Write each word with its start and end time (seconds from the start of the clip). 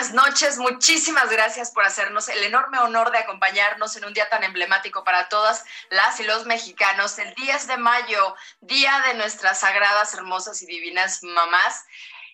Buenas 0.00 0.14
noches. 0.14 0.56
Muchísimas 0.56 1.28
gracias 1.30 1.72
por 1.72 1.84
hacernos 1.84 2.28
el 2.30 2.42
enorme 2.44 2.78
honor 2.78 3.12
de 3.12 3.18
acompañarnos 3.18 3.96
en 3.96 4.06
un 4.06 4.14
día 4.14 4.30
tan 4.30 4.42
emblemático 4.42 5.04
para 5.04 5.28
todas 5.28 5.66
las 5.90 6.18
y 6.20 6.24
los 6.24 6.46
mexicanos, 6.46 7.18
el 7.18 7.34
10 7.34 7.66
de 7.66 7.76
mayo, 7.76 8.34
día 8.62 9.02
de 9.06 9.14
nuestras 9.14 9.60
sagradas, 9.60 10.14
hermosas 10.14 10.62
y 10.62 10.66
divinas 10.66 11.22
mamás 11.22 11.84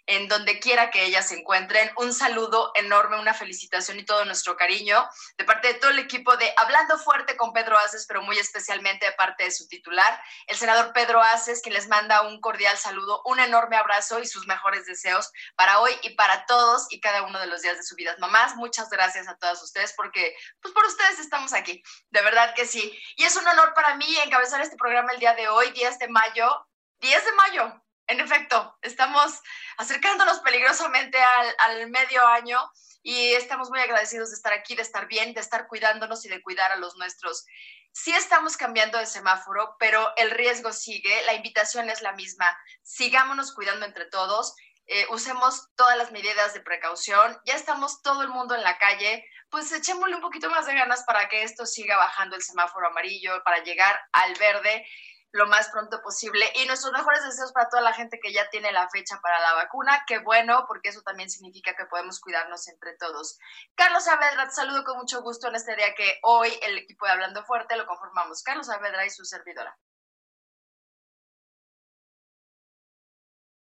en 0.06 0.28
donde 0.28 0.58
quiera 0.60 0.90
que 0.90 1.04
ellas 1.04 1.28
se 1.28 1.38
encuentren. 1.38 1.90
Un 1.96 2.12
saludo 2.12 2.72
enorme, 2.74 3.18
una 3.18 3.34
felicitación 3.34 3.98
y 3.98 4.04
todo 4.04 4.24
nuestro 4.24 4.56
cariño 4.56 5.06
de 5.36 5.44
parte 5.44 5.68
de 5.68 5.74
todo 5.74 5.90
el 5.90 5.98
equipo 5.98 6.36
de 6.36 6.52
Hablando 6.56 6.98
Fuerte 6.98 7.36
con 7.36 7.52
Pedro 7.52 7.76
Aces, 7.78 8.06
pero 8.06 8.22
muy 8.22 8.38
especialmente 8.38 9.06
de 9.06 9.12
parte 9.12 9.44
de 9.44 9.50
su 9.50 9.66
titular, 9.68 10.20
el 10.46 10.56
senador 10.56 10.92
Pedro 10.92 11.22
Aces, 11.22 11.60
que 11.62 11.70
les 11.70 11.88
manda 11.88 12.22
un 12.22 12.40
cordial 12.40 12.76
saludo, 12.78 13.22
un 13.24 13.40
enorme 13.40 13.76
abrazo 13.76 14.20
y 14.20 14.26
sus 14.26 14.46
mejores 14.46 14.86
deseos 14.86 15.30
para 15.56 15.80
hoy 15.80 15.92
y 16.02 16.10
para 16.10 16.46
todos 16.46 16.86
y 16.90 17.00
cada 17.00 17.22
uno 17.22 17.38
de 17.40 17.46
los 17.46 17.62
días 17.62 17.76
de 17.76 17.82
su 17.82 17.94
vida. 17.96 18.16
Mamás, 18.18 18.56
muchas 18.56 18.88
gracias 18.90 19.28
a 19.28 19.36
todas 19.36 19.62
ustedes 19.62 19.92
porque, 19.96 20.36
pues 20.60 20.72
por 20.72 20.84
ustedes 20.84 21.18
estamos 21.18 21.52
aquí, 21.52 21.82
de 22.10 22.22
verdad 22.22 22.54
que 22.54 22.66
sí. 22.66 22.98
Y 23.16 23.24
es 23.24 23.36
un 23.36 23.46
honor 23.46 23.74
para 23.74 23.96
mí 23.96 24.06
encabezar 24.24 24.60
este 24.60 24.76
programa 24.76 25.12
el 25.12 25.20
día 25.20 25.34
de 25.34 25.48
hoy, 25.48 25.70
10 25.70 25.98
de 25.98 26.08
mayo. 26.08 26.66
10 27.00 27.24
de 27.24 27.32
mayo, 27.32 27.85
en 28.08 28.20
efecto, 28.20 28.76
estamos 28.82 29.40
acercándonos 29.78 30.40
peligrosamente 30.40 31.18
al, 31.20 31.90
medio 31.90 32.26
año 32.26 32.58
y 33.02 33.32
estamos 33.34 33.70
muy 33.70 33.80
agradecidos 33.80 34.30
de 34.30 34.36
estar 34.36 34.52
aquí, 34.52 34.74
de 34.74 34.82
estar 34.82 35.06
bien, 35.06 35.34
de 35.34 35.40
estar 35.40 35.66
cuidándonos 35.66 36.24
y 36.24 36.28
de 36.28 36.42
cuidar 36.42 36.72
a 36.72 36.76
los 36.76 36.96
nuestros. 36.96 37.44
Sí 37.92 38.12
estamos 38.12 38.56
cambiando 38.56 38.98
de 38.98 39.06
semáforo, 39.06 39.76
pero 39.78 40.12
el 40.16 40.30
riesgo 40.30 40.72
sigue, 40.72 41.22
la 41.24 41.34
invitación 41.34 41.88
es 41.90 42.02
la 42.02 42.12
misma. 42.12 42.46
Sigámonos 42.82 43.54
cuidando 43.54 43.86
entre 43.86 44.06
todos, 44.06 44.54
eh, 44.86 45.06
usemos 45.10 45.68
todas 45.74 45.96
las 45.96 46.12
medidas 46.12 46.54
de 46.54 46.60
precaución, 46.60 47.40
ya 47.44 47.54
estamos 47.54 48.02
todo 48.02 48.22
el 48.22 48.28
mundo 48.28 48.54
en 48.54 48.62
la 48.62 48.78
calle, 48.78 49.24
pues 49.50 49.72
echémosle 49.72 50.14
un 50.14 50.20
poquito 50.20 50.50
más 50.50 50.66
de 50.66 50.74
ganas 50.74 51.02
para 51.04 51.28
que 51.28 51.42
esto 51.42 51.66
siga 51.66 51.96
bajando 51.96 52.36
el 52.36 52.42
semáforo 52.42 52.88
amarillo, 52.88 53.42
para 53.44 53.64
llegar 53.64 54.00
al 54.12 54.34
verde 54.34 54.86
lo 55.32 55.46
más 55.46 55.68
pronto 55.70 56.00
posible. 56.02 56.46
Y 56.54 56.66
nuestros 56.66 56.92
mejores 56.92 57.24
deseos 57.24 57.52
para 57.52 57.68
toda 57.68 57.82
la 57.82 57.92
gente 57.92 58.18
que 58.20 58.32
ya 58.32 58.48
tiene 58.50 58.72
la 58.72 58.88
fecha 58.88 59.20
para 59.20 59.38
la 59.40 59.54
vacuna. 59.54 60.04
Qué 60.06 60.18
bueno, 60.18 60.64
porque 60.66 60.88
eso 60.88 61.02
también 61.02 61.30
significa 61.30 61.74
que 61.74 61.86
podemos 61.86 62.20
cuidarnos 62.20 62.68
entre 62.68 62.96
todos. 62.96 63.38
Carlos 63.74 64.04
Saavedra, 64.04 64.44
te 64.46 64.54
saludo 64.54 64.84
con 64.84 64.98
mucho 64.98 65.22
gusto 65.22 65.48
en 65.48 65.56
este 65.56 65.76
día 65.76 65.94
que 65.94 66.18
hoy 66.22 66.50
el 66.62 66.78
equipo 66.78 67.06
de 67.06 67.12
Hablando 67.12 67.44
Fuerte 67.44 67.76
lo 67.76 67.86
conformamos. 67.86 68.42
Carlos 68.42 68.66
Saavedra 68.66 69.04
y 69.04 69.10
su 69.10 69.24
servidora. 69.24 69.76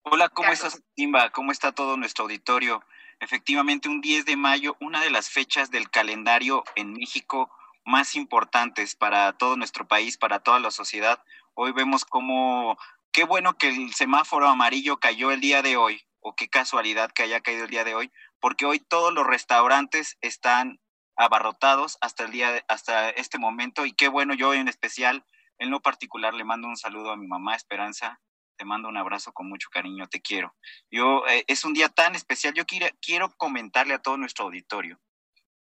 Hola, 0.05 0.29
¿cómo 0.29 0.49
Carlos. 0.49 0.65
estás, 0.65 0.83
Timba? 0.95 1.31
¿Cómo 1.31 1.51
está 1.51 1.71
todo 1.71 1.95
nuestro 1.97 2.23
auditorio? 2.23 2.83
Efectivamente, 3.19 3.87
un 3.87 4.01
10 4.01 4.25
de 4.25 4.35
mayo, 4.35 4.75
una 4.81 5.01
de 5.01 5.09
las 5.09 5.29
fechas 5.29 5.71
del 5.71 5.89
calendario 5.89 6.63
en 6.75 6.93
México 6.93 7.49
más 7.85 8.15
importantes 8.15 8.95
para 8.95 9.31
todo 9.33 9.55
nuestro 9.55 9.87
país, 9.87 10.17
para 10.17 10.39
toda 10.39 10.59
la 10.59 10.71
sociedad. 10.71 11.23
Hoy 11.55 11.71
vemos 11.71 12.03
cómo, 12.05 12.77
qué 13.11 13.25
bueno 13.25 13.57
que 13.57 13.69
el 13.69 13.93
semáforo 13.93 14.47
amarillo 14.47 14.97
cayó 14.97 15.31
el 15.31 15.39
día 15.39 15.61
de 15.61 15.77
hoy, 15.77 16.01
o 16.19 16.35
qué 16.35 16.49
casualidad 16.49 17.11
que 17.11 17.23
haya 17.23 17.41
caído 17.41 17.65
el 17.65 17.69
día 17.69 17.83
de 17.83 17.93
hoy, 17.93 18.11
porque 18.39 18.65
hoy 18.65 18.79
todos 18.79 19.13
los 19.13 19.27
restaurantes 19.27 20.17
están 20.21 20.79
abarrotados 21.15 21.97
hasta 22.01 22.23
el 22.23 22.31
día, 22.31 22.51
de, 22.51 22.65
hasta 22.67 23.09
este 23.11 23.37
momento, 23.37 23.85
y 23.85 23.93
qué 23.93 24.07
bueno, 24.07 24.33
yo 24.33 24.53
en 24.55 24.67
especial, 24.67 25.25
en 25.59 25.69
lo 25.69 25.79
particular, 25.79 26.33
le 26.33 26.43
mando 26.43 26.67
un 26.67 26.77
saludo 26.77 27.11
a 27.11 27.17
mi 27.17 27.27
mamá 27.27 27.55
Esperanza, 27.55 28.19
te 28.57 28.65
mando 28.65 28.89
un 28.89 28.97
abrazo 28.97 29.31
con 29.31 29.47
mucho 29.47 29.69
cariño, 29.71 30.07
te 30.07 30.21
quiero. 30.21 30.55
Yo, 30.89 31.27
eh, 31.27 31.43
es 31.47 31.65
un 31.65 31.73
día 31.73 31.89
tan 31.89 32.15
especial, 32.15 32.55
yo 32.55 32.65
quiero, 32.65 32.87
quiero 32.99 33.29
comentarle 33.37 33.93
a 33.93 34.01
todo 34.01 34.17
nuestro 34.17 34.45
auditorio 34.45 34.99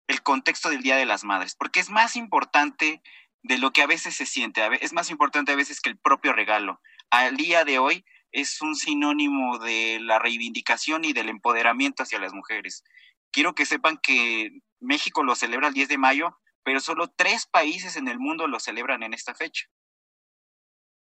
el 0.07 0.21
contexto 0.21 0.69
del 0.69 0.83
Día 0.83 0.97
de 0.97 1.05
las 1.05 1.23
Madres, 1.23 1.55
porque 1.55 1.79
es 1.79 1.89
más 1.89 2.15
importante 2.15 3.01
de 3.45 3.59
lo 3.59 3.71
que 3.71 3.83
a 3.83 3.87
veces 3.87 4.15
se 4.15 4.25
siente, 4.25 4.67
es 4.81 4.91
más 4.91 5.11
importante 5.11 5.51
a 5.51 5.55
veces 5.55 5.79
que 5.79 5.91
el 5.91 5.99
propio 5.99 6.33
regalo. 6.33 6.81
Al 7.11 7.37
día 7.37 7.63
de 7.63 7.77
hoy 7.77 8.03
es 8.31 8.59
un 8.61 8.75
sinónimo 8.75 9.59
de 9.59 9.99
la 10.01 10.17
reivindicación 10.17 11.05
y 11.05 11.13
del 11.13 11.29
empoderamiento 11.29 12.01
hacia 12.01 12.17
las 12.17 12.33
mujeres. 12.33 12.83
Quiero 13.31 13.53
que 13.53 13.67
sepan 13.67 13.99
que 14.01 14.61
México 14.79 15.23
lo 15.23 15.35
celebra 15.35 15.67
el 15.67 15.75
10 15.75 15.89
de 15.89 15.97
mayo, 15.99 16.39
pero 16.63 16.79
solo 16.79 17.07
tres 17.07 17.45
países 17.45 17.97
en 17.97 18.07
el 18.07 18.17
mundo 18.17 18.47
lo 18.47 18.59
celebran 18.59 19.03
en 19.03 19.13
esta 19.13 19.35
fecha. 19.35 19.67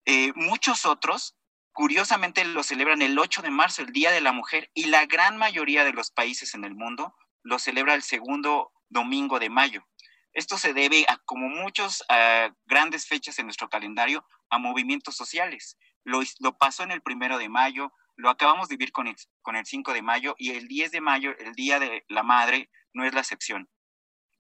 Eh, 0.04 0.34
muchos 0.36 0.86
otros, 0.86 1.38
curiosamente, 1.72 2.44
lo 2.44 2.64
celebran 2.64 3.02
el 3.02 3.18
8 3.18 3.44
de 3.44 3.50
marzo, 3.50 3.82
el 3.82 3.94
Día 3.94 4.12
de 4.12 4.20
la 4.20 4.34
Mujer, 4.34 4.70
y 4.74 4.88
la 4.88 5.06
gran 5.06 5.38
mayoría 5.38 5.86
de 5.86 5.94
los 5.94 6.12
países 6.12 6.54
en 6.54 6.66
el 6.66 6.76
mundo 6.76 7.16
lo 7.44 7.60
celebra 7.60 7.94
el 7.94 8.04
segundo 8.04 8.74
domingo 8.90 9.40
de 9.40 9.50
mayo. 9.50 9.88
Esto 10.36 10.58
se 10.58 10.74
debe 10.74 11.06
a, 11.08 11.18
como 11.20 11.48
muchas 11.48 12.02
uh, 12.02 12.54
grandes 12.66 13.08
fechas 13.08 13.40
en 13.40 13.46
nuestro 13.46 13.70
calendario, 13.70 14.26
a 14.50 14.60
movimientos 14.60 15.16
sociales. 15.16 15.78
Lo, 16.04 16.20
lo, 16.40 16.58
pasó 16.58 16.84
en 16.84 16.92
el 16.92 17.02
primero 17.02 17.38
de 17.38 17.48
mayo, 17.48 17.92
lo 18.18 18.30
acabamos 18.30 18.68
de 18.68 18.76
vivir 18.76 18.92
con 18.92 19.08
el, 19.08 19.16
con 19.42 19.56
el 19.56 19.66
5 19.66 19.94
de 19.94 20.02
mayo 20.02 20.36
y 20.38 20.52
el 20.52 20.68
10 20.68 20.92
de 20.92 21.02
mayo, 21.02 21.32
el 21.40 21.54
Día 21.54 21.80
de 21.80 22.04
la 22.10 22.22
Madre, 22.22 22.70
no 22.94 23.06
es 23.06 23.14
la 23.14 23.22
excepción. 23.22 23.70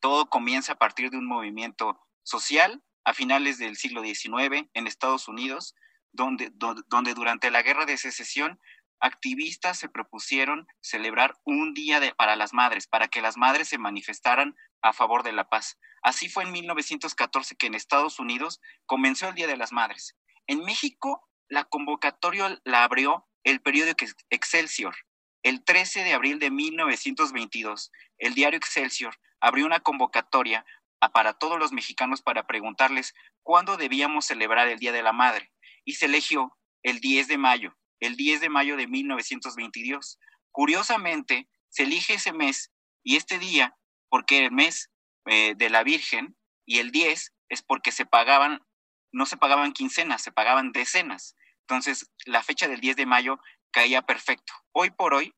Todo 0.02 0.30
comienza 0.30 0.74
a 0.74 0.78
partir 0.78 1.10
de 1.10 1.18
un 1.18 1.28
movimiento 1.28 1.98
social 2.24 2.84
a 3.06 3.14
finales 3.14 3.58
del 3.58 3.78
siglo 3.78 4.04
XIX 4.04 4.68
en 4.74 4.88
Estados 4.88 5.30
Unidos, 5.30 5.76
donde, 6.12 6.52
donde 6.88 7.14
durante 7.14 7.52
la 7.52 7.62
guerra 7.62 7.86
de 7.86 7.98
secesión 7.98 8.60
activistas 9.06 9.78
se 9.78 9.88
propusieron 9.88 10.68
celebrar 10.82 11.38
un 11.44 11.74
día 11.74 12.02
para 12.18 12.36
las 12.36 12.54
madres, 12.54 12.88
para 12.88 13.08
que 13.08 13.22
las 13.22 13.38
madres 13.38 13.70
se 13.70 13.78
manifestaran 13.78 14.56
a 14.82 14.94
favor 14.94 15.22
de 15.22 15.32
la 15.32 15.48
paz. 15.48 15.78
Así 16.02 16.28
fue 16.28 16.44
en 16.44 16.52
1914 16.52 17.56
que 17.56 17.68
en 17.68 17.76
Estados 17.76 18.20
Unidos 18.20 18.62
comenzó 18.86 19.30
el 19.30 19.36
Día 19.36 19.48
de 19.48 19.58
las 19.58 19.72
Madres. 19.72 20.16
En 20.48 20.64
México, 20.64 21.30
la 21.48 21.66
convocatoria 21.66 22.60
la 22.64 22.84
abrió 22.84 23.28
el 23.44 23.62
periódico 23.62 24.06
Excelsior. 24.32 24.96
El 25.44 25.64
13 25.64 26.04
de 26.04 26.14
abril 26.14 26.40
de 26.40 26.50
1922, 26.50 27.92
el 28.18 28.34
diario 28.34 28.58
Excelsior 28.58 29.20
abrió 29.40 29.68
una 29.68 29.82
convocatoria 29.82 30.66
para 31.14 31.34
todos 31.34 31.60
los 31.60 31.72
mexicanos 31.72 32.24
para 32.24 32.48
preguntarles 32.48 33.14
cuándo 33.44 33.78
debíamos 33.78 34.26
celebrar 34.26 34.68
el 34.68 34.80
Día 34.80 34.92
de 34.92 35.04
la 35.04 35.14
Madre. 35.14 35.52
Y 35.84 35.94
se 35.94 36.08
eligió 36.08 36.58
el 36.82 37.00
10 37.00 37.28
de 37.28 37.38
mayo, 37.38 37.78
el 38.00 38.16
10 38.16 38.42
de 38.42 38.50
mayo 38.50 38.78
de 38.78 38.88
1922. 38.88 40.20
Curiosamente, 40.52 41.48
se 41.70 41.84
elige 41.84 42.16
ese 42.16 42.34
mes 42.34 42.72
y 43.04 43.18
este 43.18 43.38
día 43.40 43.76
porque 44.10 44.46
el 44.46 44.52
mes 44.52 44.90
eh, 45.26 45.56
de 45.56 45.70
la 45.70 45.84
Virgen 45.84 46.36
y 46.66 46.80
el 46.80 46.92
10 46.92 47.34
es 47.50 47.62
porque 47.62 47.92
se 47.92 48.06
pagaban, 48.06 48.66
no 49.12 49.26
se 49.26 49.36
pagaban 49.38 49.74
quincenas, 49.74 50.22
se 50.22 50.32
pagaban 50.32 50.72
decenas. 50.72 51.36
Entonces, 51.62 52.10
la 52.26 52.44
fecha 52.44 52.68
del 52.68 52.80
10 52.80 52.96
de 52.96 53.06
mayo 53.06 53.40
caía 53.72 54.04
perfecto. 54.04 54.54
Hoy 54.72 54.92
por 54.92 55.14
hoy, 55.14 55.34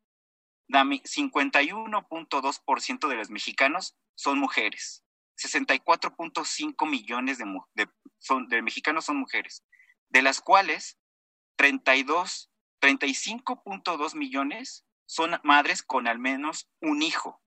51.2% 0.69 3.07
de 3.07 3.15
los 3.15 3.29
mexicanos 3.29 3.95
son 4.15 4.39
mujeres. 4.39 5.03
64.5 5.37 6.89
millones 6.89 7.37
de 7.37 7.45
mexicanos 8.61 9.05
son 9.05 9.17
mujeres, 9.17 9.63
de 10.09 10.21
las 10.21 10.41
cuales 10.41 10.97
32, 11.57 12.49
35.2 12.81 14.15
millones 14.15 14.85
son 15.05 15.39
madres 15.43 15.83
con 15.83 16.07
al 16.07 16.19
menos 16.19 16.69
un 16.81 17.01
hijo. 17.01 17.41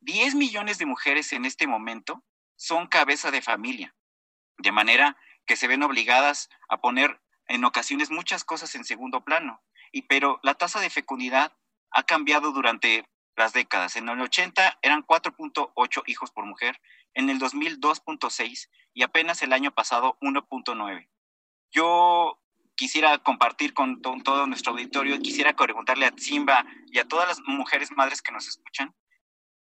10 0.00 0.34
millones 0.34 0.78
de 0.78 0.86
mujeres 0.86 1.32
en 1.32 1.44
este 1.44 1.66
momento 1.66 2.24
son 2.56 2.88
cabeza 2.88 3.30
de 3.30 3.42
familia, 3.42 3.94
de 4.58 4.72
manera 4.72 5.16
que 5.46 5.56
se 5.56 5.68
ven 5.68 5.82
obligadas 5.82 6.48
a 6.68 6.80
poner 6.80 7.20
en 7.46 7.64
ocasiones 7.64 8.10
muchas 8.10 8.44
cosas 8.44 8.74
en 8.74 8.84
segundo 8.84 9.24
plano. 9.24 9.62
Y 9.92 10.02
pero 10.02 10.40
la 10.42 10.54
tasa 10.54 10.80
de 10.80 10.90
fecundidad 10.90 11.56
ha 11.90 12.02
cambiado 12.04 12.52
durante 12.52 13.08
las 13.36 13.52
décadas. 13.52 13.96
En 13.96 14.08
el 14.08 14.20
80 14.20 14.78
eran 14.82 15.04
4.8 15.04 16.02
hijos 16.06 16.30
por 16.30 16.46
mujer, 16.46 16.80
en 17.14 17.30
el 17.30 17.38
2000 17.38 17.80
2.6 17.80 18.68
y 18.94 19.02
apenas 19.02 19.42
el 19.42 19.52
año 19.52 19.72
pasado 19.72 20.18
1.9. 20.20 21.08
Yo 21.70 22.41
quisiera 22.82 23.16
compartir 23.18 23.74
con 23.74 24.02
todo 24.02 24.44
nuestro 24.48 24.72
auditorio, 24.72 25.20
quisiera 25.20 25.54
preguntarle 25.54 26.04
a 26.04 26.12
Simba 26.16 26.66
y 26.88 26.98
a 26.98 27.06
todas 27.06 27.28
las 27.28 27.40
mujeres 27.46 27.92
madres 27.92 28.20
que 28.20 28.32
nos 28.32 28.48
escuchan, 28.48 28.92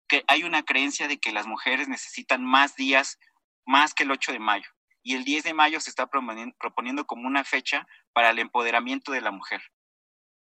que 0.06 0.24
hay 0.28 0.42
una 0.42 0.62
creencia 0.62 1.08
de 1.08 1.16
que 1.16 1.32
las 1.32 1.46
mujeres 1.46 1.88
necesitan 1.88 2.44
más 2.44 2.76
días, 2.76 3.18
más 3.64 3.94
que 3.94 4.02
el 4.02 4.10
8 4.10 4.32
de 4.32 4.40
mayo. 4.40 4.68
Y 5.02 5.14
el 5.14 5.24
10 5.24 5.44
de 5.44 5.54
mayo 5.54 5.80
se 5.80 5.88
está 5.88 6.06
proponiendo 6.08 7.06
como 7.06 7.26
una 7.26 7.44
fecha 7.44 7.86
para 8.12 8.28
el 8.28 8.40
empoderamiento 8.40 9.10
de 9.10 9.22
la 9.22 9.30
mujer, 9.30 9.62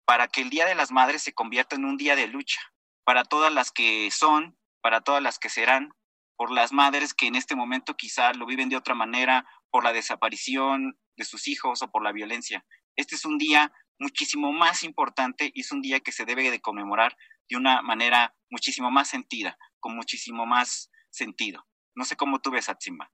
para 0.05 0.27
que 0.27 0.41
el 0.41 0.49
Día 0.49 0.65
de 0.65 0.73
las 0.73 0.91
Madres 0.91 1.21
se 1.21 1.33
convierta 1.33 1.75
en 1.75 1.85
un 1.85 1.95
día 1.95 2.15
de 2.15 2.25
lucha, 2.25 2.59
para 3.03 3.23
todas 3.23 3.53
las 3.53 3.71
que 3.71 4.09
son, 4.09 4.57
para 4.81 5.01
todas 5.01 5.21
las 5.21 5.37
que 5.37 5.49
serán, 5.49 5.91
por 6.37 6.51
las 6.51 6.71
madres 6.71 7.13
que 7.13 7.27
en 7.27 7.35
este 7.35 7.55
momento 7.55 7.97
quizá 7.97 8.31
lo 8.33 8.45
viven 8.45 8.69
de 8.69 8.77
otra 8.77 8.95
manera, 8.95 9.45
por 9.69 9.83
la 9.83 9.91
desaparición 9.91 10.97
de 11.17 11.25
sus 11.25 11.47
hijos 11.47 11.81
o 11.81 11.91
por 11.91 12.03
la 12.03 12.13
violencia. 12.13 12.65
Este 12.95 13.15
es 13.15 13.25
un 13.25 13.37
día 13.37 13.73
muchísimo 13.99 14.53
más 14.53 14.83
importante 14.83 15.51
y 15.53 15.61
es 15.61 15.71
un 15.71 15.81
día 15.81 15.99
que 15.99 16.11
se 16.11 16.25
debe 16.25 16.49
de 16.51 16.61
conmemorar 16.61 17.17
de 17.49 17.57
una 17.57 17.81
manera 17.81 18.35
muchísimo 18.49 18.91
más 18.91 19.09
sentida, 19.09 19.57
con 19.79 19.95
muchísimo 19.95 20.45
más 20.45 20.91
sentido. 21.09 21.67
No 21.95 22.05
sé 22.05 22.15
cómo 22.15 22.39
tú 22.39 22.51
ves, 22.51 22.69
Atzimba. 22.69 23.11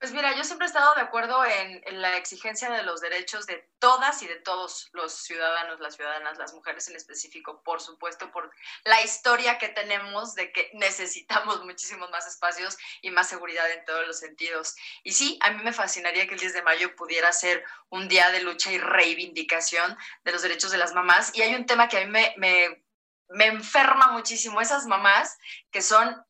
Pues 0.00 0.12
mira, 0.12 0.34
yo 0.34 0.44
siempre 0.44 0.66
he 0.66 0.68
estado 0.68 0.94
de 0.94 1.02
acuerdo 1.02 1.44
en, 1.44 2.00
la 2.00 2.16
exigencia 2.16 2.70
de 2.70 2.82
los 2.84 3.02
derechos 3.02 3.44
de 3.44 3.68
todas 3.78 4.22
y 4.22 4.26
de 4.26 4.36
todos 4.36 4.88
los 4.94 5.12
ciudadanos, 5.12 5.78
las 5.78 5.96
ciudadanas, 5.96 6.38
las 6.38 6.54
mujeres 6.54 6.88
en 6.88 6.96
específico, 6.96 7.62
por 7.62 7.82
supuesto, 7.82 8.32
por 8.32 8.50
la 8.84 9.02
historia 9.02 9.58
que 9.58 9.68
tenemos 9.68 10.34
de 10.34 10.52
que 10.52 10.70
necesitamos 10.72 11.62
muchísimos 11.66 12.08
más 12.08 12.26
espacios 12.26 12.78
y 13.02 13.10
más 13.10 13.28
seguridad 13.28 13.70
en 13.70 13.84
todos 13.84 14.06
los 14.06 14.18
sentidos. 14.18 14.74
Y 15.04 15.12
sí, 15.12 15.38
a 15.42 15.50
mí 15.50 15.62
me 15.62 15.74
fascinaría 15.74 16.26
que 16.26 16.32
el 16.32 16.40
10 16.40 16.54
de 16.54 16.62
mayo 16.62 16.96
pudiera 16.96 17.30
ser 17.34 17.62
un 17.90 18.08
día 18.08 18.30
de 18.30 18.40
lucha 18.40 18.72
y 18.72 18.78
reivindicación 18.78 19.98
de 20.24 20.32
los 20.32 20.40
derechos 20.40 20.70
de 20.70 20.78
las 20.78 20.94
mamás. 20.94 21.30
Y 21.34 21.42
hay 21.42 21.54
un 21.54 21.66
tema 21.66 21.88
que 21.88 21.98
a 21.98 22.06
mí 22.06 22.10
me, 22.10 22.32
me, 22.38 22.82
me 23.28 23.44
enferma 23.48 24.12
muchísimo, 24.12 24.62
esas 24.62 24.86
mamás 24.86 25.38
que 25.70 25.82
son, 25.82 26.24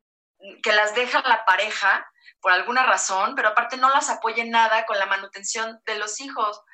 que 0.61 0.73
las 0.73 0.96
deja 0.96 1.23
la 1.23 1.44
pareja 1.44 2.09
por 2.40 2.52
alguna 2.52 2.84
razón, 2.84 3.34
pero 3.34 3.48
aparte 3.48 3.76
no 3.76 3.90
las 3.90 4.08
apoyen 4.10 4.50
nada 4.50 4.87
con 4.87 4.98
la 4.98 5.06
manutención 5.06 5.81
de 5.84 5.96
los 5.96 6.20
hijos. 6.20 6.58
O 6.58 6.64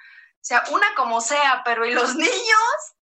sea, 0.40 0.64
una 0.70 0.94
como 0.94 1.20
sea, 1.20 1.62
pero 1.64 1.84
¿y 1.84 1.92
los 1.92 2.14
niños? 2.16 2.94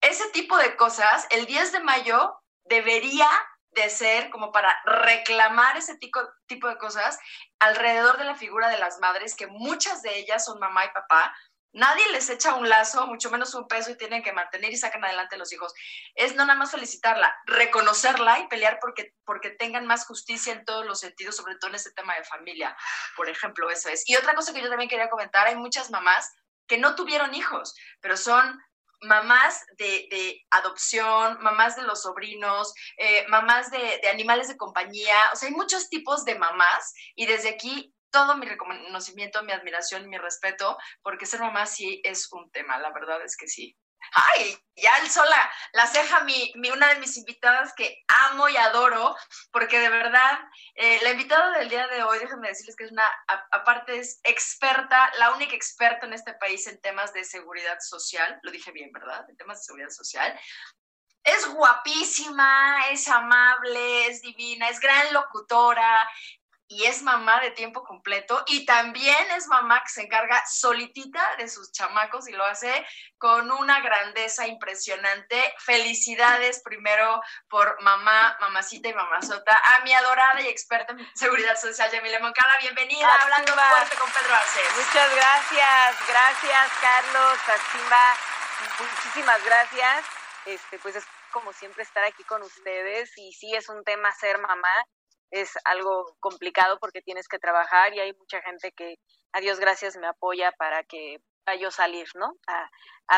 Ese 0.00 0.28
tipo 0.30 0.56
de 0.56 0.76
cosas, 0.76 1.26
el 1.30 1.46
10 1.46 1.72
de 1.72 1.80
mayo 1.80 2.36
debería 2.64 3.28
de 3.72 3.88
ser 3.88 4.30
como 4.30 4.50
para 4.50 4.76
reclamar 4.84 5.76
ese 5.76 5.96
tipo 5.96 6.68
de 6.68 6.78
cosas 6.78 7.18
alrededor 7.60 8.18
de 8.18 8.24
la 8.24 8.34
figura 8.34 8.68
de 8.68 8.78
las 8.78 8.98
madres, 8.98 9.36
que 9.36 9.46
muchas 9.46 10.02
de 10.02 10.18
ellas 10.18 10.44
son 10.44 10.58
mamá 10.58 10.86
y 10.86 10.90
papá, 10.90 11.32
Nadie 11.72 12.04
les 12.10 12.28
echa 12.30 12.54
un 12.54 12.68
lazo, 12.68 13.06
mucho 13.06 13.30
menos 13.30 13.54
un 13.54 13.68
peso 13.68 13.92
y 13.92 13.96
tienen 13.96 14.22
que 14.22 14.32
mantener 14.32 14.72
y 14.72 14.76
sacan 14.76 15.04
adelante 15.04 15.36
los 15.36 15.52
hijos. 15.52 15.72
Es 16.14 16.34
no 16.34 16.44
nada 16.44 16.58
más 16.58 16.72
felicitarla, 16.72 17.32
reconocerla 17.46 18.40
y 18.40 18.48
pelear 18.48 18.78
porque, 18.80 19.14
porque 19.24 19.50
tengan 19.50 19.86
más 19.86 20.04
justicia 20.06 20.52
en 20.52 20.64
todos 20.64 20.84
los 20.84 20.98
sentidos, 20.98 21.36
sobre 21.36 21.56
todo 21.56 21.68
en 21.70 21.76
este 21.76 21.92
tema 21.92 22.16
de 22.16 22.24
familia, 22.24 22.76
por 23.16 23.28
ejemplo, 23.28 23.70
eso 23.70 23.88
es. 23.88 24.02
Y 24.08 24.16
otra 24.16 24.34
cosa 24.34 24.52
que 24.52 24.62
yo 24.62 24.68
también 24.68 24.90
quería 24.90 25.10
comentar, 25.10 25.46
hay 25.46 25.56
muchas 25.56 25.90
mamás 25.90 26.32
que 26.66 26.78
no 26.78 26.96
tuvieron 26.96 27.34
hijos, 27.34 27.74
pero 28.00 28.16
son 28.16 28.60
mamás 29.02 29.64
de, 29.78 30.44
adopción, 30.50 31.38
mamás 31.40 31.76
de 31.76 31.82
los 31.82 32.02
sobrinos, 32.02 32.74
eh, 32.96 33.26
mamás 33.28 33.70
de, 33.70 33.98
de 34.02 34.08
animales 34.08 34.48
de 34.48 34.56
compañía, 34.56 35.16
o 35.32 35.36
sea, 35.36 35.48
hay 35.48 35.54
muchos 35.54 35.88
tipos 35.88 36.24
de 36.24 36.34
mamás 36.34 36.94
y 37.14 37.26
desde 37.26 37.48
aquí 37.48 37.94
todo 38.10 38.36
mi 38.36 38.46
reconocimiento, 38.46 39.42
mi 39.42 39.52
admiración, 39.52 40.08
mi 40.08 40.18
respeto, 40.18 40.78
porque 41.02 41.26
ser 41.26 41.40
mamá 41.40 41.66
sí 41.66 42.00
es 42.04 42.30
un 42.32 42.50
tema, 42.50 42.78
la 42.78 42.90
verdad 42.90 43.22
es 43.24 43.36
que 43.36 43.46
sí. 43.46 43.76
Ay, 44.12 44.58
ya 44.76 44.96
el 44.98 45.10
sola, 45.10 45.52
la 45.72 45.86
ceja 45.86 46.20
mi, 46.24 46.52
mi, 46.56 46.70
una 46.70 46.88
de 46.88 47.00
mis 47.00 47.16
invitadas 47.16 47.72
que 47.74 48.02
amo 48.08 48.48
y 48.48 48.56
adoro, 48.56 49.14
porque 49.52 49.78
de 49.78 49.88
verdad, 49.88 50.38
eh, 50.74 50.98
la 51.02 51.10
invitada 51.10 51.58
del 51.58 51.68
día 51.68 51.86
de 51.86 52.02
hoy, 52.02 52.18
déjenme 52.18 52.48
decirles 52.48 52.76
que 52.76 52.84
es 52.84 52.92
una, 52.92 53.08
aparte 53.52 53.98
es 53.98 54.20
experta, 54.24 55.12
la 55.18 55.32
única 55.32 55.54
experta 55.54 56.06
en 56.06 56.14
este 56.14 56.34
país 56.34 56.66
en 56.66 56.80
temas 56.80 57.12
de 57.12 57.24
seguridad 57.24 57.78
social, 57.80 58.38
lo 58.42 58.50
dije 58.50 58.72
bien, 58.72 58.90
¿verdad? 58.92 59.28
En 59.28 59.36
temas 59.36 59.58
de 59.58 59.64
seguridad 59.64 59.90
social. 59.90 60.38
Es 61.22 61.46
guapísima, 61.46 62.88
es 62.90 63.06
amable, 63.06 64.06
es 64.06 64.22
divina, 64.22 64.70
es 64.70 64.80
gran 64.80 65.12
locutora, 65.12 66.08
y 66.72 66.84
es 66.84 67.02
mamá 67.02 67.40
de 67.40 67.50
tiempo 67.50 67.82
completo 67.82 68.44
y 68.46 68.64
también 68.64 69.28
es 69.32 69.48
mamá 69.48 69.82
que 69.82 69.88
se 69.88 70.02
encarga 70.02 70.40
solitita 70.46 71.34
de 71.36 71.48
sus 71.48 71.72
chamacos 71.72 72.28
y 72.28 72.32
lo 72.32 72.44
hace 72.44 72.86
con 73.18 73.50
una 73.50 73.80
grandeza 73.80 74.46
impresionante. 74.46 75.52
Felicidades 75.58 76.62
primero 76.64 77.20
por 77.48 77.82
mamá, 77.82 78.36
mamacita 78.40 78.88
y 78.88 78.94
mamazota, 78.94 79.60
a 79.64 79.80
mi 79.80 79.92
adorada 79.92 80.40
y 80.42 80.46
experta 80.46 80.92
en 80.92 81.04
seguridad 81.16 81.58
social, 81.58 81.90
Yamile 81.90 82.20
Moncada. 82.20 82.56
Bienvenida 82.60 83.20
Hablando 83.20 83.52
Fuerte 83.52 83.96
con 83.96 84.08
Pedro 84.12 84.32
Arces. 84.32 84.76
Muchas 84.76 85.14
gracias, 85.16 85.96
gracias 86.06 86.70
Carlos, 86.80 87.38
Simba, 87.72 88.16
muchísimas 88.78 89.44
gracias. 89.44 90.04
Este, 90.46 90.78
pues 90.78 90.94
es 90.94 91.04
como 91.32 91.52
siempre 91.52 91.82
estar 91.82 92.04
aquí 92.04 92.22
con 92.22 92.42
ustedes 92.42 93.10
y 93.16 93.32
sí 93.32 93.56
es 93.56 93.68
un 93.68 93.82
tema 93.82 94.12
ser 94.12 94.38
mamá 94.38 94.86
es 95.30 95.52
algo 95.64 96.16
complicado 96.20 96.78
porque 96.78 97.02
tienes 97.02 97.28
que 97.28 97.38
trabajar 97.38 97.94
y 97.94 98.00
hay 98.00 98.12
mucha 98.14 98.42
gente 98.42 98.72
que, 98.72 98.98
a 99.32 99.40
Dios 99.40 99.58
gracias, 99.60 99.96
me 99.96 100.06
apoya 100.06 100.52
para 100.52 100.82
que 100.84 101.18
a 101.46 101.54
yo 101.54 101.70
salir, 101.70 102.08
¿no? 102.14 102.34
A, 102.46 102.68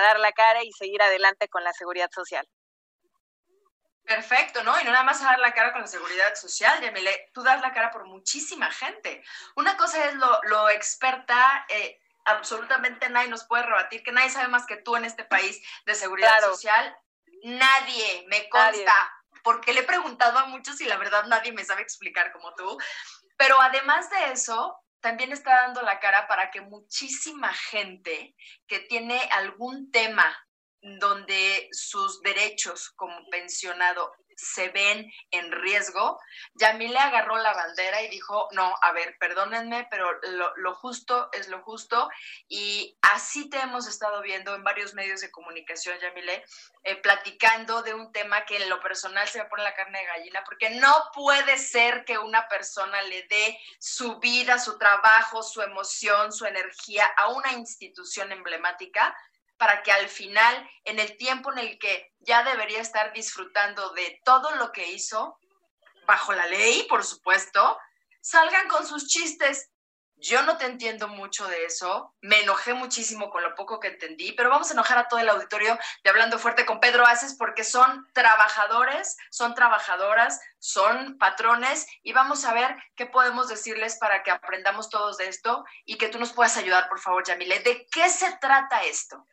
dar 0.01 0.19
la 0.21 0.33
cara 0.33 0.63
y 0.63 0.73
seguir 0.73 1.03
adelante 1.03 1.49
con 1.49 1.65
la 1.65 1.73
seguridad 1.73 2.11
social. 2.11 2.49
Perfecto, 4.05 4.65
¿no? 4.65 4.81
Y 4.81 4.85
no 4.85 4.91
nada 4.91 5.05
más 5.05 5.23
a 5.23 5.27
dar 5.27 5.39
la 5.39 5.53
cara 5.53 5.73
con 5.73 5.83
la 5.83 5.87
seguridad 5.87 6.35
social, 6.35 6.81
Yamile, 6.81 7.31
tú 7.35 7.43
das 7.43 7.61
la 7.61 7.73
cara 7.73 7.91
por 7.91 8.07
muchísima 8.07 8.71
gente. 8.71 9.23
Una 9.55 9.77
cosa 9.77 10.07
es 10.07 10.15
lo, 10.15 10.71
experta, 10.71 11.67
eh, 11.69 12.01
absolutamente 12.25 13.09
nadie 13.11 13.29
nos 13.29 13.45
puede 13.45 13.65
rebatir, 13.65 14.03
que 14.03 14.13
nadie 14.13 14.31
sabe 14.31 14.49
más 14.49 14.67
que 14.67 14.77
tú 14.77 14.97
en 14.97 15.05
este 15.05 15.25
país 15.25 15.63
de 15.85 15.95
seguridad 15.95 16.41
social. 16.41 16.97
Nadie, 17.45 18.25
me 18.29 18.49
consta 18.49 19.22
porque 19.43 19.73
le 19.73 19.81
he 19.81 19.85
preguntado 19.85 20.39
a 20.39 20.47
muchos 20.47 20.81
y 20.81 20.85
la 20.85 20.97
verdad 20.97 21.25
nadie 21.27 21.53
me 21.53 21.65
sabe 21.65 21.83
explicar 21.83 22.33
como 22.33 22.55
tú. 22.55 22.79
Pero 23.37 23.61
además 23.61 24.09
de 24.11 24.33
eso, 24.33 24.79
también 25.01 25.33
está 25.33 25.63
dando 25.63 25.83
la 25.83 25.99
cara 26.01 26.29
para 26.29 26.51
que 26.51 26.61
muchísima 26.61 27.53
gente 27.53 28.35
que 28.67 28.81
tiene 28.81 29.21
algún 29.33 29.91
tema 29.91 30.37
donde 30.81 31.69
sus 31.73 32.21
derechos 32.23 32.91
como 32.91 33.29
pensionado 33.31 34.13
se 34.37 34.69
ven 34.69 35.11
en 35.31 35.53
riesgo, 35.53 36.19
Yamile 36.55 36.99
agarró 36.99 37.37
la 37.39 37.53
bandera 37.55 38.03
y 38.03 38.09
dijo, 38.09 38.49
no, 38.53 38.75
a 38.81 38.93
ver, 38.93 39.17
perdónenme, 39.19 39.87
pero 39.91 40.11
lo, 40.57 40.75
justo 40.75 41.29
es 41.33 41.49
lo 41.49 41.63
justo. 41.63 42.09
Y 42.49 42.97
así 43.03 43.49
te 43.49 43.59
hemos 43.59 43.87
estado 43.87 44.23
viendo 44.23 44.55
en 44.55 44.65
varios 44.65 44.95
medios 44.95 45.21
de 45.21 45.31
comunicación, 45.31 45.99
Yamile, 46.01 46.45
eh, 46.85 46.97
platicando 46.97 47.83
de 47.83 47.95
un 47.95 48.13
tema 48.13 48.45
que 48.45 48.57
en 48.57 48.69
lo 48.69 48.81
personal 48.81 49.27
se 49.29 49.39
va 49.39 49.45
a 49.45 49.49
poner 49.49 49.65
la 49.65 49.75
carne 49.75 50.01
de 50.01 50.07
gallina, 50.07 50.43
porque 50.45 50.71
no 50.71 50.93
puede 51.15 51.59
ser 51.59 52.05
que 52.05 52.19
una 52.19 52.49
persona 52.49 53.03
le 53.03 53.23
dé 53.25 53.59
su 53.79 54.19
vida, 54.19 54.59
su 54.59 54.79
trabajo, 54.79 55.43
su 55.43 55.63
emoción, 55.63 56.33
su 56.33 56.47
energía 56.47 57.07
a 57.17 57.29
una 57.29 57.53
institución 57.53 58.33
emblemática 58.33 59.17
para 59.63 59.85
que 59.85 59.93
al 59.93 60.09
final, 60.09 60.69
en 60.83 60.99
el 60.99 61.17
tiempo 61.17 61.53
en 61.53 61.59
el 61.59 61.79
que 61.79 62.13
ya 62.19 62.43
debería 62.43 62.81
estar 62.81 63.13
disfrutando 63.13 63.91
de 63.91 64.21
todo 64.25 64.51
lo 64.57 64.73
que 64.73 64.91
hizo, 64.91 65.39
bajo 66.05 66.33
la 66.33 66.47
ley, 66.47 66.85
por 66.89 67.05
supuesto, 67.05 67.79
salgan 68.21 68.67
con 68.67 68.85
sus 68.85 69.07
chistes. 69.07 69.69
yo 70.17 70.43
no 70.43 70.57
te 70.57 70.67
entiendo 70.67 71.07
mucho 71.07 71.47
de 71.47 71.65
eso, 71.65 72.13
me 72.23 72.41
enojé 72.41 72.75
muchísimo 72.75 73.31
con 73.31 73.45
lo 73.45 73.55
poco 73.55 73.79
que 73.79 73.87
entendí, 73.87 74.33
pero 74.33 74.51
vamos 74.51 74.71
a 74.71 74.73
enojar 74.73 74.99
a 74.99 75.07
todo 75.07 75.21
el 75.21 75.29
auditorio 75.29 75.79
de 76.03 76.11
Hablando 76.11 76.41
Fuerte 76.41 76.67
con 76.67 76.81
Pedro 76.81 77.07
Aces 77.07 77.37
porque 77.39 77.63
son 77.63 78.09
trabajadores, 78.15 79.17
son 79.31 79.55
trabajadoras, 79.55 80.41
son 80.59 81.19
patrones 81.19 81.87
y 82.03 82.13
vamos 82.13 82.45
a 82.45 82.53
ver 82.53 82.77
qué 82.97 83.07
podemos 83.07 83.47
decirles 83.47 83.97
para 84.01 84.25
que 84.25 84.33
aprendamos 84.33 84.91
todos 84.91 85.19
de 85.19 85.29
esto 85.29 85.65
y 85.85 85.99
que 85.99 86.09
tú 86.09 86.19
nos 86.19 86.33
puedas 86.33 86.57
ayudar, 86.57 86.89
por 86.89 86.99
favor, 86.99 87.25
Yamile. 87.25 87.61
¿De 87.61 87.87
qué 87.93 88.09
se 88.09 88.37
trata 88.41 88.83
esto? 88.83 89.25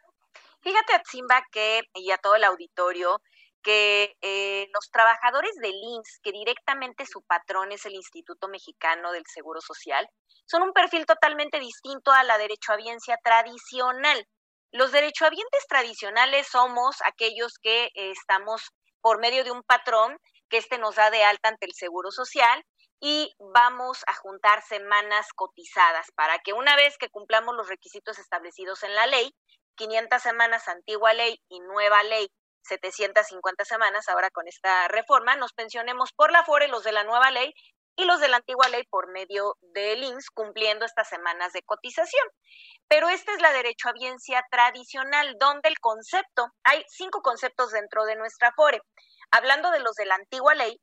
Fíjate, 0.62 0.94
Atzimba, 0.94 1.44
que, 1.52 1.82
y 1.96 2.12
a 2.12 2.18
todo 2.18 2.36
el 2.36 2.44
auditorio, 2.44 3.22
que 3.62 4.16
eh, 4.22 4.68
los 4.74 4.90
trabajadores 4.92 5.56
del 5.62 5.74
INSS, 5.74 6.20
que 6.22 6.32
directamente 6.32 7.06
su 7.06 7.22
patrón 7.24 7.72
es 7.72 7.86
el 7.86 7.94
Instituto 7.94 8.48
Mexicano 8.48 9.12
del 9.12 9.24
Seguro 9.28 9.62
Social, 9.62 10.08
son 10.46 10.64
un 10.64 10.74
perfil 10.74 11.06
totalmente 11.06 11.60
distinto 11.60 12.12
a 12.12 12.24
la 12.24 12.38
derechohabiencia 12.38 13.18
tradicional. 13.24 14.26
Los 14.72 14.92
derechohabientes 14.92 15.66
tradicionales 15.68 16.48
somos 16.48 16.98
aquellos 17.06 17.54
que 17.62 17.86
eh, 17.86 18.12
estamos 18.12 18.70
por 19.02 19.20
medio 19.20 19.44
de 19.44 19.52
un 19.52 19.64
patrón 19.64 20.18
que 20.50 20.58
éste 20.58 20.78
nos 20.78 20.96
da 20.96 21.10
de 21.10 21.24
alta 21.24 21.50
ante 21.50 21.66
el 21.66 21.74
Seguro 21.74 22.12
Social 22.12 22.64
y 23.00 23.34
vamos 23.40 24.04
a 24.08 24.14
juntar 24.14 24.62
semanas 24.64 25.28
cotizadas 25.36 26.08
para 26.16 26.40
que 26.40 26.54
una 26.54 26.76
vez 26.76 26.98
que 26.98 27.10
cumplamos 27.10 27.56
los 27.56 27.70
requisitos 27.70 28.20
establecidos 28.20 28.84
en 28.84 28.94
la 28.94 29.08
ley, 29.08 29.34
500 29.76 30.22
semanas 30.22 30.68
antigua 30.68 31.14
ley 31.14 31.40
y 31.50 31.60
nueva 31.60 32.04
ley 32.04 32.30
750 32.64 33.66
semanas 33.66 34.08
ahora 34.10 34.30
con 34.30 34.48
esta 34.48 34.88
reforma, 34.88 35.36
nos 35.36 35.54
pensionemos 35.54 36.12
por 36.14 36.32
la 36.32 36.44
FORE 36.44 36.68
los 36.68 36.84
de 36.84 36.92
la 36.92 37.04
nueva 37.04 37.32
ley 37.32 37.54
y 37.96 38.06
los 38.06 38.22
de 38.22 38.30
la 38.30 38.38
antigua 38.38 38.70
ley 38.70 38.84
por 38.90 39.12
medio 39.12 39.58
del 39.62 40.04
INSS 40.04 40.30
cumpliendo 40.30 40.86
estas 40.86 41.10
semanas 41.10 41.52
de 41.52 41.64
cotización. 41.64 42.26
Pero 42.88 43.10
esta 43.10 43.34
es 43.34 43.42
la 43.42 43.52
derechohabiencia 43.52 44.46
tradicional, 44.50 45.36
donde 45.38 45.68
el 45.68 45.80
concepto, 45.80 46.48
hay 46.64 46.84
cinco 46.88 47.22
conceptos 47.22 47.72
dentro 47.72 48.06
de 48.06 48.16
nuestra 48.16 48.54
FORE. 48.56 48.82
Hablando 49.32 49.72
de 49.72 49.80
los 49.80 49.96
de 49.96 50.06
la 50.06 50.16
antigua 50.16 50.56
ley, 50.56 50.80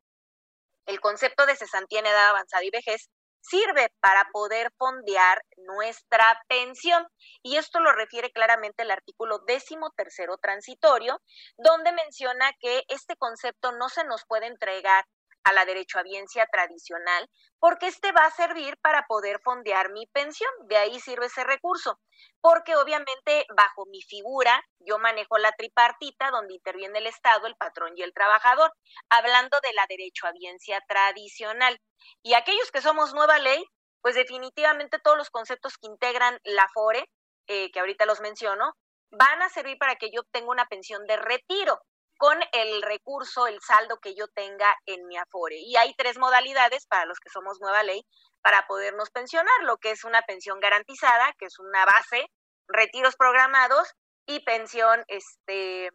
el 0.85 1.01
concepto 1.01 1.47
de 1.47 1.57
cesantía 1.57 2.01
en 2.01 2.07
edad 2.07 2.29
avanzada 2.29 2.65
y 2.65 2.71
vejez 2.71 3.09
sirve 3.49 3.93
para 4.01 4.29
poder 4.33 4.73
fondear 4.79 5.43
nuestra 5.57 6.43
pensión. 6.49 7.07
Y 7.43 7.57
esto 7.57 7.81
lo 7.81 7.93
refiere 7.93 8.31
claramente 8.31 8.83
el 8.83 8.91
artículo 8.91 9.41
décimo 9.47 9.91
tercero 9.97 10.37
transitorio, 10.39 11.21
donde 11.57 11.93
menciona 11.93 12.53
que 12.61 12.85
este 12.89 13.17
concepto 13.17 13.73
no 13.73 13.89
se 13.89 14.05
nos 14.05 14.25
puede 14.27 14.47
entregar 14.47 15.05
a 15.47 15.53
la 15.53 15.65
derechohabiencia 15.65 16.47
tradicional, 16.51 17.31
porque 17.61 17.87
este 17.87 18.11
va 18.11 18.25
a 18.25 18.31
servir 18.33 18.77
para 18.83 19.07
poder 19.07 19.41
fondear 19.45 19.93
mi 19.93 20.07
pensión. 20.09 20.51
De 20.65 20.77
ahí 20.77 20.99
sirve 20.99 21.27
ese 21.27 21.45
recurso, 21.45 22.01
porque 22.41 22.75
obviamente 22.75 23.47
bajo 23.57 23.87
mi 23.87 24.03
figura 24.03 24.61
yo 24.81 24.99
manejo 24.99 25.39
la 25.39 25.53
tripartita 25.53 26.33
donde 26.33 26.55
interviene 26.55 26.99
el 26.99 27.07
Estado, 27.07 27.47
el 27.47 27.55
patrón 27.55 27.93
y 27.97 28.03
el 28.03 28.13
trabajador, 28.13 28.73
hablando 29.09 29.57
de 29.63 29.73
la 29.75 29.87
derechohabiencia 29.89 30.83
tradicional. 30.89 31.79
Y 32.25 32.35
aquellos 32.35 32.73
que 32.73 32.83
somos 32.83 33.15
nueva 33.15 33.39
ley, 33.39 33.65
pues 34.03 34.17
definitivamente 34.17 34.99
todos 34.99 35.17
los 35.17 35.31
conceptos 35.31 35.79
que 35.79 35.87
integran 35.87 36.41
la 36.43 36.67
FORE, 36.75 37.09
eh, 37.47 37.71
que 37.71 37.79
ahorita 37.79 38.05
los 38.05 38.21
menciono, 38.21 38.73
van 39.13 39.43
a 39.43 39.49
servir 39.49 39.79
para 39.79 39.95
que 39.95 40.11
yo 40.11 40.23
obtenga 40.23 40.51
una 40.51 40.67
pensión 40.67 41.07
de 41.07 41.17
retiro 41.17 41.81
con 42.19 42.39
el 42.53 42.83
recurso, 42.83 43.47
el 43.47 43.61
saldo 43.61 43.99
que 43.99 44.15
yo 44.15 44.29
tenga 44.29 44.75
en 44.87 45.07
mi 45.07 45.17
Afore. 45.17 45.57
Y 45.59 45.77
hay 45.77 45.95
tres 45.95 46.19
modalidades 46.19 46.87
para 46.87 47.05
los 47.07 47.19
que 47.21 47.31
somos 47.31 47.61
nueva 47.61 47.83
ley 47.83 48.07
para 48.43 48.67
podernos 48.67 49.11
pensionar, 49.11 49.63
lo 49.63 49.79
que 49.79 49.91
es 49.91 50.05
una 50.05 50.23
pensión 50.23 50.61
garantizada, 50.61 51.33
que 51.39 51.47
es 51.47 51.59
una 51.59 51.85
base, 51.85 52.31
retiros 52.69 53.17
programados 53.17 53.93
y 54.27 54.41
pensión 54.41 55.05
este 55.09 55.91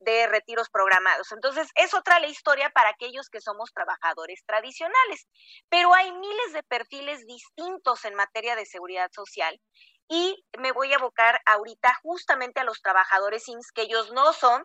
de 0.00 0.26
retiros 0.26 0.70
programados. 0.70 1.30
Entonces, 1.30 1.68
es 1.74 1.92
otra 1.92 2.20
la 2.20 2.26
historia 2.26 2.70
para 2.70 2.88
aquellos 2.88 3.28
que 3.28 3.42
somos 3.42 3.70
trabajadores 3.72 4.42
tradicionales, 4.46 5.28
pero 5.68 5.94
hay 5.94 6.10
miles 6.12 6.52
de 6.54 6.62
perfiles 6.62 7.26
distintos 7.26 8.04
en 8.06 8.14
materia 8.14 8.56
de 8.56 8.64
seguridad 8.64 9.10
social 9.12 9.60
y 10.08 10.42
me 10.58 10.72
voy 10.72 10.92
a 10.92 10.96
abocar 10.96 11.40
ahorita 11.46 11.94
justamente 12.02 12.60
a 12.60 12.64
los 12.64 12.80
trabajadores 12.80 13.46
INS, 13.46 13.70
que 13.72 13.82
ellos 13.82 14.10
no 14.12 14.32
son 14.32 14.64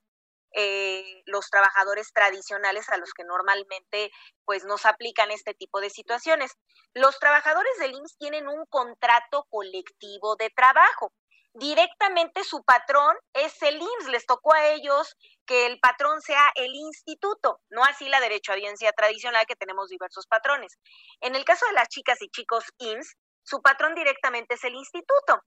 eh, 0.58 1.22
los 1.26 1.50
trabajadores 1.50 2.14
tradicionales 2.14 2.90
a 2.90 2.98
los 2.98 3.14
que 3.14 3.26
normalmente 3.26 4.10
pues 4.46 4.64
nos 4.64 4.86
aplican 4.86 5.30
este 5.30 5.54
tipo 5.54 5.82
de 5.82 5.90
situaciones. 5.90 6.54
Los 6.94 7.20
trabajadores 7.20 7.78
del 7.78 7.92
IMSS 7.92 8.18
tienen 8.18 8.48
un 8.48 8.66
contrato 8.70 9.46
colectivo 9.50 10.38
de 10.38 10.50
trabajo. 10.50 11.12
Directamente 11.54 12.44
su 12.46 12.64
patrón 12.64 13.18
es 13.34 13.62
el 13.64 13.82
IMSS, 13.82 14.08
les 14.08 14.26
tocó 14.26 14.54
a 14.54 14.68
ellos 14.70 15.16
que 15.46 15.66
el 15.66 15.80
patrón 15.80 16.22
sea 16.22 16.52
el 16.56 16.74
instituto, 16.74 17.60
no 17.70 17.84
así 17.84 18.08
la 18.08 18.22
derecho 18.22 18.54
audiencia 18.54 18.94
tradicional 18.94 19.46
que 19.46 19.56
tenemos 19.56 19.90
diversos 19.90 20.26
patrones. 20.26 20.78
En 21.20 21.36
el 21.36 21.44
caso 21.44 21.66
de 21.68 21.74
las 21.74 21.90
chicas 21.90 22.22
y 22.22 22.30
chicos 22.30 22.64
IMSS, 22.78 23.16
su 23.44 23.62
patrón 23.62 23.94
directamente 23.94 24.56
es 24.56 24.64
el 24.64 24.76
instituto 24.76 25.42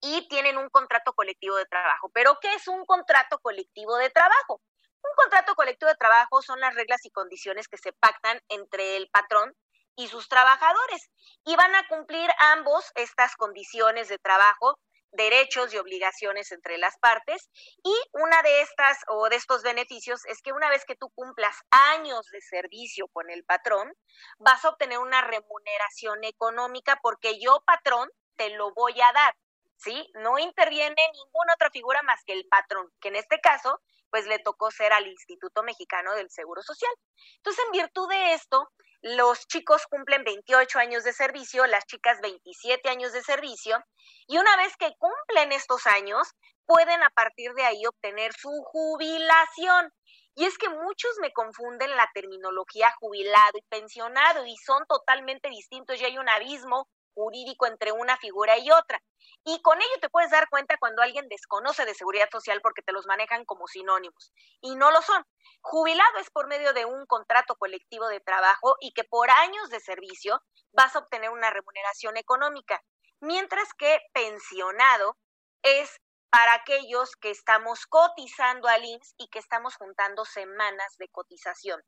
y 0.00 0.28
tienen 0.28 0.56
un 0.58 0.68
contrato 0.70 1.12
colectivo 1.12 1.56
de 1.56 1.66
trabajo. 1.66 2.10
¿Pero 2.12 2.38
qué 2.40 2.54
es 2.54 2.68
un 2.68 2.84
contrato 2.86 3.38
colectivo 3.40 3.96
de 3.96 4.10
trabajo? 4.10 4.60
Un 5.02 5.14
contrato 5.16 5.54
colectivo 5.54 5.88
de 5.88 5.96
trabajo 5.96 6.42
son 6.42 6.60
las 6.60 6.74
reglas 6.74 7.04
y 7.04 7.10
condiciones 7.10 7.68
que 7.68 7.78
se 7.78 7.92
pactan 7.92 8.40
entre 8.48 8.96
el 8.96 9.08
patrón 9.10 9.54
y 9.96 10.08
sus 10.08 10.28
trabajadores 10.28 11.10
y 11.44 11.56
van 11.56 11.74
a 11.74 11.86
cumplir 11.88 12.30
ambos 12.38 12.90
estas 12.94 13.34
condiciones 13.36 14.08
de 14.08 14.18
trabajo, 14.18 14.78
derechos 15.12 15.74
y 15.74 15.78
obligaciones 15.78 16.52
entre 16.52 16.78
las 16.78 16.96
partes 16.98 17.50
y 17.82 17.94
una 18.12 18.42
de 18.42 18.62
estas 18.62 18.98
o 19.08 19.28
de 19.28 19.36
estos 19.36 19.62
beneficios 19.62 20.24
es 20.26 20.40
que 20.42 20.52
una 20.52 20.70
vez 20.70 20.84
que 20.84 20.96
tú 20.96 21.10
cumplas 21.10 21.56
años 21.70 22.26
de 22.26 22.40
servicio 22.40 23.08
con 23.08 23.30
el 23.30 23.44
patrón, 23.44 23.92
vas 24.38 24.64
a 24.64 24.70
obtener 24.70 24.98
una 24.98 25.22
remuneración 25.22 26.24
económica 26.24 26.98
porque 27.02 27.40
yo 27.40 27.62
patrón 27.66 28.08
te 28.36 28.50
lo 28.50 28.72
voy 28.72 29.00
a 29.00 29.12
dar. 29.12 29.34
¿Sí? 29.80 30.10
No 30.14 30.38
interviene 30.38 31.02
ninguna 31.12 31.54
otra 31.54 31.70
figura 31.70 32.02
más 32.02 32.22
que 32.24 32.32
el 32.32 32.46
patrón, 32.48 32.90
que 33.00 33.08
en 33.08 33.16
este 33.16 33.40
caso, 33.40 33.80
pues 34.10 34.26
le 34.26 34.38
tocó 34.38 34.70
ser 34.70 34.92
al 34.92 35.06
Instituto 35.06 35.62
Mexicano 35.62 36.14
del 36.14 36.30
Seguro 36.30 36.62
Social. 36.62 36.92
Entonces, 37.36 37.64
en 37.66 37.72
virtud 37.72 38.08
de 38.08 38.34
esto, 38.34 38.68
los 39.02 39.46
chicos 39.46 39.86
cumplen 39.86 40.24
28 40.24 40.78
años 40.78 41.04
de 41.04 41.12
servicio, 41.12 41.66
las 41.66 41.86
chicas 41.86 42.20
27 42.20 42.88
años 42.90 43.12
de 43.12 43.22
servicio, 43.22 43.82
y 44.26 44.36
una 44.38 44.56
vez 44.58 44.76
que 44.76 44.94
cumplen 44.98 45.52
estos 45.52 45.86
años, 45.86 46.28
pueden 46.66 47.02
a 47.02 47.10
partir 47.10 47.52
de 47.54 47.64
ahí 47.64 47.86
obtener 47.86 48.32
su 48.34 48.50
jubilación. 48.64 49.92
Y 50.34 50.44
es 50.44 50.56
que 50.58 50.68
muchos 50.68 51.10
me 51.20 51.32
confunden 51.32 51.96
la 51.96 52.08
terminología 52.14 52.94
jubilado 53.00 53.58
y 53.58 53.62
pensionado 53.68 54.46
y 54.46 54.56
son 54.56 54.84
totalmente 54.86 55.48
distintos 55.48 56.00
y 56.00 56.04
hay 56.04 56.18
un 56.18 56.28
abismo 56.28 56.88
jurídico 57.14 57.66
entre 57.66 57.92
una 57.92 58.16
figura 58.16 58.58
y 58.58 58.70
otra. 58.70 59.02
Y 59.44 59.60
con 59.62 59.78
ello 59.80 60.00
te 60.00 60.10
puedes 60.10 60.30
dar 60.30 60.48
cuenta 60.48 60.76
cuando 60.78 61.02
alguien 61.02 61.28
desconoce 61.28 61.84
de 61.84 61.94
seguridad 61.94 62.28
social 62.30 62.60
porque 62.62 62.82
te 62.82 62.92
los 62.92 63.06
manejan 63.06 63.44
como 63.44 63.66
sinónimos. 63.66 64.32
Y 64.60 64.76
no 64.76 64.90
lo 64.90 65.00
son. 65.02 65.24
Jubilado 65.62 66.18
es 66.18 66.30
por 66.30 66.46
medio 66.46 66.72
de 66.72 66.84
un 66.84 67.06
contrato 67.06 67.56
colectivo 67.56 68.08
de 68.08 68.20
trabajo 68.20 68.76
y 68.80 68.92
que 68.92 69.04
por 69.04 69.30
años 69.30 69.70
de 69.70 69.80
servicio 69.80 70.42
vas 70.72 70.94
a 70.94 71.00
obtener 71.00 71.30
una 71.30 71.50
remuneración 71.50 72.16
económica. 72.16 72.82
Mientras 73.20 73.72
que 73.74 74.00
pensionado 74.12 75.16
es 75.62 76.00
para 76.30 76.54
aquellos 76.54 77.16
que 77.16 77.30
estamos 77.30 77.86
cotizando 77.86 78.68
al 78.68 78.84
IMSS 78.84 79.14
y 79.18 79.28
que 79.28 79.40
estamos 79.40 79.76
juntando 79.76 80.24
semanas 80.24 80.96
de 80.98 81.08
cotización. 81.08 81.82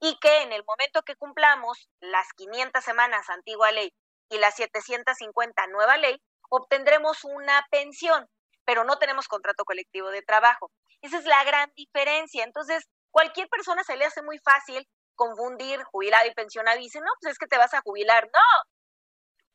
Y 0.00 0.18
que 0.18 0.42
en 0.42 0.52
el 0.52 0.62
momento 0.64 1.02
que 1.02 1.16
cumplamos 1.16 1.88
las 2.00 2.28
500 2.34 2.84
semanas 2.84 3.30
antigua 3.30 3.72
ley 3.72 3.94
y 4.28 4.38
la 4.38 4.50
750 4.50 5.66
nueva 5.68 5.96
ley, 5.96 6.20
obtendremos 6.48 7.24
una 7.24 7.66
pensión, 7.70 8.28
pero 8.64 8.84
no 8.84 8.98
tenemos 8.98 9.28
contrato 9.28 9.64
colectivo 9.64 10.10
de 10.10 10.22
trabajo. 10.22 10.70
Esa 11.02 11.18
es 11.18 11.24
la 11.24 11.44
gran 11.44 11.70
diferencia. 11.76 12.44
Entonces, 12.44 12.84
cualquier 13.10 13.48
persona 13.48 13.84
se 13.84 13.96
le 13.96 14.04
hace 14.04 14.22
muy 14.22 14.38
fácil 14.38 14.86
confundir 15.14 15.82
jubilado 15.84 16.26
y 16.26 16.34
pensionado 16.34 16.78
y 16.78 16.84
dice, 16.84 17.00
no, 17.00 17.10
pues 17.20 17.32
es 17.32 17.38
que 17.38 17.46
te 17.46 17.58
vas 17.58 17.74
a 17.74 17.80
jubilar. 17.80 18.28
No, 18.32 18.40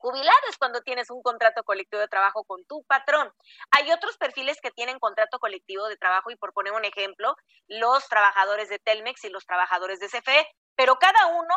jubilado 0.01 0.40
es 0.50 0.58
cuando 0.58 0.82
tienes 0.82 1.10
un 1.12 1.22
contrato 1.22 1.63
colectivo 1.63 2.01
de 2.01 2.08
trabajo 2.08 2.44
con 2.44 2.66
tu 2.66 2.84
patrón. 2.84 3.32
Hay 3.72 3.92
otros 3.92 4.18
perfiles 4.18 4.60
que 4.62 4.72
tienen 4.72 5.00
contrato 5.00 5.40
colectivo 5.40 5.88
de 5.88 5.98
trabajo 5.98 6.32
y 6.32 6.36
por 6.36 6.54
poner 6.54 6.74
un 6.74 6.86
ejemplo, 6.86 7.36
los 7.68 8.08
trabajadores 8.10 8.68
de 8.70 8.80
Telmex 8.80 9.24
y 9.24 9.30
los 9.30 9.46
trabajadores 9.46 10.00
de 10.00 10.08
CFE, 10.08 10.48
pero 10.75 10.98
cada 10.98 11.28
uno 11.28 11.56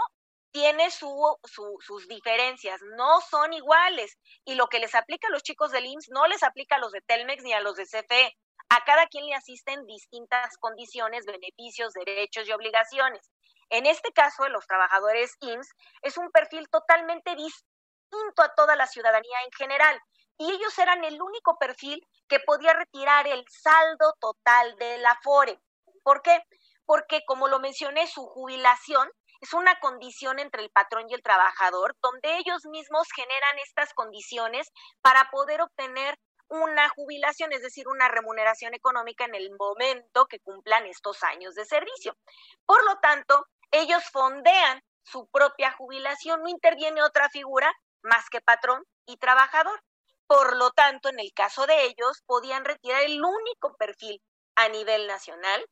tiene 0.54 0.88
su, 0.92 1.36
sus 1.80 2.06
diferencias, 2.06 2.80
no 2.96 3.20
son 3.22 3.52
iguales. 3.52 4.16
Y 4.44 4.54
lo 4.54 4.68
que 4.68 4.78
les 4.78 4.94
aplica 4.94 5.26
a 5.26 5.30
los 5.32 5.42
chicos 5.42 5.72
del 5.72 5.84
IMSS 5.84 6.10
no 6.10 6.28
les 6.28 6.44
aplica 6.44 6.76
a 6.76 6.78
los 6.78 6.92
de 6.92 7.00
Telmex 7.00 7.42
ni 7.42 7.52
a 7.52 7.60
los 7.60 7.74
de 7.74 7.86
CFE. 7.86 8.36
A 8.68 8.84
cada 8.84 9.08
quien 9.08 9.26
le 9.26 9.34
asisten 9.34 9.84
distintas 9.84 10.56
condiciones, 10.58 11.26
beneficios, 11.26 11.92
derechos 11.92 12.48
y 12.48 12.52
obligaciones. 12.52 13.32
En 13.68 13.84
este 13.86 14.12
caso, 14.12 14.44
de 14.44 14.50
los 14.50 14.64
trabajadores 14.68 15.32
IMSS 15.40 15.74
es 16.02 16.18
un 16.18 16.30
perfil 16.30 16.68
totalmente 16.70 17.34
distinto 17.34 18.42
a 18.42 18.54
toda 18.54 18.76
la 18.76 18.86
ciudadanía 18.86 19.42
en 19.44 19.50
general. 19.58 20.00
Y 20.38 20.52
ellos 20.52 20.78
eran 20.78 21.02
el 21.02 21.20
único 21.20 21.58
perfil 21.58 22.00
que 22.28 22.38
podía 22.38 22.74
retirar 22.74 23.26
el 23.26 23.44
saldo 23.48 24.14
total 24.20 24.76
del 24.76 25.04
Afore. 25.04 25.58
¿Por 26.04 26.22
qué? 26.22 26.44
Porque, 26.86 27.24
como 27.26 27.48
lo 27.48 27.58
mencioné, 27.58 28.06
su 28.06 28.24
jubilación 28.24 29.10
es 29.44 29.52
una 29.52 29.78
condición 29.78 30.38
entre 30.38 30.62
el 30.62 30.70
patrón 30.70 31.04
y 31.08 31.14
el 31.14 31.22
trabajador, 31.22 31.94
donde 32.02 32.38
ellos 32.38 32.64
mismos 32.64 33.06
generan 33.14 33.58
estas 33.58 33.92
condiciones 33.92 34.72
para 35.02 35.28
poder 35.30 35.60
obtener 35.60 36.18
una 36.48 36.88
jubilación, 36.88 37.52
es 37.52 37.60
decir, 37.60 37.86
una 37.86 38.08
remuneración 38.08 38.72
económica 38.72 39.26
en 39.26 39.34
el 39.34 39.50
momento 39.58 40.26
que 40.26 40.40
cumplan 40.40 40.86
estos 40.86 41.22
años 41.22 41.54
de 41.54 41.66
servicio. 41.66 42.16
Por 42.64 42.82
lo 42.86 42.98
tanto, 43.00 43.46
ellos 43.70 44.02
fondean 44.10 44.82
su 45.02 45.28
propia 45.28 45.72
jubilación, 45.72 46.42
no 46.42 46.48
interviene 46.48 47.02
otra 47.02 47.28
figura 47.28 47.70
más 48.02 48.30
que 48.30 48.40
patrón 48.40 48.82
y 49.04 49.18
trabajador. 49.18 49.82
Por 50.26 50.56
lo 50.56 50.70
tanto, 50.70 51.10
en 51.10 51.20
el 51.20 51.34
caso 51.34 51.66
de 51.66 51.84
ellos, 51.84 52.22
podían 52.24 52.64
retirar 52.64 53.02
el 53.02 53.22
único 53.22 53.76
perfil 53.76 54.22
a 54.56 54.70
nivel 54.70 55.06
nacional 55.06 55.66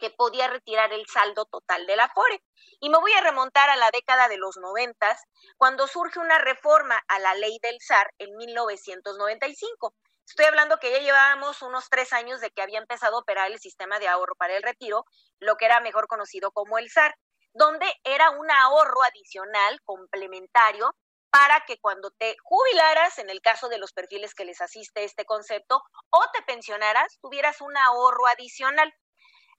que 0.00 0.10
podía 0.10 0.48
retirar 0.48 0.92
el 0.92 1.06
saldo 1.06 1.44
total 1.44 1.86
del 1.86 2.00
Afore. 2.00 2.42
Y 2.80 2.90
me 2.90 2.98
voy 2.98 3.12
a 3.12 3.20
remontar 3.20 3.70
a 3.70 3.76
la 3.76 3.90
década 3.90 4.28
de 4.28 4.38
los 4.38 4.56
noventas, 4.56 5.22
cuando 5.56 5.86
surge 5.86 6.18
una 6.18 6.38
reforma 6.38 7.00
a 7.06 7.18
la 7.18 7.34
ley 7.34 7.58
del 7.62 7.78
SAR 7.80 8.12
en 8.18 8.36
1995. 8.36 9.94
Estoy 10.26 10.46
hablando 10.46 10.78
que 10.78 10.90
ya 10.90 10.98
llevábamos 10.98 11.60
unos 11.62 11.88
tres 11.90 12.12
años 12.12 12.40
de 12.40 12.50
que 12.50 12.62
había 12.62 12.78
empezado 12.78 13.16
a 13.16 13.20
operar 13.20 13.50
el 13.50 13.58
sistema 13.60 13.98
de 13.98 14.08
ahorro 14.08 14.34
para 14.36 14.56
el 14.56 14.62
retiro, 14.62 15.04
lo 15.38 15.56
que 15.56 15.66
era 15.66 15.80
mejor 15.80 16.06
conocido 16.06 16.52
como 16.52 16.78
el 16.78 16.88
SAR, 16.90 17.14
donde 17.52 17.86
era 18.04 18.30
un 18.30 18.50
ahorro 18.50 19.02
adicional 19.02 19.80
complementario 19.84 20.94
para 21.30 21.60
que 21.66 21.78
cuando 21.78 22.10
te 22.10 22.36
jubilaras, 22.42 23.18
en 23.18 23.30
el 23.30 23.40
caso 23.40 23.68
de 23.68 23.78
los 23.78 23.92
perfiles 23.92 24.34
que 24.34 24.44
les 24.44 24.60
asiste 24.60 25.04
este 25.04 25.24
concepto, 25.24 25.82
o 26.10 26.20
te 26.32 26.42
pensionaras, 26.42 27.18
tuvieras 27.20 27.60
un 27.60 27.76
ahorro 27.76 28.26
adicional. 28.26 28.92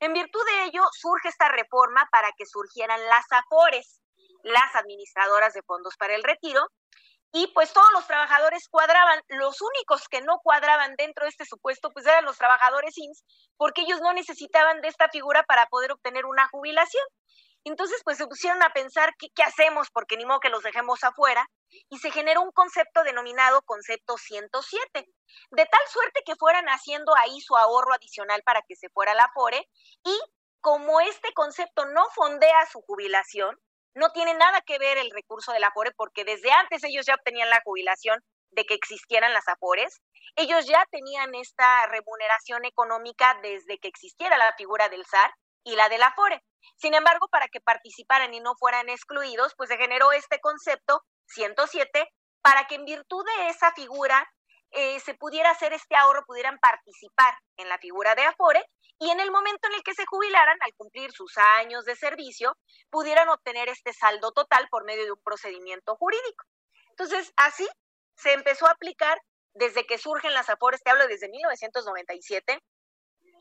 En 0.02 0.14
virtud 0.14 0.44
de 0.48 0.64
ello, 0.64 0.84
surge 0.94 1.30
esta 1.30 1.48
reforma 1.48 2.08
para 2.12 2.32
que 2.32 2.48
surgieran 2.48 3.00
las 3.06 3.26
AFORES, 3.30 4.02
las 4.42 4.76
administradoras 4.76 5.54
de 5.54 5.62
fondos 5.62 5.96
para 5.96 6.16
el 6.16 6.24
retiro, 6.24 6.68
y 7.32 7.46
pues 7.54 7.72
todos 7.72 7.88
los 7.94 8.08
trabajadores 8.08 8.68
cuadraban. 8.68 9.22
Los 9.28 9.62
únicos 9.62 10.08
que 10.10 10.22
no 10.22 10.40
cuadraban 10.40 10.96
dentro 10.98 11.26
de 11.26 11.30
este 11.30 11.46
supuesto, 11.46 11.92
pues 11.92 12.08
eran 12.08 12.26
los 12.26 12.40
trabajadores 12.40 12.98
INS, 12.98 13.24
porque 13.58 13.82
ellos 13.82 14.02
no 14.02 14.12
necesitaban 14.14 14.82
de 14.82 14.88
esta 14.88 15.08
figura 15.10 15.44
para 15.44 15.68
poder 15.68 15.92
obtener 15.92 16.26
una 16.26 16.48
jubilación. 16.48 17.06
Entonces, 17.64 18.02
pues 18.04 18.18
se 18.18 18.28
pusieron 18.28 18.62
a 18.64 18.70
pensar 18.70 19.14
qué, 19.18 19.44
hacemos, 19.44 19.90
porque 19.92 20.18
ni 20.18 20.26
modo 20.26 20.40
que 20.40 20.50
los 20.50 20.64
dejemos 20.64 21.04
afuera, 21.04 21.48
y 21.90 22.00
se 22.00 22.12
generó 22.12 22.42
un 22.42 22.52
concepto 22.52 23.04
denominado 23.04 23.62
concepto 23.64 24.18
107, 24.18 25.06
de 25.52 25.66
tal 25.66 25.88
suerte 25.88 26.22
que 26.26 26.36
fueran 26.36 26.66
haciendo 26.68 27.16
ahí 27.16 27.40
su 27.40 27.56
ahorro 27.56 27.94
adicional 27.94 28.42
para 28.44 28.62
que 28.68 28.76
se 28.76 28.90
fuera 28.90 29.14
la 29.14 29.30
FORE, 29.34 29.68
y 30.04 30.20
como 30.60 31.02
este 31.02 31.34
concepto 31.34 31.86
no 31.86 32.08
fondea 32.16 32.66
su 32.66 32.82
jubilación, 32.82 33.56
no 33.94 34.12
tiene 34.12 34.34
nada 34.34 34.62
que 34.62 34.80
ver 34.80 34.98
el 34.98 35.12
recurso 35.12 35.52
de 35.52 35.60
la 35.60 35.72
FORE, 35.72 35.92
porque 35.96 36.24
desde 36.24 36.52
antes 36.52 36.84
ellos 36.84 37.06
ya 37.06 37.16
obtenían 37.16 37.50
la 37.50 37.62
jubilación 37.64 38.24
de 38.52 38.66
que 38.66 38.74
existieran 38.74 39.34
las 39.34 39.48
AFORES, 39.48 40.02
ellos 40.36 40.66
ya 40.66 40.86
tenían 40.92 41.34
esta 41.36 41.88
remuneración 41.88 42.66
económica 42.66 43.38
desde 43.42 43.80
que 43.80 43.88
existiera 43.88 44.38
la 44.38 44.54
figura 44.58 44.90
del 44.90 45.06
SAR 45.06 45.34
y 45.64 45.76
la 45.76 45.90
de 45.90 45.98
la 45.98 46.12
FORE. 46.14 46.44
Sin 46.78 46.94
embargo, 46.94 47.28
para 47.30 47.48
que 47.48 47.62
participaran 47.62 48.34
y 48.34 48.40
no 48.40 48.56
fueran 48.56 48.90
excluidos, 48.90 49.54
pues 49.56 49.70
se 49.70 49.78
generó 49.78 50.12
este 50.12 50.40
concepto 50.40 51.04
107 51.28 52.08
para 52.42 52.66
que 52.68 52.76
en 52.76 52.86
virtud 52.86 53.26
de 53.26 53.50
esa 53.50 53.72
figura 53.74 54.28
eh, 54.72 55.00
se 55.00 55.14
pudiera 55.14 55.52
hacer 55.52 55.74
este 55.74 55.96
ahorro, 55.96 56.26
pudieran 56.26 56.58
participar 56.60 57.36
en 57.58 57.68
la 57.70 57.78
figura 57.78 58.16
de 58.16 58.24
Afore 58.24 58.66
y 59.00 59.10
en 59.10 59.20
el 59.20 59.32
momento 59.32 59.68
en 59.68 59.74
el 59.74 59.84
que 59.84 59.94
se 59.94 60.06
jubilaran, 60.06 60.58
al 60.62 60.74
cumplir 60.76 61.12
sus 61.12 61.38
años 61.38 61.86
de 61.86 61.96
servicio, 61.96 62.56
pudieran 62.90 63.28
obtener 63.30 63.68
este 63.68 63.94
saldo 63.94 64.32
total 64.32 64.68
por 64.70 64.86
medio 64.86 65.04
de 65.06 65.12
un 65.12 65.22
procedimiento 65.24 65.96
jurídico. 65.96 66.46
Entonces, 66.92 67.34
así 67.36 67.68
se 68.16 68.34
empezó 68.34 68.68
a 68.68 68.72
aplicar 68.72 69.20
desde 69.54 69.86
que 69.86 69.98
surgen 69.98 70.34
las 70.34 70.50
Afores, 70.50 70.82
te 70.84 70.92
hablo 70.92 71.08
desde 71.08 71.30
1997, 71.30 72.62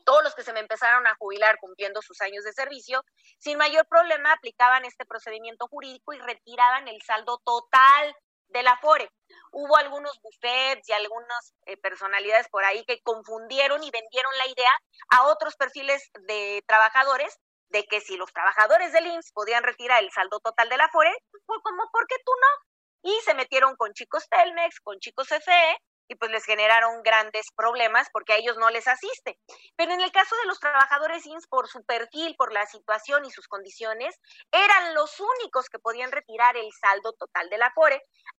todos 0.01 0.23
los 0.23 0.35
que 0.35 0.43
se 0.43 0.53
me 0.53 0.59
empezaron 0.59 1.05
a 1.07 1.15
jubilar 1.15 1.57
cumpliendo 1.59 2.01
sus 2.01 2.19
años 2.21 2.43
de 2.43 2.53
servicio, 2.53 3.03
sin 3.39 3.57
mayor 3.57 3.85
problema 3.87 4.33
aplicaban 4.33 4.85
este 4.85 5.05
procedimiento 5.05 5.67
jurídico 5.67 6.13
y 6.13 6.19
retiraban 6.19 6.87
el 6.87 7.01
saldo 7.01 7.39
total 7.43 8.15
del 8.49 8.67
Afore. 8.67 9.09
Hubo 9.51 9.77
algunos 9.77 10.19
buffets 10.21 10.87
y 10.89 10.93
algunas 10.93 11.53
eh, 11.65 11.77
personalidades 11.77 12.47
por 12.49 12.63
ahí 12.63 12.83
que 12.85 13.01
confundieron 13.01 13.83
y 13.83 13.91
vendieron 13.91 14.31
la 14.37 14.47
idea 14.47 14.71
a 15.09 15.27
otros 15.27 15.55
perfiles 15.55 16.09
de 16.27 16.63
trabajadores 16.67 17.37
de 17.69 17.85
que 17.85 18.01
si 18.01 18.17
los 18.17 18.31
trabajadores 18.33 18.91
del 18.91 19.07
IMSS 19.07 19.31
podían 19.31 19.63
retirar 19.63 20.03
el 20.03 20.11
saldo 20.11 20.39
total 20.39 20.69
del 20.69 20.81
Afore, 20.81 21.11
pues 21.31 21.59
como, 21.63 21.89
¿por 21.91 22.05
qué 22.07 22.15
tú 22.25 22.31
no? 22.31 23.11
Y 23.11 23.19
se 23.21 23.33
metieron 23.33 23.75
con 23.77 23.93
chicos 23.93 24.27
Telmex, 24.29 24.79
con 24.81 24.99
chicos 24.99 25.27
CFE, 25.27 25.77
y 26.11 26.15
pues 26.15 26.29
les 26.29 26.43
generaron 26.43 27.03
grandes 27.03 27.45
problemas 27.55 28.09
porque 28.11 28.33
a 28.33 28.35
ellos 28.35 28.57
no 28.57 28.69
les 28.69 28.85
asiste. 28.85 29.39
Pero 29.77 29.93
en 29.93 30.01
el 30.01 30.11
caso 30.11 30.35
de 30.35 30.45
los 30.45 30.59
trabajadores 30.59 31.25
INS, 31.25 31.47
por 31.47 31.69
su 31.69 31.85
perfil, 31.85 32.35
por 32.37 32.51
la 32.51 32.65
situación 32.65 33.23
y 33.23 33.31
sus 33.31 33.47
condiciones, 33.47 34.19
eran 34.51 34.93
los 34.93 35.17
únicos 35.21 35.69
que 35.69 35.79
podían 35.79 36.11
retirar 36.11 36.57
el 36.57 36.69
saldo 36.73 37.13
total 37.13 37.49
de 37.49 37.57
la 37.57 37.73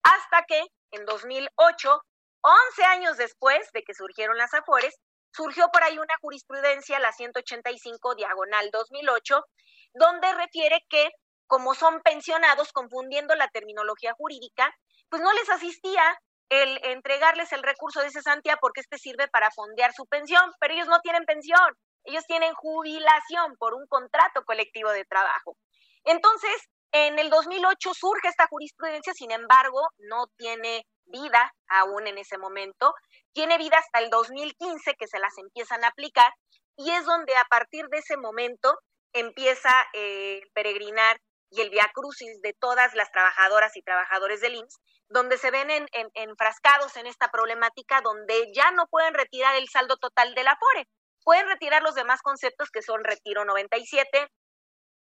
hasta 0.03 0.43
que 0.49 0.61
en 0.91 1.05
2008, 1.05 2.01
11 2.41 2.83
años 2.83 3.15
después 3.15 3.71
de 3.71 3.83
que 3.83 3.93
surgieron 3.93 4.37
las 4.37 4.53
Afores, 4.53 4.99
surgió 5.31 5.69
por 5.69 5.81
ahí 5.83 5.97
una 5.97 6.15
jurisprudencia, 6.19 6.99
la 6.99 7.13
185 7.13 8.15
diagonal 8.15 8.69
2008, 8.71 9.45
donde 9.93 10.33
refiere 10.33 10.85
que 10.89 11.09
como 11.47 11.73
son 11.73 12.01
pensionados, 12.01 12.73
confundiendo 12.73 13.33
la 13.35 13.47
terminología 13.47 14.13
jurídica, 14.17 14.73
pues 15.09 15.21
no 15.21 15.31
les 15.33 15.49
asistía 15.49 16.03
el 16.51 16.79
entregarles 16.83 17.53
el 17.53 17.63
recurso 17.63 18.01
de 18.01 18.11
cesantía 18.11 18.57
porque 18.57 18.81
este 18.81 18.97
sirve 18.97 19.29
para 19.29 19.49
fondear 19.51 19.93
su 19.93 20.05
pensión, 20.05 20.51
pero 20.59 20.73
ellos 20.73 20.87
no 20.89 20.99
tienen 20.99 21.23
pensión, 21.23 21.77
ellos 22.03 22.25
tienen 22.27 22.53
jubilación 22.53 23.55
por 23.57 23.73
un 23.73 23.87
contrato 23.87 24.43
colectivo 24.43 24.91
de 24.91 25.05
trabajo. 25.05 25.55
Entonces, 26.03 26.51
en 26.91 27.19
el 27.19 27.29
2008 27.29 27.93
surge 27.93 28.27
esta 28.27 28.47
jurisprudencia, 28.47 29.13
sin 29.13 29.31
embargo, 29.31 29.79
no 29.99 30.25
tiene 30.37 30.85
vida 31.05 31.53
aún 31.69 32.05
en 32.07 32.17
ese 32.17 32.37
momento, 32.37 32.93
tiene 33.31 33.57
vida 33.57 33.77
hasta 33.77 33.99
el 33.99 34.09
2015 34.09 34.95
que 34.95 35.07
se 35.07 35.19
las 35.19 35.37
empiezan 35.37 35.85
a 35.85 35.87
aplicar 35.87 36.33
y 36.75 36.91
es 36.91 37.05
donde 37.05 37.33
a 37.37 37.45
partir 37.49 37.85
de 37.87 37.99
ese 37.99 38.17
momento 38.17 38.77
empieza 39.13 39.71
eh, 39.93 40.41
peregrinar 40.53 41.17
y 41.51 41.61
el 41.61 41.69
via 41.69 41.91
crucis 41.93 42.41
de 42.41 42.53
todas 42.53 42.95
las 42.95 43.11
trabajadoras 43.11 43.77
y 43.77 43.83
trabajadores 43.83 44.41
del 44.41 44.55
IMSS 44.55 44.79
donde 45.11 45.37
se 45.37 45.51
ven 45.51 45.69
en, 45.69 45.87
enfrascados 46.13 46.95
en 46.95 47.05
esta 47.05 47.29
problemática, 47.29 48.01
donde 48.01 48.51
ya 48.53 48.71
no 48.71 48.87
pueden 48.87 49.13
retirar 49.13 49.55
el 49.55 49.67
saldo 49.67 49.97
total 49.97 50.33
del 50.33 50.47
Afore. 50.47 50.87
Pueden 51.23 51.47
retirar 51.47 51.83
los 51.83 51.95
demás 51.95 52.21
conceptos 52.21 52.69
que 52.71 52.81
son 52.81 53.03
Retiro 53.03 53.45
97, 53.45 54.27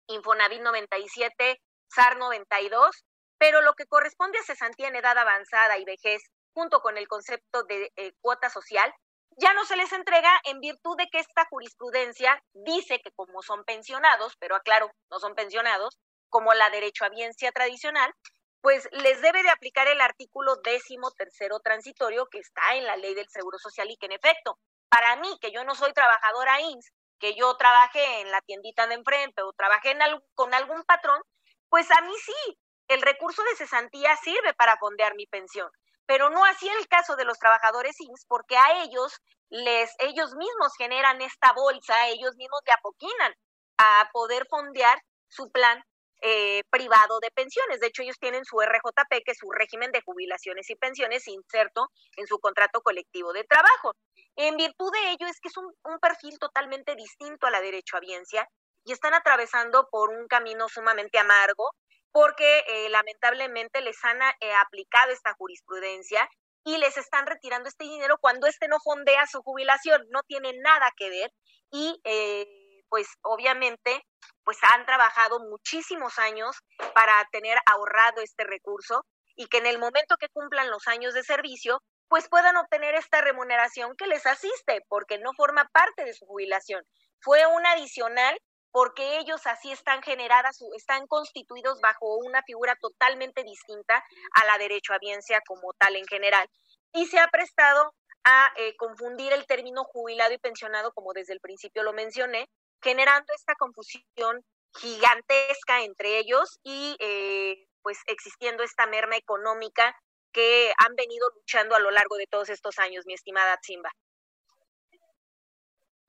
Infonavit 0.08 0.62
97, 0.62 1.62
SAR 1.90 2.18
92, 2.18 3.04
pero 3.38 3.62
lo 3.62 3.74
que 3.74 3.86
corresponde 3.86 4.40
a 4.40 4.44
cesantía 4.44 4.88
en 4.88 4.96
edad 4.96 5.18
avanzada 5.18 5.78
y 5.78 5.86
vejez, 5.86 6.24
junto 6.54 6.80
con 6.80 6.98
el 6.98 7.08
concepto 7.08 7.64
de 7.64 7.92
eh, 7.98 8.14
cuota 8.22 8.50
social, 8.50 8.92
ya 9.40 9.54
no 9.54 9.66
se 9.66 9.76
les 9.76 9.92
entrega 9.92 10.32
en 10.46 10.60
virtud 10.60 10.98
de 10.98 11.08
que 11.12 11.20
esta 11.20 11.46
jurisprudencia 11.50 12.42
dice 12.54 13.00
que 13.04 13.12
como 13.12 13.44
son 13.44 13.64
pensionados, 13.66 14.36
pero 14.40 14.56
aclaro, 14.56 14.90
no 15.12 15.20
son 15.20 15.36
pensionados, 15.36 16.00
como 16.30 16.54
la 16.54 16.70
derecho 16.70 17.06
a 17.06 17.10
biencia 17.10 17.52
tradicional, 17.52 18.14
pues 18.62 18.88
les 18.92 19.22
debe 19.22 19.44
de 19.44 19.50
aplicar 19.50 19.88
el 19.88 20.02
artículo 20.02 20.58
décimo 20.58 21.12
tercero 21.12 21.60
transitorio 21.60 22.28
que 22.28 22.40
está 22.40 22.76
en 22.76 22.86
la 22.86 22.98
ley 22.98 23.14
del 23.14 23.30
Seguro 23.30 23.58
Social 23.60 23.90
y 23.90 23.98
que 23.98 24.08
en 24.08 24.14
efecto, 24.14 24.60
para 24.90 25.16
mí, 25.18 25.38
que 25.40 25.52
yo 25.52 25.64
no 25.64 25.76
soy 25.76 25.94
trabajadora 25.94 26.62
INS, 26.62 26.92
que 27.20 27.36
yo 27.36 27.56
trabajé 27.58 28.22
en 28.22 28.32
la 28.32 28.42
tiendita 28.42 28.88
de 28.88 28.96
enfrente 28.96 29.42
o 29.42 29.54
trabajé 29.54 29.92
en 29.92 30.00
con 30.36 30.54
algún 30.54 30.84
patrón, 30.84 31.22
pues 31.70 31.90
a 31.92 32.02
mí 32.02 32.14
sí, 32.24 32.58
el 32.88 33.02
recurso 33.02 33.44
de 33.44 33.56
cesantía 33.56 34.16
sirve 34.18 34.54
para 34.54 34.78
fondear 34.78 35.16
mi 35.16 35.26
pensión, 35.28 35.70
pero 36.06 36.30
no 36.30 36.46
así 36.46 36.68
el 36.70 36.88
caso 36.88 37.16
de 37.16 37.26
los 37.26 37.38
trabajadores 37.38 38.00
INS, 38.00 38.26
porque 38.28 38.58
a 38.58 38.84
ellos 38.84 39.18
les 39.50 39.94
ellos 40.00 40.36
mismos 40.36 40.74
generan 40.78 41.22
esta 41.22 41.54
bolsa, 41.54 42.08
ellos 42.08 42.36
mismos 42.36 42.62
le 42.66 42.74
apoquinan 42.74 43.34
a 43.78 44.10
poder 44.12 44.46
fondear 44.50 45.02
su 45.30 45.52
plan 45.52 45.84
eh, 46.22 46.64
privado 46.70 47.20
de 47.20 47.32
pensiones. 47.32 47.80
De 47.80 47.88
hecho, 47.88 48.02
ellos 48.02 48.20
tienen 48.20 48.46
su 48.46 48.60
RJP, 48.60 49.24
que 49.24 49.32
es 49.32 49.38
su 49.38 49.52
régimen 49.52 49.92
de 49.92 50.02
jubilaciones 50.02 50.70
y 50.70 50.76
pensiones, 50.76 51.28
inserto 51.28 51.90
en 52.16 52.28
su 52.28 52.40
contrato 52.40 52.82
colectivo 52.82 53.34
de 53.34 53.44
trabajo. 53.44 53.94
En 54.36 54.56
virtud 54.56 54.92
de 54.92 55.12
ello, 55.12 55.28
es 55.28 55.40
que 55.40 55.50
es 55.50 55.58
un, 55.58 55.74
perfil 56.00 56.38
totalmente 56.40 56.96
distinto 56.96 57.48
a 57.48 57.52
la 57.52 57.62
derecho 57.62 57.98
a 57.98 58.00
biencia 58.00 58.48
y 58.86 58.92
están 58.92 59.14
atravesando 59.14 59.88
por 59.92 60.10
un 60.10 60.28
camino 60.28 60.70
sumamente 60.70 61.18
amargo 61.18 61.72
porque 62.12 62.64
eh, 62.68 62.90
lamentablemente 62.90 63.82
les 63.82 64.04
han 64.04 64.20
eh, 64.22 64.54
aplicado 64.54 65.12
esta 65.12 65.34
jurisprudencia 65.34 66.30
y 66.64 66.78
les 66.78 66.98
están 66.98 67.26
retirando 67.26 67.68
este 67.68 67.86
dinero 67.86 68.18
cuando 68.20 68.48
este 68.48 68.68
no 68.68 68.78
fondea 68.80 69.26
su 69.28 69.42
jubilación, 69.42 70.06
no 70.10 70.22
tiene 70.24 70.54
nada 70.60 70.92
que 70.96 71.10
ver 71.10 71.32
y 71.72 72.00
eh, 72.04 72.67
pues 72.90 73.08
obviamente 73.22 74.04
pues 74.44 74.58
han 74.62 74.86
trabajado 74.86 75.40
muchísimos 75.40 76.18
años 76.20 76.56
para 76.94 77.14
tener 77.32 77.58
ahorrado 77.66 78.22
este 78.22 78.44
recurso 78.44 79.06
y 79.36 79.48
que 79.48 79.58
en 79.58 79.66
el 79.66 79.80
momento 79.80 80.18
que 80.18 80.30
cumplan 80.30 80.70
los 80.70 80.88
años 80.88 81.14
de 81.14 81.24
servicio 81.24 81.82
pues 82.08 82.30
puedan 82.30 82.56
obtener 82.58 82.96
esta 82.96 83.22
remuneración 83.22 83.96
que 83.98 84.08
les 84.08 84.26
asiste 84.26 84.82
porque 84.88 85.18
no 85.20 85.32
forma 85.36 85.70
parte 85.74 86.06
de 86.06 86.14
su 86.14 86.26
jubilación. 86.26 86.84
Fue 87.22 87.46
un 87.46 87.66
adicional 87.66 88.40
porque 88.72 89.18
ellos 89.18 89.46
así 89.48 89.72
están 89.72 90.02
generadas, 90.04 90.60
están 90.76 91.08
constituidos 91.08 91.80
bajo 91.82 92.18
una 92.18 92.44
figura 92.44 92.76
totalmente 92.80 93.44
distinta 93.44 94.04
a 94.34 94.46
la 94.46 94.58
derecho 94.58 94.94
derechohabiencia 94.94 95.42
como 95.48 95.74
tal 95.80 95.96
en 95.96 96.06
general. 96.06 96.48
Y 96.94 97.08
se 97.08 97.20
ha 97.20 97.28
prestado 97.28 97.94
a 98.24 98.52
eh, 98.58 98.76
confundir 98.78 99.34
el 99.34 99.46
término 99.46 99.84
jubilado 99.84 100.34
y 100.34 100.38
pensionado, 100.38 100.92
como 100.94 101.14
desde 101.14 101.34
el 101.34 101.40
principio 101.40 101.84
lo 101.84 101.94
mencioné, 101.94 102.50
generando 102.82 103.34
esta 103.34 103.56
confusión 103.56 104.44
gigantesca 104.76 105.82
entre 105.82 106.20
ellos 106.20 106.60
y 106.64 106.96
eh, 107.00 107.68
pues 107.82 108.00
existiendo 108.08 108.64
esta 108.64 108.86
merma 108.86 109.16
económica 109.16 109.96
que 110.32 110.74
han 110.78 110.96
venido 110.96 111.30
luchando 111.36 111.76
a 111.76 111.80
lo 111.80 111.92
largo 111.92 112.18
de 112.18 112.28
todos 112.28 112.50
estos 112.50 112.78
años, 112.80 113.06
mi 113.06 113.14
estimada 113.14 113.58
Zimba. 113.66 113.92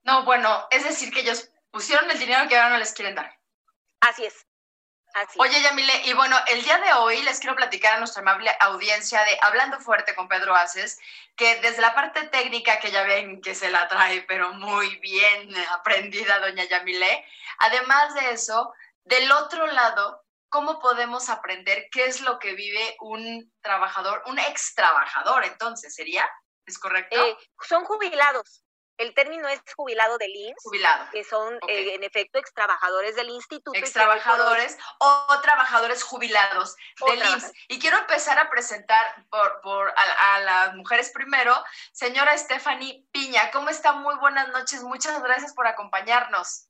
No, 0.03 0.25
bueno, 0.25 0.67
es 0.71 0.85
decir, 0.85 1.13
que 1.13 1.21
ellos 1.21 1.51
pusieron 1.71 2.11
el 2.11 2.19
dinero 2.19 2.49
que 2.49 2.57
ahora 2.57 2.71
no 2.71 2.79
les 2.79 2.93
quieren 2.93 3.15
dar. 3.15 3.39
Así 4.01 4.25
es. 4.25 4.48
Así 5.19 5.39
Oye, 5.41 5.61
Yamile, 5.63 6.03
y 6.05 6.13
bueno, 6.13 6.37
el 6.47 6.63
día 6.63 6.79
de 6.79 6.93
hoy 6.93 7.21
les 7.23 7.41
quiero 7.41 7.57
platicar 7.57 7.95
a 7.95 7.99
nuestra 7.99 8.23
amable 8.23 8.51
audiencia 8.61 9.25
de 9.25 9.39
Hablando 9.43 9.81
Fuerte 9.81 10.15
con 10.15 10.29
Pedro 10.29 10.55
Aces, 10.55 11.01
que 11.35 11.57
desde 11.61 11.83
la 11.83 11.95
parte 11.95 12.29
técnica, 12.29 12.79
que 12.79 12.93
ya 12.93 13.03
ven 13.03 13.41
que 13.41 13.55
se 13.57 13.69
la 13.69 13.89
trae, 13.89 14.23
pero 14.23 14.53
muy 14.53 14.97
bien 15.01 15.53
aprendida 15.73 16.39
doña 16.39 16.65
Yamile, 16.65 17.25
además 17.59 18.15
de 18.15 18.31
eso, 18.31 18.73
del 19.03 19.31
otro 19.33 19.67
lado, 19.67 20.25
¿cómo 20.49 20.79
podemos 20.79 21.29
aprender 21.31 21.89
qué 21.91 22.05
es 22.07 22.21
lo 22.21 22.39
que 22.39 22.55
vive 22.55 22.97
un 23.01 23.53
trabajador, 23.61 24.23
un 24.27 24.39
ex 24.39 24.75
trabajador, 24.75 25.45
entonces, 25.45 25.95
¿sería? 25.95 26.29
¿Es 26.65 26.79
correcto? 26.79 27.17
Eh, 27.17 27.37
son 27.67 27.85
jubilados. 27.85 28.63
El 28.99 29.15
término 29.15 29.49
es 29.49 29.63
jubilado 29.77 30.19
del 30.19 30.35
IMSS. 30.35 30.65
Jubilado. 30.65 31.11
Que 31.13 31.23
son, 31.23 31.55
eh, 31.69 31.95
en 31.95 32.03
efecto, 32.03 32.41
ex 32.41 32.53
trabajadores 32.53 33.15
del 33.15 33.29
instituto. 33.31 33.79
Ex 33.79 33.93
trabajadores 33.93 34.77
o 34.99 35.41
trabajadores 35.41 36.03
jubilados 36.03 36.75
del 37.07 37.23
IMSS. 37.23 37.53
Y 37.69 37.79
quiero 37.79 37.97
empezar 37.97 38.41
a 38.41 38.51
presentar 38.51 39.25
por, 39.31 39.61
por 39.61 39.95
a, 39.97 40.41
las 40.41 40.75
mujeres 40.75 41.13
primero. 41.13 41.55
Señora 41.93 42.37
Stephanie 42.37 43.07
Piña, 43.13 43.53
¿cómo 43.53 43.71
está? 43.71 43.93
Muy 43.93 44.17
buenas 44.17 44.49
noches. 44.49 44.83
Muchas 44.83 45.23
gracias 45.23 45.55
por 45.55 45.69
acompañarnos. 45.69 46.67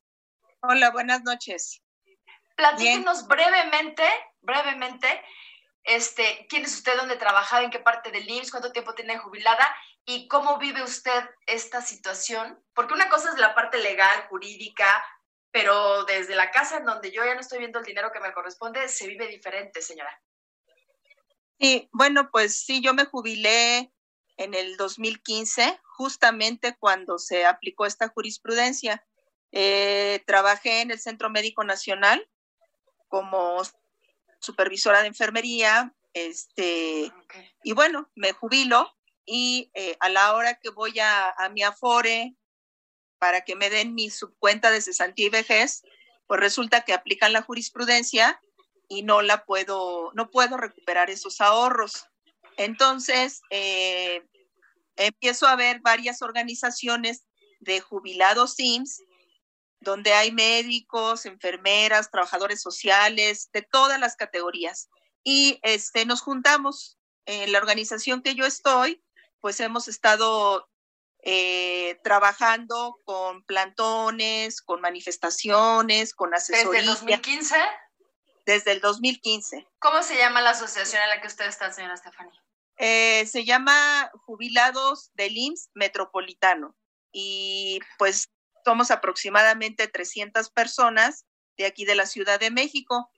Hola, 0.61 0.91
buenas 0.91 1.23
noches. 1.23 1.83
Platíquenos 2.57 3.27
brevemente, 3.27 4.05
brevemente, 4.41 5.25
este, 5.85 6.47
quién 6.51 6.65
es 6.65 6.75
usted, 6.75 6.97
dónde 6.97 7.17
trabaja, 7.17 7.63
en 7.63 7.71
qué 7.71 7.79
parte 7.79 8.11
del 8.11 8.29
IMSS, 8.29 8.51
cuánto 8.51 8.73
tiempo 8.73 8.95
tiene 8.95 9.17
jubilada 9.17 9.67
y 10.09 10.27
cómo 10.27 10.57
vive 10.57 10.83
usted 10.83 11.23
esta 11.47 11.83
situación, 11.83 12.59
porque 12.73 12.95
una 12.95 13.11
cosa 13.11 13.31
es 13.31 13.39
la 13.39 13.55
parte 13.55 13.77
legal, 13.77 14.27
jurídica, 14.31 15.05
pero 15.51 16.07
desde 16.07 16.35
la 16.35 16.51
casa 16.51 16.79
en 16.79 16.87
donde 16.87 17.13
yo 17.13 17.23
ya 17.27 17.35
no 17.35 17.43
estoy 17.43 17.59
viendo 17.59 17.79
el 17.79 17.85
dinero 17.85 18.11
que 18.11 18.21
me 18.21 18.33
corresponde, 18.33 18.89
se 18.89 19.07
vive 19.07 19.29
diferente, 19.29 19.83
señora. 19.83 20.19
Sí, 21.61 21.91
bueno, 21.93 22.31
pues 22.33 22.59
sí, 22.65 22.81
yo 22.81 22.95
me 22.95 23.05
jubilé 23.05 23.93
en 24.39 24.55
el 24.55 24.79
2015, 24.79 25.79
justamente 25.83 26.75
cuando 26.79 27.19
se 27.19 27.45
aplicó 27.45 27.85
esta 27.85 28.09
jurisprudencia. 28.09 29.07
Eh, 29.53 30.23
trabajé 30.27 30.81
en 30.81 30.91
el 30.91 31.01
Centro 31.01 31.29
Médico 31.29 31.65
Nacional 31.65 32.27
como 33.09 33.61
supervisora 34.41 35.03
de 35.03 35.09
enfermería, 35.09 35.95
este, 36.15 37.13
y 37.63 37.73
bueno, 37.75 38.11
me 38.15 38.33
jubilo 38.33 38.98
y 39.31 39.71
eh, 39.75 39.95
a 40.01 40.09
la 40.09 40.35
hora 40.35 40.59
que 40.59 40.71
voy 40.71 40.99
a, 41.01 41.35
mi 41.53 41.63
Afore 41.63 42.35
para 43.19 43.43
que 43.43 43.57
me 43.57 43.69
den 43.69 43.95
mi 43.95 44.09
subcuenta 44.09 44.71
de 44.71 44.81
cesantía 44.81 45.27
y 45.27 45.31
vejez, 45.31 45.83
pues 46.27 46.41
resulta 46.41 46.81
que 46.83 46.95
aplican 46.95 47.35
la 47.35 47.43
jurisprudencia 47.43 48.41
y 48.89 49.03
no 49.03 49.21
la 49.21 49.45
puedo, 49.45 50.13
no 50.15 50.31
puedo 50.31 50.57
recuperar 50.57 51.11
esos 51.11 51.43
ahorros. 51.43 52.07
Entonces, 52.57 53.43
eh, 53.51 54.25
empiezo 54.97 55.47
a 55.47 55.57
ver 55.57 55.81
varias 55.81 56.23
organizaciones 56.23 57.27
de 57.61 57.81
jubilados 57.81 58.55
SIMS, 58.55 59.03
donde 59.81 60.15
hay 60.15 60.33
médicos, 60.33 61.27
enfermeras, 61.27 62.11
trabajadores 62.11 62.63
sociales, 62.63 63.51
de 63.53 63.61
todas 63.61 64.01
las 64.01 64.17
categorías. 64.17 64.89
Y 65.23 65.61
este, 65.63 66.07
nos 66.07 66.23
juntamos 66.23 66.99
en 67.27 67.53
la 67.53 67.59
organización 67.59 68.23
que 68.23 68.35
yo 68.35 68.47
estoy, 68.47 69.03
pues 69.41 69.61
hemos 69.61 69.89
estado 69.89 70.69
eh, 71.23 71.99
trabajando 72.05 73.01
con 73.05 73.43
plantones, 73.43 74.63
con 74.63 74.81
manifestaciones, 74.81 76.15
con 76.15 76.35
asesoría. 76.35 76.81
¿Desde 76.81 76.81
el 76.81 76.87
2015? 76.87 77.57
Desde 78.47 78.73
el 78.73 78.81
2015. 78.81 79.67
¿Cómo 79.79 80.03
se 80.03 80.17
llama 80.17 80.41
la 80.41 80.51
asociación 80.51 81.03
en 81.03 81.09
la 81.09 81.21
que 81.21 81.27
usted 81.27 81.47
está, 81.47 81.73
señora 81.73 81.97
Stephanie? 81.97 82.39
Eh, 82.79 83.27
se 83.27 83.45
llama 83.45 84.11
Jubilados 84.25 85.11
del 85.15 85.37
IMSS 85.37 85.71
Metropolitano 85.75 86.77
y 87.11 87.81
pues 87.99 88.31
somos 88.65 88.93
aproximadamente 88.93 89.89
300 89.89 90.51
personas 90.51 91.27
de 91.57 91.67
aquí 91.67 91.85
de 91.85 91.97
la 91.97 92.07
Ciudad 92.07 92.39
de 92.39 92.53
México. 92.53 93.11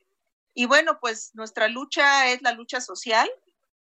Y 0.54 0.64
bueno, 0.64 0.98
pues 1.00 1.34
nuestra 1.34 1.68
lucha 1.68 2.28
es 2.28 2.40
la 2.40 2.52
lucha 2.52 2.80
social, 2.80 3.30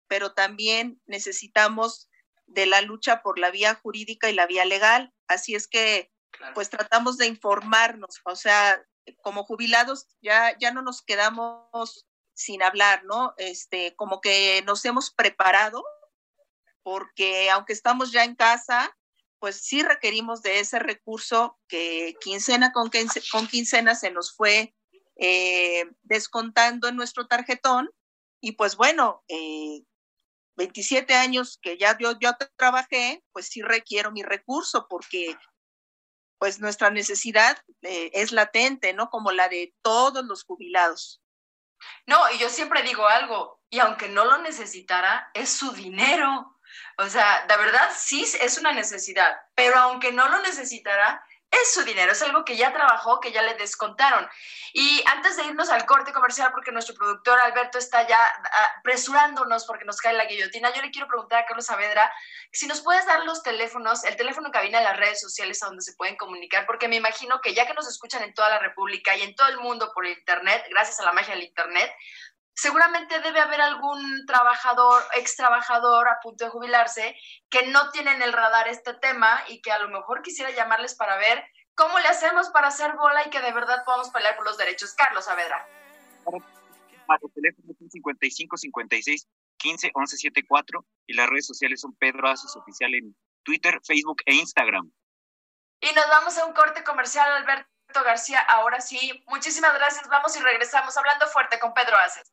pero 0.06 0.34
también 0.34 1.00
necesitamos 1.06 2.09
de 2.50 2.66
la 2.66 2.80
lucha 2.82 3.22
por 3.22 3.38
la 3.38 3.50
vía 3.50 3.74
jurídica 3.74 4.28
y 4.28 4.34
la 4.34 4.46
vía 4.46 4.64
legal. 4.64 5.12
Así 5.28 5.54
es 5.54 5.66
que, 5.66 6.10
pues 6.54 6.70
tratamos 6.70 7.16
de 7.16 7.26
informarnos, 7.26 8.20
o 8.24 8.36
sea, 8.36 8.82
como 9.22 9.44
jubilados 9.44 10.06
ya, 10.20 10.56
ya 10.58 10.70
no 10.72 10.82
nos 10.82 11.02
quedamos 11.02 12.06
sin 12.34 12.62
hablar, 12.62 13.04
¿no? 13.04 13.34
Este, 13.36 13.94
como 13.96 14.20
que 14.20 14.62
nos 14.66 14.84
hemos 14.84 15.10
preparado, 15.10 15.84
porque 16.82 17.50
aunque 17.50 17.72
estamos 17.72 18.12
ya 18.12 18.24
en 18.24 18.34
casa, 18.34 18.96
pues 19.38 19.56
sí 19.56 19.82
requerimos 19.82 20.42
de 20.42 20.60
ese 20.60 20.78
recurso 20.78 21.58
que 21.68 22.14
quincena 22.20 22.72
con, 22.72 22.90
con 23.32 23.46
quincena 23.46 23.94
se 23.94 24.10
nos 24.10 24.34
fue 24.34 24.74
eh, 25.16 25.84
descontando 26.02 26.88
en 26.88 26.96
nuestro 26.96 27.26
tarjetón. 27.26 27.90
Y 28.40 28.52
pues 28.52 28.76
bueno, 28.76 29.22
eh, 29.28 29.82
27 30.56 31.14
años 31.14 31.58
que 31.62 31.78
ya 31.78 31.96
yo, 31.98 32.18
trabajé, 32.56 33.22
pues 33.32 33.48
sí 33.48 33.62
requiero 33.62 34.12
mi 34.12 34.22
recurso 34.22 34.86
porque 34.88 35.36
pues 36.38 36.58
nuestra 36.58 36.90
necesidad 36.90 37.62
eh, 37.82 38.10
es 38.14 38.32
latente, 38.32 38.94
¿no? 38.94 39.10
Como 39.10 39.30
la 39.30 39.48
de 39.48 39.74
todos 39.82 40.24
los 40.24 40.44
jubilados. 40.44 41.22
No, 42.06 42.18
y 42.32 42.38
yo 42.38 42.48
siempre 42.48 42.82
digo 42.82 43.06
algo, 43.06 43.62
y 43.70 43.78
aunque 43.78 44.08
no 44.08 44.24
lo 44.24 44.38
necesitara, 44.38 45.30
es 45.34 45.50
su 45.50 45.72
dinero. 45.72 46.58
O 46.98 47.06
sea, 47.08 47.46
de 47.46 47.56
verdad 47.56 47.90
sí 47.96 48.22
es 48.40 48.58
una 48.58 48.72
necesidad, 48.72 49.36
pero 49.54 49.76
aunque 49.78 50.12
no 50.12 50.28
lo 50.28 50.40
necesitara, 50.42 51.22
es 51.50 51.74
su 51.74 51.82
dinero, 51.84 52.12
es 52.12 52.22
algo 52.22 52.44
que 52.44 52.56
ya 52.56 52.72
trabajó, 52.72 53.20
que 53.20 53.32
ya 53.32 53.42
le 53.42 53.54
descontaron. 53.54 54.28
Y 54.72 55.02
antes 55.06 55.36
de 55.36 55.44
irnos 55.44 55.68
al 55.68 55.84
corte 55.84 56.12
comercial, 56.12 56.50
porque 56.52 56.70
nuestro 56.70 56.94
productor 56.94 57.40
Alberto 57.40 57.78
está 57.78 58.06
ya 58.06 58.18
ah, 58.24 58.74
apresurándonos 58.78 59.64
porque 59.66 59.84
nos 59.84 59.96
cae 59.96 60.12
la 60.12 60.26
guillotina, 60.26 60.72
yo 60.72 60.82
le 60.82 60.90
quiero 60.90 61.08
preguntar 61.08 61.40
a 61.40 61.46
Carlos 61.46 61.66
Saavedra 61.66 62.12
si 62.52 62.66
nos 62.66 62.82
puedes 62.82 63.04
dar 63.06 63.24
los 63.24 63.42
teléfonos, 63.42 64.04
el 64.04 64.16
teléfono 64.16 64.46
en 64.46 64.52
cabina 64.52 64.78
de 64.78 64.84
las 64.84 64.96
redes 64.96 65.20
sociales 65.20 65.62
a 65.62 65.66
donde 65.66 65.82
se 65.82 65.94
pueden 65.94 66.16
comunicar, 66.16 66.66
porque 66.66 66.88
me 66.88 66.96
imagino 66.96 67.40
que 67.40 67.52
ya 67.52 67.66
que 67.66 67.74
nos 67.74 67.88
escuchan 67.88 68.22
en 68.22 68.34
toda 68.34 68.48
la 68.48 68.58
República 68.60 69.16
y 69.16 69.22
en 69.22 69.34
todo 69.34 69.48
el 69.48 69.58
mundo 69.58 69.92
por 69.92 70.06
Internet, 70.06 70.64
gracias 70.70 71.00
a 71.00 71.04
la 71.04 71.12
magia 71.12 71.34
del 71.34 71.44
Internet, 71.44 71.92
seguramente 72.54 73.20
debe 73.20 73.40
haber 73.40 73.60
algún 73.60 74.26
trabajador, 74.26 75.02
ex 75.16 75.36
trabajador 75.36 76.08
a 76.08 76.20
punto 76.20 76.44
de 76.44 76.50
jubilarse 76.50 77.16
que 77.48 77.66
no 77.68 77.90
tiene 77.90 78.12
en 78.12 78.22
el 78.22 78.32
radar 78.32 78.68
este 78.68 78.94
tema 78.94 79.42
y 79.48 79.62
que 79.62 79.72
a 79.72 79.78
lo 79.78 79.88
mejor 79.88 80.22
quisiera 80.22 80.50
llamarles 80.50 80.94
para 80.94 81.16
ver 81.16 81.44
cómo 81.74 81.98
le 81.98 82.08
hacemos 82.08 82.50
para 82.50 82.68
hacer 82.68 82.94
bola 82.96 83.26
y 83.26 83.30
que 83.30 83.40
de 83.40 83.52
verdad 83.52 83.82
podamos 83.84 84.10
pelear 84.10 84.36
por 84.36 84.44
los 84.44 84.58
derechos. 84.58 84.94
Carlos 84.94 85.24
Saavedra. 85.24 85.66
Para 87.06 87.20
el 87.22 87.32
teléfono 87.32 87.74
55 87.90 88.56
56 88.56 89.26
15 89.56 89.90
11 89.94 90.16
74 90.16 90.86
y 91.06 91.14
las 91.14 91.28
redes 91.28 91.46
sociales 91.46 91.80
son 91.80 91.94
Pedro 91.96 92.28
Asos 92.28 92.56
Oficial 92.56 92.94
en 92.94 93.16
Twitter, 93.42 93.80
Facebook 93.84 94.22
e 94.26 94.34
Instagram. 94.34 94.90
Y 95.80 95.94
nos 95.94 96.06
vamos 96.08 96.36
a 96.38 96.44
un 96.44 96.52
corte 96.52 96.84
comercial, 96.84 97.30
Alberto 97.32 98.04
García. 98.04 98.40
Ahora 98.40 98.80
sí, 98.80 99.24
muchísimas 99.28 99.72
gracias. 99.74 100.06
Vamos 100.08 100.36
y 100.36 100.40
regresamos 100.40 100.96
hablando 100.96 101.26
fuerte 101.28 101.58
con 101.58 101.72
Pedro 101.72 101.96
Aces. 101.96 102.30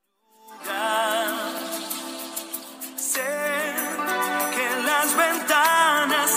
Sé 2.95 3.21
que 4.55 4.83
las 4.85 5.15
ventanas 5.15 6.36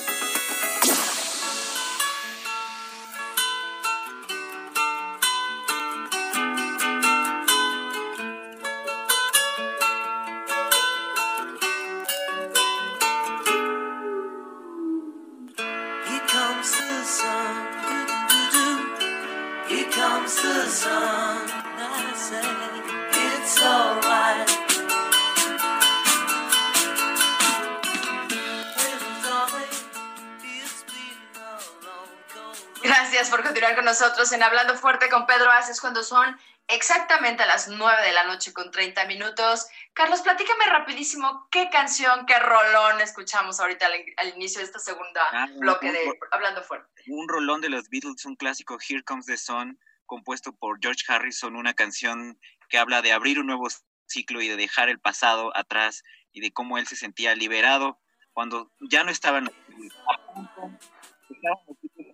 Nosotros 34.11 34.33
en 34.33 34.43
Hablando 34.43 34.75
Fuerte 34.75 35.07
con 35.07 35.25
Pedro 35.25 35.49
Aces 35.51 35.79
cuando 35.79 36.03
son 36.03 36.37
exactamente 36.67 37.43
a 37.43 37.45
las 37.45 37.69
9 37.69 38.01
de 38.05 38.11
la 38.11 38.25
noche 38.25 38.51
con 38.51 38.69
30 38.69 39.05
minutos. 39.05 39.67
Carlos, 39.93 40.19
platícame 40.19 40.65
rapidísimo 40.65 41.47
qué 41.49 41.69
canción, 41.71 42.25
qué 42.25 42.37
rolón 42.39 42.99
escuchamos 42.99 43.61
ahorita 43.61 43.85
al, 43.85 43.93
al 44.17 44.35
inicio 44.35 44.59
de 44.59 44.65
esta 44.65 44.79
segunda 44.79 45.21
Ah, 45.31 45.47
bloque 45.59 45.93
de 45.93 46.11
Hablando 46.31 46.61
Fuerte. 46.61 46.89
un 47.07 47.29
rolón 47.29 47.61
de 47.61 47.69
los 47.69 47.87
Beatles, 47.89 48.25
un 48.25 48.35
clásico 48.35 48.77
Here 48.85 49.01
Comes 49.03 49.27
the 49.27 49.37
Sun, 49.37 49.79
compuesto 50.05 50.51
por 50.51 50.77
George 50.81 51.05
Harrison, 51.07 51.55
una 51.55 51.73
canción 51.73 52.37
que 52.67 52.79
habla 52.79 53.01
de 53.01 53.13
abrir 53.13 53.39
un 53.39 53.47
nuevo 53.47 53.67
ciclo 54.07 54.41
y 54.41 54.49
de 54.49 54.57
dejar 54.57 54.89
el 54.89 54.99
pasado 54.99 55.55
atrás 55.55 56.03
y 56.33 56.41
de 56.41 56.51
cómo 56.51 56.77
él 56.77 56.85
se 56.85 56.97
sentía 56.97 57.33
liberado 57.33 58.01
cuando 58.33 58.73
ya 58.89 59.05
no 59.05 59.11
estaban 59.11 59.49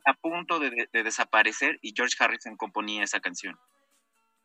a 0.08 0.14
punto, 0.14 0.60
de, 0.60 0.70
de- 0.72 0.90
de 0.92 1.04
desaparecer 1.04 1.78
y 1.82 1.94
George 1.96 2.16
Harrison 2.20 2.56
componía 2.58 3.04
esa 3.04 3.20
canción. 3.20 3.60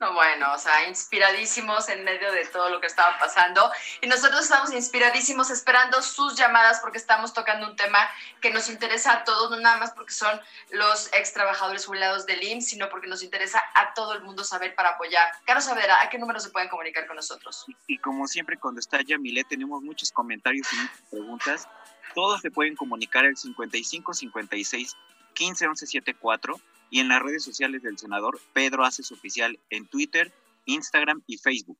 No, 0.00 0.14
bueno, 0.14 0.52
o 0.52 0.58
sea, 0.58 0.88
inspiradísimos 0.88 1.88
en 1.88 2.02
medio 2.02 2.32
de 2.32 2.44
todo 2.46 2.68
lo 2.70 2.80
que 2.80 2.88
estaba 2.88 3.16
pasando. 3.20 3.70
Y 4.00 4.08
nosotros 4.08 4.40
estamos 4.42 4.72
inspiradísimos 4.72 5.48
esperando 5.50 6.02
sus 6.02 6.34
llamadas 6.34 6.80
porque 6.80 6.98
estamos 6.98 7.32
tocando 7.32 7.68
un 7.68 7.76
tema 7.76 8.08
que 8.40 8.50
nos 8.50 8.68
interesa 8.68 9.12
a 9.12 9.22
todos, 9.22 9.52
no 9.52 9.58
nada 9.60 9.76
más 9.78 9.92
porque 9.92 10.12
son 10.12 10.40
los 10.70 11.06
ex 11.12 11.32
trabajadores 11.32 11.86
jubilados 11.86 12.26
del 12.26 12.42
IMSS, 12.42 12.70
sino 12.70 12.88
porque 12.88 13.06
nos 13.06 13.22
interesa 13.22 13.62
a 13.74 13.94
todo 13.94 14.14
el 14.14 14.22
mundo 14.22 14.42
saber 14.42 14.74
para 14.74 14.88
apoyar. 14.90 15.30
Carlos 15.44 15.66
Savera, 15.66 16.02
¿a 16.02 16.10
qué 16.10 16.18
número 16.18 16.40
se 16.40 16.50
pueden 16.50 16.68
comunicar 16.68 17.06
con 17.06 17.14
nosotros? 17.14 17.64
Y 17.86 17.96
como 17.98 18.26
siempre, 18.26 18.58
cuando 18.58 18.80
está 18.80 19.00
Yamilet, 19.02 19.46
tenemos 19.46 19.82
muchos 19.82 20.10
comentarios 20.10 20.66
y 20.72 20.76
muchas 20.78 21.00
preguntas. 21.10 21.68
Todos 22.12 22.40
se 22.40 22.50
pueden 22.50 22.74
comunicar 22.74 23.24
al 23.24 23.36
55 23.36 24.14
56 24.14 24.96
15 25.32 25.66
11 25.66 25.86
74 25.86 26.60
y 26.90 27.00
en 27.00 27.08
las 27.08 27.22
redes 27.22 27.42
sociales 27.42 27.82
del 27.82 27.98
senador 27.98 28.38
Pedro 28.52 28.84
Aces 28.84 29.10
Oficial 29.12 29.58
en 29.70 29.88
Twitter, 29.88 30.32
Instagram 30.66 31.22
y 31.26 31.38
Facebook. 31.38 31.78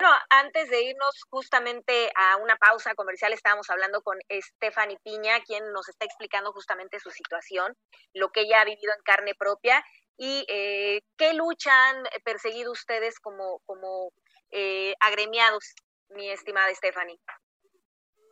Bueno, 0.00 0.14
antes 0.30 0.70
de 0.70 0.82
irnos 0.82 1.24
justamente 1.28 2.10
a 2.16 2.38
una 2.38 2.56
pausa 2.56 2.94
comercial, 2.94 3.34
estábamos 3.34 3.68
hablando 3.68 4.00
con 4.00 4.18
Stephanie 4.30 4.98
Piña, 5.04 5.40
quien 5.40 5.72
nos 5.72 5.90
está 5.90 6.06
explicando 6.06 6.52
justamente 6.52 6.98
su 7.00 7.10
situación, 7.10 7.76
lo 8.14 8.32
que 8.32 8.40
ella 8.40 8.62
ha 8.62 8.64
vivido 8.64 8.94
en 8.96 9.02
carne 9.02 9.34
propia 9.34 9.84
y 10.16 10.46
eh, 10.48 11.02
qué 11.18 11.34
lucha 11.34 11.90
han 11.90 12.04
perseguido 12.24 12.72
ustedes 12.72 13.20
como, 13.20 13.60
como 13.66 14.10
eh, 14.50 14.94
agremiados, 15.00 15.74
mi 16.08 16.30
estimada 16.30 16.74
Stephanie. 16.74 17.20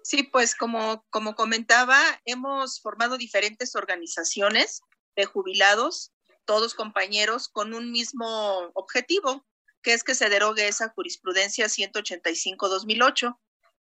Sí, 0.03 0.23
pues 0.23 0.55
como, 0.55 1.05
como 1.11 1.35
comentaba, 1.35 2.01
hemos 2.25 2.81
formado 2.81 3.19
diferentes 3.19 3.75
organizaciones 3.75 4.81
de 5.17 5.27
jubilados, 5.27 6.13
todos 6.45 6.75
compañeros, 6.75 7.49
con 7.49 7.75
un 7.75 7.91
mismo 7.91 8.71
objetivo, 8.75 9.45
que 9.83 9.93
es 9.93 10.03
que 10.03 10.15
se 10.15 10.29
derogue 10.29 10.67
esa 10.67 10.91
jurisprudencia 10.91 11.67
185-2008. 11.67 13.39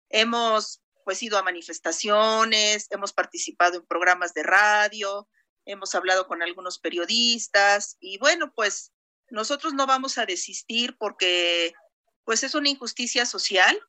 Hemos 0.09 0.81
pues 1.05 1.23
ido 1.23 1.37
a 1.37 1.43
manifestaciones, 1.43 2.87
hemos 2.91 3.13
participado 3.13 3.77
en 3.77 3.85
programas 3.85 4.33
de 4.33 4.43
radio, 4.43 5.27
hemos 5.65 5.95
hablado 5.95 6.27
con 6.27 6.43
algunos 6.43 6.79
periodistas 6.79 7.97
y 7.99 8.17
bueno, 8.17 8.53
pues 8.53 8.91
nosotros 9.29 9.73
no 9.73 9.87
vamos 9.87 10.17
a 10.17 10.25
desistir 10.25 10.97
porque 10.97 11.73
pues 12.25 12.43
es 12.43 12.53
una 12.55 12.69
injusticia 12.69 13.25
social 13.25 13.79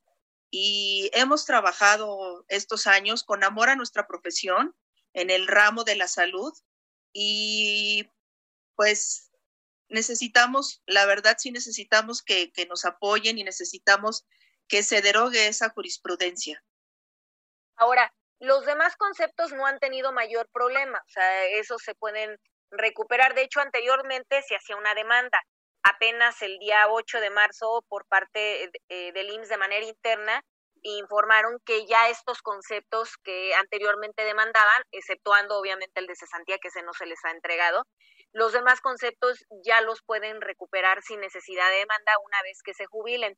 y 0.50 1.10
hemos 1.14 1.44
trabajado 1.44 2.44
estos 2.48 2.86
años 2.86 3.22
con 3.24 3.44
amor 3.44 3.68
a 3.68 3.76
nuestra 3.76 4.06
profesión 4.06 4.74
en 5.12 5.30
el 5.30 5.46
ramo 5.46 5.84
de 5.84 5.96
la 5.96 6.08
salud 6.08 6.52
y 7.12 8.08
pues 8.76 9.30
necesitamos, 9.88 10.82
la 10.86 11.06
verdad 11.06 11.36
sí 11.38 11.50
necesitamos 11.50 12.22
que, 12.22 12.52
que 12.52 12.66
nos 12.66 12.84
apoyen 12.84 13.38
y 13.38 13.44
necesitamos 13.44 14.26
que 14.68 14.82
se 14.82 15.02
derogue 15.02 15.48
esa 15.48 15.70
jurisprudencia. 15.70 16.62
Ahora, 17.76 18.14
los 18.38 18.64
demás 18.64 18.96
conceptos 18.96 19.52
no 19.52 19.66
han 19.66 19.78
tenido 19.78 20.12
mayor 20.12 20.48
problema, 20.52 21.02
o 21.04 21.10
sea, 21.10 21.46
esos 21.46 21.82
se 21.82 21.94
pueden 21.94 22.38
recuperar. 22.70 23.34
De 23.34 23.42
hecho, 23.42 23.60
anteriormente 23.60 24.42
se 24.42 24.56
hacía 24.56 24.76
una 24.76 24.94
demanda. 24.94 25.38
Apenas 25.94 26.40
el 26.42 26.58
día 26.60 26.86
8 26.88 27.18
de 27.20 27.30
marzo, 27.30 27.84
por 27.88 28.06
parte 28.06 28.70
eh, 28.88 29.12
del 29.12 29.30
IMSS 29.30 29.48
de 29.48 29.56
manera 29.56 29.84
interna, 29.84 30.44
informaron 30.82 31.58
que 31.64 31.84
ya 31.84 32.08
estos 32.08 32.42
conceptos 32.42 33.16
que 33.24 33.52
anteriormente 33.56 34.22
demandaban, 34.22 34.84
exceptuando 34.92 35.58
obviamente 35.58 35.98
el 35.98 36.06
de 36.06 36.14
cesantía 36.14 36.58
que 36.58 36.70
se 36.70 36.82
no 36.82 36.92
se 36.92 37.06
les 37.06 37.18
ha 37.24 37.32
entregado, 37.32 37.82
los 38.32 38.52
demás 38.52 38.80
conceptos 38.80 39.44
ya 39.64 39.80
los 39.80 40.00
pueden 40.02 40.40
recuperar 40.40 41.02
sin 41.02 41.18
necesidad 41.18 41.68
de 41.70 41.78
demanda 41.78 42.12
una 42.24 42.40
vez 42.42 42.62
que 42.62 42.72
se 42.72 42.86
jubilen. 42.86 43.36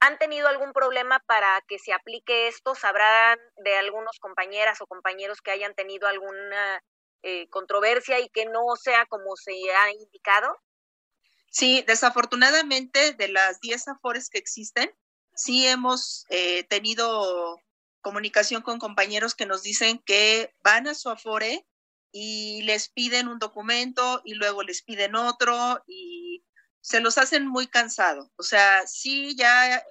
¿Han 0.00 0.18
tenido 0.18 0.48
algún 0.48 0.72
problema 0.72 1.20
para 1.26 1.60
que 1.68 1.78
se 1.78 1.92
aplique 1.92 2.48
esto? 2.48 2.74
¿Sabrán 2.74 3.38
de 3.58 3.76
algunos 3.76 4.18
compañeras 4.18 4.80
o 4.80 4.88
compañeros 4.88 5.40
que 5.40 5.52
hayan 5.52 5.74
tenido 5.74 6.08
alguna 6.08 6.82
eh, 7.22 7.48
controversia 7.48 8.18
y 8.18 8.28
que 8.30 8.46
no 8.46 8.74
sea 8.74 9.06
como 9.06 9.36
se 9.36 9.52
ha 9.52 9.92
indicado? 9.92 10.58
Sí, 11.52 11.84
desafortunadamente 11.86 13.12
de 13.12 13.28
las 13.28 13.60
10 13.60 13.88
afores 13.88 14.30
que 14.30 14.38
existen, 14.38 14.90
sí 15.34 15.66
hemos 15.66 16.24
eh, 16.30 16.64
tenido 16.64 17.60
comunicación 18.00 18.62
con 18.62 18.78
compañeros 18.78 19.34
que 19.34 19.44
nos 19.44 19.62
dicen 19.62 19.98
que 19.98 20.54
van 20.64 20.88
a 20.88 20.94
su 20.94 21.10
afore 21.10 21.66
y 22.10 22.62
les 22.62 22.88
piden 22.88 23.28
un 23.28 23.38
documento 23.38 24.22
y 24.24 24.32
luego 24.32 24.62
les 24.62 24.82
piden 24.82 25.14
otro 25.14 25.84
y 25.86 26.42
se 26.80 27.00
los 27.00 27.18
hacen 27.18 27.46
muy 27.46 27.66
cansado. 27.66 28.32
O 28.36 28.42
sea, 28.42 28.86
sí, 28.86 29.36
ya 29.36 29.84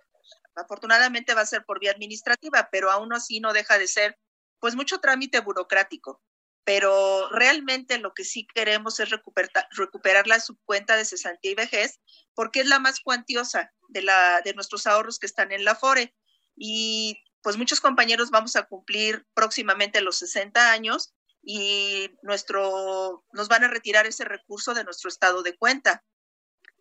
afortunadamente 0.56 1.36
va 1.36 1.42
a 1.42 1.46
ser 1.46 1.64
por 1.64 1.80
vía 1.80 1.92
administrativa, 1.92 2.70
pero 2.72 2.90
aún 2.90 3.14
así 3.14 3.40
no 3.40 3.54
deja 3.54 3.78
de 3.78 3.88
ser 3.88 4.18
pues 4.60 4.76
mucho 4.76 5.00
trámite 5.00 5.40
burocrático. 5.42 6.24
Pero 6.64 7.30
realmente 7.30 7.98
lo 7.98 8.14
que 8.14 8.24
sí 8.24 8.46
queremos 8.54 9.00
es 9.00 9.10
recuperar, 9.10 9.68
recuperar 9.72 10.28
la 10.28 10.40
subcuenta 10.40 10.96
de 10.96 11.06
cesantía 11.06 11.52
y 11.52 11.56
vejez, 11.56 12.00
porque 12.36 12.62
es 12.62 12.68
la 12.68 12.80
más 12.80 13.00
cuantiosa 13.00 13.72
de, 13.90 14.02
la, 14.04 14.42
de 14.42 14.54
nuestros 14.54 14.88
ahorros 14.88 15.20
que 15.20 15.26
están 15.26 15.52
en 15.52 15.66
la 15.66 15.76
FORE. 15.76 16.14
Y 16.56 17.24
pues 17.42 17.58
muchos 17.58 17.82
compañeros 17.82 18.30
vamos 18.30 18.56
a 18.56 18.64
cumplir 18.64 19.26
próximamente 19.34 20.02
los 20.02 20.18
60 20.18 20.72
años 20.72 21.14
y 21.44 22.12
nuestro, 22.22 23.24
nos 23.34 23.48
van 23.48 23.64
a 23.64 23.68
retirar 23.68 24.06
ese 24.06 24.26
recurso 24.26 24.74
de 24.74 24.84
nuestro 24.84 25.10
estado 25.10 25.42
de 25.42 25.58
cuenta. 25.58 26.04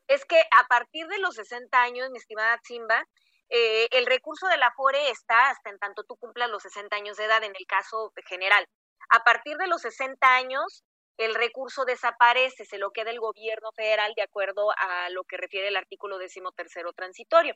Es 0.07 0.25
que 0.25 0.39
a 0.39 0.67
partir 0.67 1.07
de 1.07 1.19
los 1.19 1.37
60 1.37 1.81
años, 1.81 2.11
mi 2.11 2.19
estimada 2.19 2.61
Simba, 2.65 3.07
eh, 3.49 3.89
el 3.93 4.07
recurso 4.07 4.47
de 4.49 4.59
la 4.59 4.73
FORE 4.73 5.11
está 5.11 5.51
hasta 5.51 5.71
en 5.71 5.79
tanto 5.79 6.05
tú 6.05 6.17
cumplas 6.17 6.51
los 6.51 6.63
60 6.63 6.95
años 6.95 7.17
de 7.17 7.25
edad 7.25 7.43
en 7.43 7.55
el 7.57 7.67
caso 7.67 8.13
general. 8.27 8.67
A 9.09 9.25
partir 9.25 9.57
de 9.57 9.67
los 9.67 9.83
60 9.83 10.35
años, 10.35 10.85
el 11.21 11.35
recurso 11.35 11.85
desaparece, 11.85 12.65
se 12.65 12.79
lo 12.79 12.93
queda 12.93 13.11
el 13.11 13.21
gobierno 13.21 13.73
federal 13.77 14.15
de 14.17 14.23
acuerdo 14.23 14.71
a 14.71 15.11
lo 15.11 15.25
que 15.25 15.37
refiere 15.37 15.69
el 15.69 15.77
artículo 15.77 16.19
tercero 16.57 16.93
transitorio. 16.95 17.55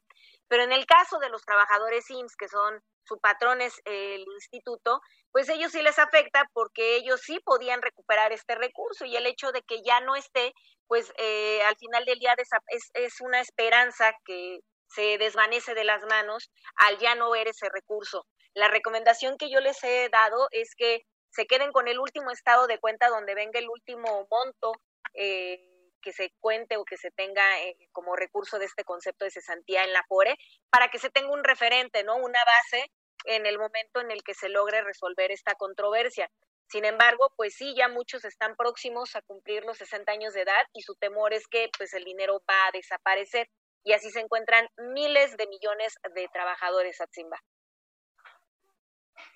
Pero 0.49 0.65
en 0.65 0.73
el 0.73 0.85
caso 0.85 1.19
de 1.19 1.31
los 1.31 1.43
trabajadores 1.47 2.11
IMSS, 2.11 2.37
que 2.37 2.49
son 2.49 2.83
su 3.05 3.19
patrón 3.21 3.63
es 3.63 3.81
el 3.87 4.25
instituto, 4.35 5.01
pues 5.33 5.49
ellos 5.49 5.73
sí 5.73 5.83
les 5.83 5.99
afecta 5.99 6.47
porque 6.53 6.97
ellos 6.97 7.23
sí 7.23 7.41
podían 7.41 7.81
recuperar 7.81 8.33
este 8.33 8.55
recurso 8.55 9.07
y 9.07 9.17
el 9.17 9.27
hecho 9.27 9.51
de 9.51 9.63
que 9.63 9.83
ya 9.83 10.01
no 10.01 10.15
esté, 10.15 10.53
pues 10.87 11.13
eh, 11.17 11.63
al 11.63 11.77
final 11.77 12.05
del 12.05 12.19
día 12.19 12.35
es, 12.69 12.91
es 12.93 13.21
una 13.23 13.41
esperanza 13.41 14.13
que 14.27 14.61
se 14.89 15.17
desvanece 15.17 15.75
de 15.75 15.85
las 15.85 16.03
manos 16.05 16.51
al 16.77 16.99
ya 16.99 17.15
no 17.15 17.31
ver 17.31 17.49
ese 17.49 17.69
recurso. 17.71 18.27
La 18.53 18.69
recomendación 18.69 19.39
que 19.39 19.51
yo 19.51 19.61
les 19.61 19.83
he 19.83 20.09
dado 20.11 20.49
es 20.51 20.75
que 20.77 21.03
se 21.35 21.47
queden 21.47 21.73
con 21.73 21.88
el 21.88 21.99
último 21.99 22.31
estado 22.31 22.66
de 22.66 22.79
cuenta 22.79 23.09
donde 23.09 23.35
venga 23.35 23.59
el 23.59 23.68
último 23.68 24.27
monto 24.31 24.73
eh, 25.14 25.59
que 26.01 26.12
se 26.12 26.33
cuente 26.38 26.77
o 26.77 26.85
que 26.85 26.97
se 26.97 27.11
tenga 27.11 27.61
eh, 27.62 27.77
como 27.90 28.14
recurso 28.14 28.59
de 28.59 28.66
este 28.66 28.85
concepto 28.85 29.25
de 29.25 29.31
cesantía 29.31 29.85
en 29.85 29.92
la 29.92 30.05
FORE, 30.05 30.37
para 30.70 30.88
que 30.88 30.99
se 30.99 31.11
tenga 31.11 31.33
un 31.33 31.42
referente, 31.42 32.05
¿no? 32.05 32.16
Una 32.16 32.38
base 32.44 32.90
en 33.25 33.47
el 33.47 33.59
momento 33.59 34.01
en 34.01 34.11
el 34.11 34.23
que 34.23 34.35
se 34.35 34.49
logre 34.49 34.83
resolver 34.83 35.33
esta 35.33 35.55
controversia. 35.55 36.31
Sin 36.68 36.85
embargo, 36.85 37.33
pues 37.37 37.55
sí, 37.55 37.75
ya 37.75 37.88
muchos 37.88 38.25
están 38.25 38.55
próximos 38.55 39.16
a 39.16 39.23
cumplir 39.23 39.64
los 39.64 39.79
60 39.79 40.12
años 40.12 40.35
de 40.35 40.42
edad 40.42 40.66
y 40.73 40.83
su 40.83 40.94
temor 40.94 41.33
es 41.33 41.47
que 41.49 41.70
pues 41.77 41.94
el 41.94 42.05
dinero 42.05 42.42
va 42.49 42.66
a 42.68 42.73
desaparecer 42.73 43.49
y 43.83 43.92
así 43.92 44.11
se 44.11 44.20
encuentran 44.20 44.68
miles 44.77 45.37
de 45.37 45.47
millones 45.47 45.94
de 46.14 46.29
trabajadores, 46.33 47.01
Atzimba. 47.01 47.38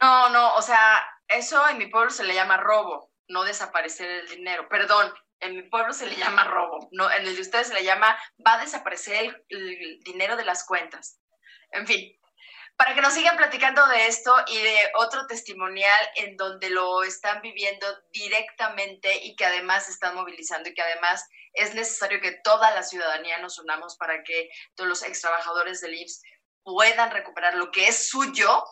No, 0.01 0.29
no, 0.31 0.55
o 0.55 0.63
sea, 0.63 1.05
eso 1.29 1.69
en 1.69 1.79
mi 1.79 1.87
pueblo 1.87 2.11
se 2.11 2.25
le 2.25 2.35
llama 2.35 2.57
robo, 2.57 3.13
no 3.29 3.45
desaparecer 3.45 4.11
el 4.11 4.29
dinero. 4.29 4.69
Perdón, 4.69 5.13
en 5.41 5.57
mi 5.57 5.63
pueblo 5.63 5.93
se 5.93 6.07
le 6.07 6.17
llama 6.17 6.45
robo, 6.45 6.89
no, 6.93 7.11
en 7.11 7.27
el 7.27 7.35
de 7.35 7.43
ustedes 7.43 7.69
se 7.69 7.75
le 7.75 7.85
llama 7.85 8.19
va 8.45 8.55
a 8.55 8.61
desaparecer 8.61 9.45
el, 9.49 10.01
dinero 10.01 10.37
de 10.37 10.45
las 10.45 10.65
cuentas. 10.65 11.21
En 11.71 11.87
fin, 11.87 12.19
para 12.77 12.95
que 12.95 13.01
nos 13.01 13.13
sigan 13.13 13.37
platicando 13.37 13.87
de 13.89 14.07
esto 14.07 14.35
y 14.49 14.57
de 14.57 14.93
otro 14.95 15.27
testimonial 15.27 16.11
en 16.17 16.37
donde 16.37 16.71
lo 16.71 17.03
están 17.03 17.43
viviendo 17.43 17.87
directamente 18.13 19.25
y 19.25 19.37
que 19.37 19.45
además 19.45 19.89
están 19.89 20.15
movilizando 20.15 20.69
y 20.69 20.75
que 20.75 20.83
además 20.83 21.25
es 21.53 21.75
necesario 21.75 22.21
que 22.21 22.39
toda 22.43 22.71
la 22.73 22.83
ciudadanía 22.83 23.39
nos 23.39 23.59
unamos 23.59 23.97
para 23.97 24.23
que 24.23 24.49
todos 24.75 24.89
los 24.89 25.03
ex 25.03 25.21
trabajadores 25.21 25.81
del 25.81 25.95
IMSS 25.95 26.23
puedan 26.63 27.11
recuperar 27.11 27.55
lo 27.55 27.71
que 27.71 27.89
es 27.89 28.09
suyo 28.09 28.65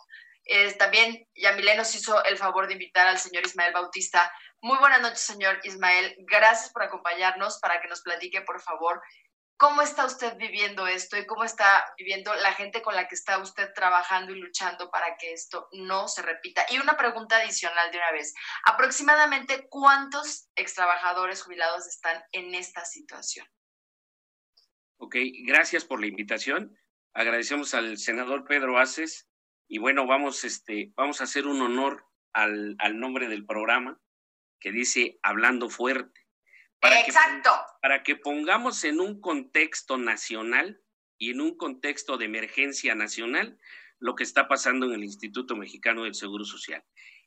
también 0.77 1.27
Yamile 1.35 1.75
nos 1.75 1.93
hizo 1.95 2.23
el 2.23 2.37
favor 2.37 2.67
de 2.67 2.73
invitar 2.73 3.07
al 3.07 3.17
señor 3.17 3.45
Ismael 3.45 3.73
Bautista. 3.73 4.31
Muy 4.61 4.77
buenas 4.77 5.01
noches, 5.01 5.19
señor 5.19 5.59
Ismael. 5.63 6.15
Gracias 6.19 6.71
por 6.71 6.83
acompañarnos 6.83 7.59
para 7.59 7.81
que 7.81 7.87
nos 7.87 8.01
platique, 8.01 8.41
por 8.41 8.61
favor, 8.61 9.01
cómo 9.57 9.81
está 9.81 10.05
usted 10.05 10.37
viviendo 10.37 10.87
esto 10.87 11.17
y 11.17 11.25
cómo 11.25 11.43
está 11.43 11.85
viviendo 11.97 12.33
la 12.35 12.53
gente 12.53 12.81
con 12.81 12.95
la 12.95 13.07
que 13.07 13.15
está 13.15 13.39
usted 13.39 13.73
trabajando 13.73 14.31
y 14.31 14.39
luchando 14.39 14.89
para 14.89 15.17
que 15.17 15.33
esto 15.33 15.67
no 15.73 16.07
se 16.07 16.21
repita. 16.21 16.65
Y 16.69 16.77
una 16.77 16.95
pregunta 16.95 17.37
adicional 17.37 17.91
de 17.91 17.97
una 17.97 18.11
vez. 18.11 18.33
Aproximadamente, 18.65 19.67
¿cuántos 19.69 20.47
extrabajadores 20.55 21.43
jubilados 21.43 21.87
están 21.87 22.23
en 22.31 22.55
esta 22.55 22.85
situación? 22.85 23.47
Ok, 24.99 25.15
gracias 25.45 25.85
por 25.85 25.99
la 25.99 26.07
invitación. 26.07 26.77
Agradecemos 27.13 27.73
al 27.73 27.97
senador 27.97 28.45
Pedro 28.45 28.77
Aces 28.77 29.27
y 29.67 29.79
bueno, 29.79 30.07
vamos, 30.07 30.43
este, 30.43 30.91
vamos 30.95 31.21
a 31.21 31.25
hacer 31.25 31.47
un 31.47 31.61
honor 31.61 32.05
al, 32.33 32.75
al 32.79 32.99
nombre 32.99 33.27
del 33.27 33.45
programa 33.45 33.99
que 34.59 34.71
dice 34.71 35.19
Hablando 35.23 35.69
Fuerte. 35.69 36.21
Para 36.79 37.01
Exacto. 37.01 37.49
Que, 37.49 37.79
para 37.81 38.03
que 38.03 38.15
pongamos 38.15 38.83
en 38.83 38.99
un 38.99 39.19
contexto 39.19 39.97
nacional 39.97 40.81
y 41.17 41.31
en 41.31 41.41
un 41.41 41.57
contexto 41.57 42.17
de 42.17 42.25
emergencia 42.25 42.95
nacional 42.95 43.57
lo 43.99 44.15
que 44.15 44.23
está 44.23 44.47
pasando 44.47 44.85
en 44.85 44.93
el 44.93 45.03
Instituto 45.03 45.55
Mexicano 45.55 46.03
del 46.03 46.13
Seguro 46.13 46.45
Social. 46.45 46.83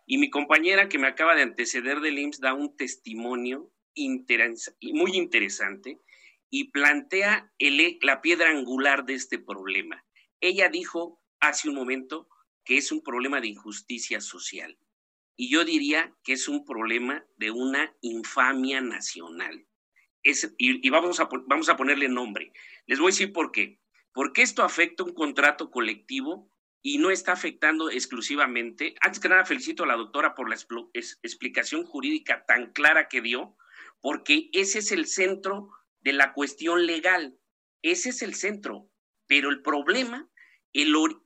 Y 0.06 0.18
mi 0.18 0.30
compañera 0.30 0.88
que 0.88 0.98
me 0.98 1.08
acaba 1.08 1.34
de 1.34 1.42
anteceder 1.42 2.00
del 2.00 2.18
IMSS 2.18 2.40
da 2.40 2.54
un 2.54 2.76
testimonio 2.76 3.72
muy 3.96 5.12
interesante 5.16 6.00
y 6.48 6.70
plantea 6.70 7.52
el, 7.58 7.98
la 8.02 8.20
piedra 8.20 8.50
angular 8.50 9.04
de 9.04 9.14
este 9.14 9.38
problema. 9.38 10.04
Ella 10.40 10.68
dijo 10.68 11.19
hace 11.40 11.68
un 11.68 11.74
momento 11.74 12.28
que 12.64 12.76
es 12.76 12.92
un 12.92 13.02
problema 13.02 13.40
de 13.40 13.48
injusticia 13.48 14.20
social. 14.20 14.78
Y 15.36 15.50
yo 15.50 15.64
diría 15.64 16.14
que 16.22 16.34
es 16.34 16.48
un 16.48 16.64
problema 16.64 17.24
de 17.36 17.50
una 17.50 17.96
infamia 18.02 18.80
nacional. 18.80 19.66
Es, 20.22 20.54
y, 20.58 20.88
vamos, 20.90 21.18
a, 21.18 21.28
vamos 21.46 21.68
a 21.68 21.76
ponerle 21.76 22.08
nombre. 22.08 22.52
Les 22.86 22.98
voy 22.98 23.08
a 23.08 23.14
decir 23.14 23.32
por 23.32 23.50
qué. 23.50 23.80
Porque 24.12 24.42
esto 24.42 24.62
afecta 24.62 25.02
un 25.02 25.14
contrato 25.14 25.70
colectivo 25.70 26.52
y 26.82 26.98
no 26.98 27.10
está 27.10 27.32
afectando 27.32 27.90
exclusivamente. 27.90 28.94
Antes 29.00 29.20
que 29.20 29.28
nada, 29.28 29.44
felicito 29.44 29.84
a 29.84 29.86
la 29.86 29.96
doctora 29.96 30.34
por 30.34 30.48
la 30.48 30.56
explicación 30.94 31.84
jurídica 31.84 32.44
tan 32.46 32.72
clara 32.72 33.08
que 33.08 33.20
dio, 33.20 33.56
porque 34.00 34.50
ese 34.52 34.80
es 34.80 34.92
el 34.92 35.06
centro 35.06 35.70
de 36.00 36.12
la 36.12 36.32
cuestión 36.32 36.86
legal. 36.86 37.38
Ese 37.82 38.10
es 38.10 38.22
el 38.22 38.34
centro. 38.34 38.90
Pero 39.26 39.50
el 39.50 39.62
problema 39.62 40.29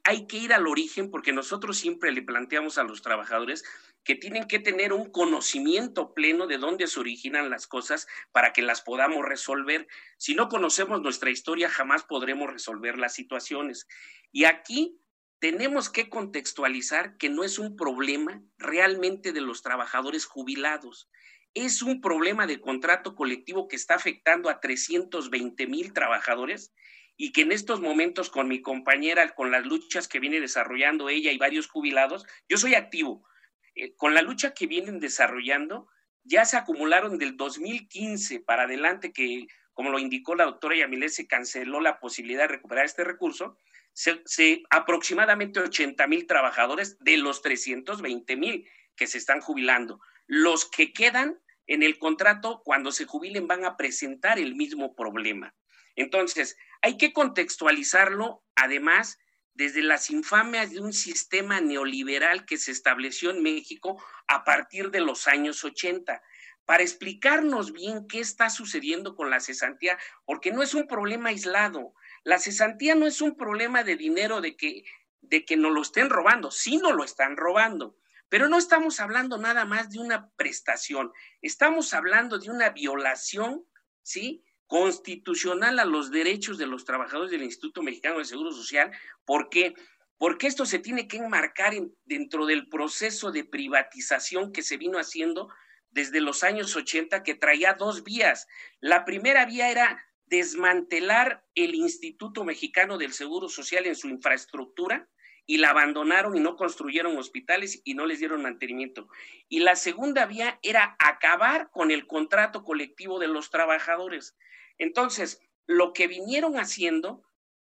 hay 0.04 0.26
que 0.26 0.38
ir 0.38 0.52
al 0.52 0.66
origen 0.66 1.10
porque 1.10 1.32
nosotros 1.32 1.76
siempre 1.76 2.12
le 2.12 2.22
planteamos 2.22 2.78
a 2.78 2.84
los 2.84 3.02
trabajadores 3.02 3.62
que 4.02 4.14
tienen 4.14 4.46
que 4.46 4.58
tener 4.58 4.92
un 4.92 5.10
conocimiento 5.10 6.12
pleno 6.14 6.46
de 6.46 6.58
dónde 6.58 6.86
se 6.86 7.00
originan 7.00 7.50
las 7.50 7.66
cosas 7.66 8.06
para 8.32 8.52
que 8.52 8.62
las 8.62 8.82
podamos 8.82 9.24
resolver. 9.24 9.86
Si 10.18 10.34
no 10.34 10.48
conocemos 10.48 11.00
nuestra 11.00 11.30
historia, 11.30 11.68
jamás 11.68 12.04
podremos 12.04 12.50
resolver 12.50 12.98
las 12.98 13.14
situaciones. 13.14 13.86
Y 14.30 14.44
aquí 14.44 14.98
tenemos 15.40 15.90
que 15.90 16.08
contextualizar 16.08 17.16
que 17.16 17.28
no 17.28 17.44
es 17.44 17.58
un 17.58 17.76
problema 17.76 18.42
realmente 18.56 19.32
de 19.32 19.40
los 19.40 19.62
trabajadores 19.62 20.24
jubilados. 20.26 21.10
Es 21.54 21.82
un 21.82 22.00
problema 22.00 22.46
de 22.46 22.60
contrato 22.60 23.14
colectivo 23.14 23.68
que 23.68 23.76
está 23.76 23.94
afectando 23.94 24.48
a 24.48 24.60
320 24.60 25.66
mil 25.66 25.92
trabajadores 25.92 26.72
y 27.16 27.32
que 27.32 27.42
en 27.42 27.52
estos 27.52 27.80
momentos 27.80 28.30
con 28.30 28.48
mi 28.48 28.60
compañera, 28.60 29.34
con 29.34 29.50
las 29.50 29.64
luchas 29.64 30.08
que 30.08 30.20
viene 30.20 30.40
desarrollando 30.40 31.08
ella 31.08 31.30
y 31.32 31.38
varios 31.38 31.68
jubilados, 31.68 32.24
yo 32.48 32.56
soy 32.56 32.74
activo. 32.74 33.26
Eh, 33.74 33.94
con 33.96 34.14
la 34.14 34.22
lucha 34.22 34.54
que 34.54 34.66
vienen 34.66 35.00
desarrollando, 35.00 35.88
ya 36.22 36.44
se 36.44 36.56
acumularon 36.56 37.18
del 37.18 37.36
2015 37.36 38.40
para 38.40 38.64
adelante, 38.64 39.12
que 39.12 39.46
como 39.74 39.90
lo 39.90 39.98
indicó 39.98 40.34
la 40.34 40.44
doctora 40.44 40.76
Yamilé, 40.76 41.08
se 41.08 41.26
canceló 41.26 41.80
la 41.80 41.98
posibilidad 41.98 42.42
de 42.42 42.48
recuperar 42.48 42.84
este 42.84 43.04
recurso, 43.04 43.58
se, 43.92 44.62
aproximadamente 44.70 45.60
80 45.60 46.06
mil 46.06 46.26
trabajadores 46.26 46.98
de 47.00 47.16
los 47.16 47.42
320 47.42 48.36
mil 48.36 48.68
que 48.96 49.06
se 49.06 49.18
están 49.18 49.40
jubilando. 49.40 50.00
Los 50.26 50.68
que 50.68 50.92
quedan 50.92 51.40
en 51.66 51.82
el 51.82 51.98
contrato, 51.98 52.62
cuando 52.64 52.92
se 52.92 53.04
jubilen, 53.04 53.46
van 53.46 53.64
a 53.64 53.76
presentar 53.76 54.38
el 54.38 54.54
mismo 54.54 54.94
problema. 54.94 55.54
Entonces, 55.96 56.56
hay 56.82 56.96
que 56.96 57.12
contextualizarlo, 57.12 58.42
además, 58.56 59.18
desde 59.54 59.82
las 59.82 60.10
infamias 60.10 60.70
de 60.70 60.80
un 60.80 60.92
sistema 60.92 61.60
neoliberal 61.60 62.44
que 62.44 62.58
se 62.58 62.72
estableció 62.72 63.30
en 63.30 63.42
México 63.42 64.02
a 64.26 64.44
partir 64.44 64.90
de 64.90 65.00
los 65.00 65.28
años 65.28 65.64
80, 65.64 66.22
para 66.64 66.82
explicarnos 66.82 67.72
bien 67.72 68.06
qué 68.08 68.20
está 68.20 68.50
sucediendo 68.50 69.14
con 69.14 69.30
la 69.30 69.40
cesantía, 69.40 69.98
porque 70.24 70.50
no 70.50 70.62
es 70.62 70.74
un 70.74 70.86
problema 70.86 71.28
aislado. 71.28 71.94
La 72.24 72.38
cesantía 72.38 72.94
no 72.94 73.06
es 73.06 73.20
un 73.20 73.36
problema 73.36 73.84
de 73.84 73.96
dinero 73.96 74.40
de 74.40 74.56
que, 74.56 74.84
de 75.20 75.44
que 75.44 75.56
nos 75.56 75.72
lo 75.72 75.82
estén 75.82 76.10
robando, 76.10 76.50
sí 76.50 76.78
nos 76.78 76.94
lo 76.94 77.04
están 77.04 77.36
robando. 77.36 77.96
Pero 78.28 78.48
no 78.48 78.58
estamos 78.58 78.98
hablando 78.98 79.36
nada 79.38 79.64
más 79.66 79.90
de 79.90 79.98
una 79.98 80.30
prestación, 80.30 81.12
estamos 81.42 81.92
hablando 81.92 82.38
de 82.38 82.50
una 82.50 82.70
violación, 82.70 83.64
¿sí? 84.02 84.42
Constitucional 84.66 85.78
a 85.78 85.84
los 85.84 86.10
derechos 86.10 86.58
de 86.58 86.66
los 86.66 86.84
trabajadores 86.84 87.30
del 87.30 87.42
Instituto 87.42 87.82
Mexicano 87.82 88.18
de 88.18 88.24
Seguro 88.24 88.52
Social. 88.52 88.90
¿Por 89.24 89.48
qué? 89.48 89.74
porque 90.18 90.46
esto 90.46 90.64
se 90.64 90.78
tiene 90.78 91.08
que 91.08 91.18
enmarcar 91.18 91.74
dentro 92.04 92.46
del 92.46 92.68
proceso 92.68 93.32
de 93.32 93.44
privatización 93.44 94.52
que 94.52 94.62
se 94.62 94.76
vino 94.76 94.98
haciendo 94.98 95.48
desde 95.90 96.20
los 96.20 96.42
años 96.42 96.74
80, 96.74 97.22
que 97.22 97.34
traía 97.34 97.74
dos 97.74 98.04
vías. 98.04 98.46
La 98.80 99.04
primera 99.04 99.44
vía 99.44 99.70
era 99.70 100.04
desmantelar 100.26 101.44
el 101.54 101.74
Instituto 101.74 102.44
Mexicano 102.44 102.98
del 102.98 103.12
Seguro 103.12 103.48
Social 103.48 103.86
en 103.86 103.94
su 103.94 104.08
infraestructura 104.08 105.08
y 105.46 105.58
la 105.58 105.70
abandonaron 105.70 106.36
y 106.36 106.40
no 106.40 106.56
construyeron 106.56 107.16
hospitales 107.18 107.80
y 107.84 107.94
no 107.94 108.06
les 108.06 108.18
dieron 108.18 108.42
mantenimiento. 108.42 109.08
Y 109.48 109.60
la 109.60 109.76
segunda 109.76 110.26
vía 110.26 110.58
era 110.62 110.96
acabar 110.98 111.70
con 111.70 111.90
el 111.90 112.06
contrato 112.06 112.64
colectivo 112.64 113.18
de 113.18 113.28
los 113.28 113.50
trabajadores. 113.50 114.36
Entonces, 114.78 115.40
lo 115.66 115.92
que 115.92 116.06
vinieron 116.06 116.58
haciendo, 116.58 117.22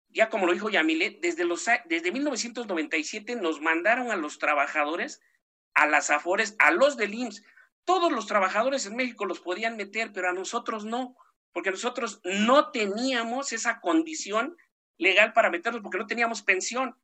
ya 0.09 0.29
como 0.29 0.47
lo 0.47 0.53
dijo 0.53 0.69
Yamile, 0.69 1.19
desde, 1.21 1.45
los, 1.45 1.65
desde 1.85 2.11
1997 2.11 3.35
nos 3.35 3.61
mandaron 3.61 4.11
a 4.11 4.15
los 4.15 4.39
trabajadores 4.39 5.21
a 5.77 5.85
las 5.85 6.09
afores, 6.09 6.55
a 6.57 6.71
los 6.71 6.97
del 6.97 7.13
IMSS. 7.13 7.43
Todos 7.85 8.11
los 8.11 8.25
trabajadores 8.25 8.87
en 8.87 8.95
México 8.95 9.25
los 9.25 9.39
podían 9.39 9.77
meter, 9.77 10.11
pero 10.11 10.29
a 10.29 10.33
nosotros 10.33 10.85
no, 10.85 11.15
porque 11.53 11.69
nosotros 11.69 12.19
no 12.23 12.71
teníamos 12.71 13.53
esa 13.53 13.79
condición 13.79 14.57
legal 14.97 15.33
para 15.33 15.51
meterlos 15.51 15.83
porque 15.83 15.99
no 15.99 16.07
teníamos 16.07 16.41
pensión. 16.41 16.97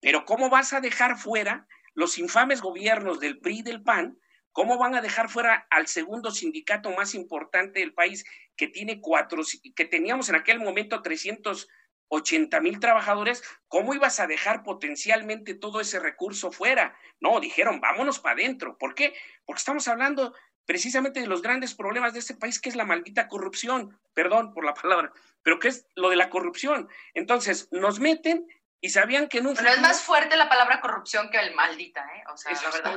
Pero 0.00 0.24
¿cómo 0.24 0.50
vas 0.50 0.72
a 0.72 0.80
dejar 0.80 1.18
fuera 1.18 1.66
los 1.94 2.18
infames 2.18 2.60
gobiernos 2.60 3.20
del 3.20 3.38
PRI 3.38 3.58
y 3.58 3.62
del 3.62 3.82
PAN? 3.82 4.18
¿Cómo 4.52 4.78
van 4.78 4.94
a 4.94 5.00
dejar 5.00 5.28
fuera 5.28 5.66
al 5.70 5.86
segundo 5.86 6.30
sindicato 6.30 6.90
más 6.90 7.14
importante 7.14 7.80
del 7.80 7.94
país 7.94 8.24
que 8.56 8.66
tiene 8.66 9.00
cuatro, 9.00 9.42
que 9.74 9.84
teníamos 9.84 10.28
en 10.28 10.34
aquel 10.34 10.58
momento 10.58 11.00
380 11.02 12.60
mil 12.60 12.80
trabajadores? 12.80 13.42
¿Cómo 13.68 13.94
ibas 13.94 14.18
a 14.20 14.26
dejar 14.26 14.62
potencialmente 14.62 15.54
todo 15.54 15.80
ese 15.80 16.00
recurso 16.00 16.50
fuera? 16.50 16.96
No, 17.20 17.38
dijeron, 17.40 17.80
vámonos 17.80 18.18
para 18.18 18.34
adentro. 18.34 18.76
¿Por 18.78 18.94
qué? 18.94 19.14
Porque 19.44 19.60
estamos 19.60 19.86
hablando 19.86 20.34
precisamente 20.68 21.20
de 21.20 21.26
los 21.26 21.40
grandes 21.40 21.74
problemas 21.74 22.12
de 22.12 22.18
este 22.18 22.34
país, 22.34 22.60
que 22.60 22.68
es 22.68 22.76
la 22.76 22.84
maldita 22.84 23.28
corrupción. 23.28 23.98
Perdón 24.12 24.52
por 24.52 24.64
la 24.64 24.74
palabra, 24.74 25.12
pero 25.42 25.58
que 25.58 25.68
es 25.68 25.86
lo 25.94 26.10
de 26.10 26.16
la 26.16 26.30
corrupción. 26.30 26.88
Entonces, 27.14 27.68
nos 27.70 28.00
meten 28.00 28.46
y 28.80 28.90
sabían 28.90 29.28
que 29.28 29.38
en 29.38 29.48
un 29.48 29.56
Pero 29.56 29.70
es 29.70 29.80
más 29.80 30.02
fuerte 30.02 30.36
la 30.36 30.48
palabra 30.48 30.80
corrupción 30.80 31.30
que 31.30 31.38
el 31.38 31.54
maldita, 31.54 32.00
¿eh? 32.16 32.22
O 32.32 32.36
sea, 32.36 32.52
la 32.52 32.70
verdad. 32.70 32.96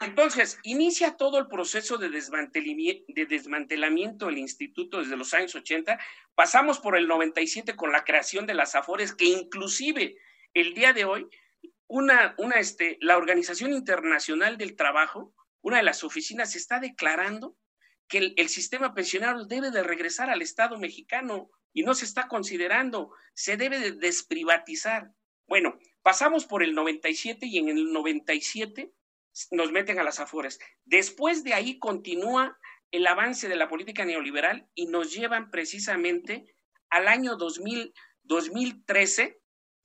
Entonces, 0.00 0.58
inicia 0.62 1.16
todo 1.16 1.38
el 1.38 1.46
proceso 1.48 1.96
de, 1.96 2.10
de 2.10 3.26
desmantelamiento 3.26 4.26
del 4.26 4.38
instituto 4.38 4.98
desde 4.98 5.16
los 5.16 5.32
años 5.32 5.54
80. 5.54 5.98
Pasamos 6.34 6.80
por 6.80 6.98
el 6.98 7.08
97 7.08 7.76
con 7.76 7.92
la 7.92 8.04
creación 8.04 8.46
de 8.46 8.54
las 8.54 8.74
AFORES, 8.74 9.14
que 9.14 9.24
inclusive 9.24 10.16
el 10.52 10.74
día 10.74 10.92
de 10.92 11.06
hoy, 11.06 11.28
una, 11.86 12.34
una, 12.36 12.56
este, 12.56 12.98
la 13.00 13.16
Organización 13.16 13.72
Internacional 13.72 14.58
del 14.58 14.76
Trabajo, 14.76 15.34
una 15.62 15.78
de 15.78 15.82
las 15.82 16.04
oficinas, 16.04 16.56
está 16.56 16.78
declarando 16.78 17.56
que 18.08 18.34
el, 18.36 18.48
sistema 18.48 18.94
pensionario 18.94 19.44
debe 19.44 19.70
de 19.70 19.82
regresar 19.82 20.30
al 20.30 20.42
Estado 20.42 20.78
mexicano 20.78 21.50
y 21.72 21.82
no 21.82 21.94
se 21.94 22.04
está 22.04 22.28
considerando, 22.28 23.12
se 23.34 23.56
debe 23.56 23.78
de 23.78 23.92
desprivatizar. 23.92 25.12
Bueno, 25.46 25.78
pasamos 26.02 26.46
por 26.46 26.62
el 26.62 26.74
97 26.74 27.46
y 27.46 27.58
en 27.58 27.68
el 27.68 27.92
97 27.92 28.92
nos 29.50 29.72
meten 29.72 29.98
a 29.98 30.04
las 30.04 30.20
afueras. 30.20 30.58
Después 30.84 31.42
de 31.42 31.54
ahí 31.54 31.78
continúa 31.78 32.58
el 32.90 33.06
avance 33.06 33.48
de 33.48 33.56
la 33.56 33.68
política 33.68 34.04
neoliberal 34.04 34.68
y 34.74 34.86
nos 34.86 35.12
llevan 35.12 35.50
precisamente 35.50 36.54
al 36.90 37.08
año 37.08 37.36
2000, 37.36 37.92
2013, 38.22 39.40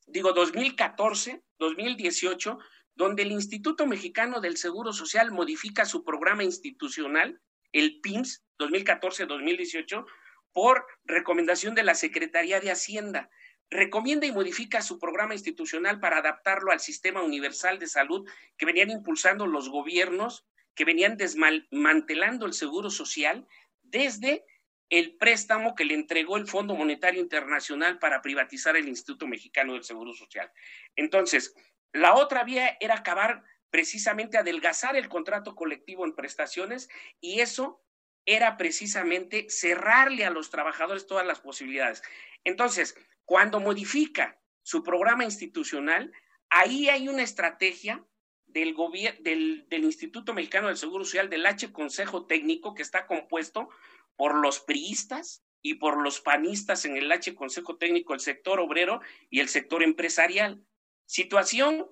digo 0.05 0.33
2014, 0.33 1.43
2018, 1.57 2.59
donde 2.93 3.23
el 3.23 3.31
Instituto 3.31 3.87
Mexicano 3.87 4.41
del 4.41 4.57
Seguro 4.57 4.93
Social 4.93 5.31
modifica 5.31 5.85
su 5.85 6.03
programa 6.03 6.43
institucional, 6.43 7.41
el 7.71 7.99
PIMS 8.01 8.43
2014-2018, 8.59 10.05
por 10.51 10.85
recomendación 11.03 11.75
de 11.75 11.83
la 11.83 11.95
Secretaría 11.95 12.59
de 12.59 12.71
Hacienda. 12.71 13.29
Recomienda 13.69 14.25
y 14.25 14.31
modifica 14.31 14.81
su 14.81 14.99
programa 14.99 15.35
institucional 15.35 15.99
para 15.99 16.17
adaptarlo 16.17 16.71
al 16.71 16.79
sistema 16.79 17.21
universal 17.21 17.77
de 17.77 17.87
salud 17.87 18.27
que 18.57 18.65
venían 18.65 18.89
impulsando 18.89 19.45
los 19.45 19.69
gobiernos, 19.69 20.45
que 20.73 20.85
venían 20.85 21.17
desmantelando 21.17 22.45
el 22.45 22.53
seguro 22.53 22.89
social 22.89 23.47
desde 23.83 24.43
el 24.89 25.15
préstamo 25.17 25.75
que 25.75 25.85
le 25.85 25.93
entregó 25.93 26.37
el 26.37 26.47
Fondo 26.47 26.75
Monetario 26.75 27.21
Internacional 27.21 27.99
para 27.99 28.21
privatizar 28.21 28.75
el 28.75 28.87
Instituto 28.87 29.27
Mexicano 29.27 29.73
del 29.73 29.83
Seguro 29.83 30.13
Social. 30.13 30.51
Entonces, 30.95 31.53
la 31.93 32.15
otra 32.15 32.43
vía 32.43 32.75
era 32.79 32.95
acabar 32.95 33.43
precisamente 33.69 34.37
adelgazar 34.37 34.95
el 34.95 35.09
contrato 35.09 35.55
colectivo 35.55 36.05
en 36.05 36.15
prestaciones 36.15 36.89
y 37.21 37.41
eso 37.41 37.83
era 38.25 38.57
precisamente 38.57 39.47
cerrarle 39.49 40.25
a 40.25 40.29
los 40.29 40.49
trabajadores 40.49 41.07
todas 41.07 41.25
las 41.25 41.39
posibilidades. 41.39 42.03
Entonces, 42.43 42.95
cuando 43.25 43.59
modifica 43.59 44.39
su 44.61 44.83
programa 44.83 45.23
institucional, 45.23 46.11
ahí 46.49 46.89
hay 46.89 47.07
una 47.07 47.23
estrategia 47.23 48.05
del, 48.45 48.75
del, 49.21 49.65
del 49.69 49.83
Instituto 49.83 50.33
Mexicano 50.33 50.67
del 50.67 50.77
Seguro 50.77 51.03
Social, 51.05 51.29
del 51.29 51.45
H 51.45 51.71
Consejo 51.71 52.25
Técnico, 52.25 52.73
que 52.73 52.81
está 52.81 53.07
compuesto 53.07 53.69
por 54.15 54.35
los 54.35 54.59
priistas 54.59 55.43
y 55.61 55.75
por 55.75 56.01
los 56.01 56.21
panistas 56.21 56.85
en 56.85 56.97
el 56.97 57.11
H 57.11 57.35
Consejo 57.35 57.77
Técnico, 57.77 58.13
el 58.13 58.19
sector 58.19 58.59
obrero 58.59 59.01
y 59.29 59.39
el 59.39 59.49
sector 59.49 59.83
empresarial. 59.83 60.63
Situación 61.05 61.87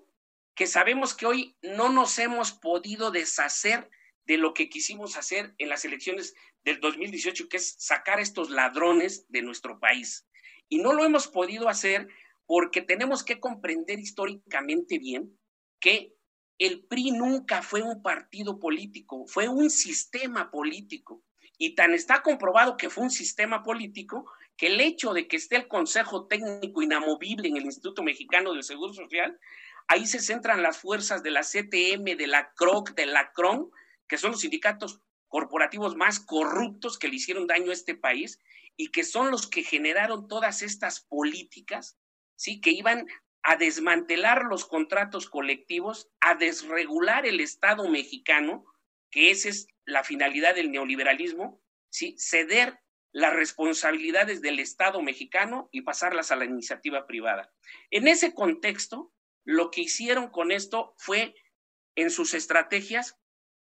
que 0.58 0.66
sabemos 0.66 1.14
que 1.14 1.28
hoy 1.28 1.56
no 1.62 1.90
nos 1.90 2.18
hemos 2.18 2.52
podido 2.52 3.12
deshacer 3.12 3.92
de 4.26 4.38
lo 4.38 4.56
que 4.56 4.70
quisimos 4.70 5.16
hacer 5.16 5.54
en 5.60 5.70
las 5.70 5.86
elecciones 5.86 6.34
del 6.66 6.80
2018, 6.80 7.48
que 7.48 7.58
es 7.58 7.76
sacar 7.78 8.20
estos 8.20 8.50
ladrones 8.50 9.28
de 9.30 9.44
nuestro 9.44 9.80
país. 9.80 10.28
Y 10.68 10.80
no 10.80 10.94
lo 10.94 11.06
hemos 11.06 11.28
podido 11.28 11.70
hacer 11.70 12.08
porque 12.48 12.82
tenemos 12.82 13.24
que 13.24 13.40
comprender 13.40 14.00
históricamente 14.00 14.98
bien 14.98 15.38
que 15.80 16.16
el 16.58 16.84
PRI 16.86 17.12
nunca 17.12 17.62
fue 17.62 17.84
un 17.84 18.02
partido 18.02 18.60
político, 18.60 19.28
fue 19.28 19.48
un 19.48 19.70
sistema 19.70 20.50
político. 20.50 21.24
Y 21.60 21.76
tan 21.76 21.94
está 21.94 22.24
comprobado 22.24 22.78
que 22.78 22.90
fue 22.90 23.04
un 23.04 23.12
sistema 23.12 23.62
político 23.62 24.32
que 24.58 24.68
el 24.68 24.82
hecho 24.82 25.14
de 25.14 25.28
que 25.28 25.38
esté 25.38 25.56
el 25.56 25.68
Consejo 25.68 26.26
Técnico 26.26 26.82
inamovible 26.82 27.48
en 27.48 27.58
el 27.58 27.66
Instituto 27.66 28.02
Mexicano 28.02 28.54
del 28.54 28.64
Seguro 28.64 28.92
Social, 28.92 29.40
ahí 29.88 30.06
se 30.06 30.20
centran 30.20 30.62
las 30.62 30.78
fuerzas 30.78 31.24
de 31.24 31.32
la 31.32 31.42
CTM, 31.42 32.18
de 32.18 32.28
la 32.28 32.54
CROC, 32.54 32.94
de 32.96 33.06
la 33.06 33.32
CRON, 33.32 33.72
que 34.08 34.18
son 34.18 34.32
los 34.32 34.42
sindicatos 34.42 35.02
corporativos 35.28 35.96
más 35.96 36.20
corruptos 36.20 36.98
que 36.98 37.08
le 37.08 37.16
hicieron 37.16 37.48
daño 37.48 37.72
a 37.72 37.74
este 37.74 37.96
país 37.96 38.40
y 38.76 38.92
que 38.92 39.04
son 39.04 39.32
los 39.32 39.48
que 39.48 39.64
generaron 39.64 40.28
todas 40.28 40.62
estas 40.62 41.02
políticas, 41.02 41.98
¿sí? 42.36 42.62
Que 42.62 42.72
iban 42.72 43.08
a 43.44 43.56
desmantelar 43.56 44.44
los 44.44 44.66
contratos 44.66 45.30
colectivos, 45.30 46.10
a 46.20 46.36
desregular 46.36 47.26
el 47.26 47.40
Estado 47.40 47.88
mexicano, 47.90 48.66
que 49.10 49.32
esa 49.32 49.50
es 49.50 49.68
la 49.86 50.04
finalidad 50.04 50.56
del 50.56 50.72
neoliberalismo, 50.72 51.62
¿sí? 51.90 52.16
Ceder 52.20 52.80
las 53.12 53.34
responsabilidades 53.34 54.42
del 54.42 54.60
Estado 54.60 55.02
mexicano 55.02 55.70
y 55.72 55.82
pasarlas 55.82 56.32
a 56.32 56.36
la 56.36 56.46
iniciativa 56.46 57.08
privada. 57.08 57.52
En 57.90 58.08
ese 58.08 58.34
contexto, 58.34 59.12
lo 59.48 59.72
que 59.72 59.80
hicieron 59.80 60.30
con 60.30 60.52
esto 60.52 60.94
fue, 60.98 61.34
en 61.96 62.12
sus 62.12 62.34
estrategias, 62.34 63.18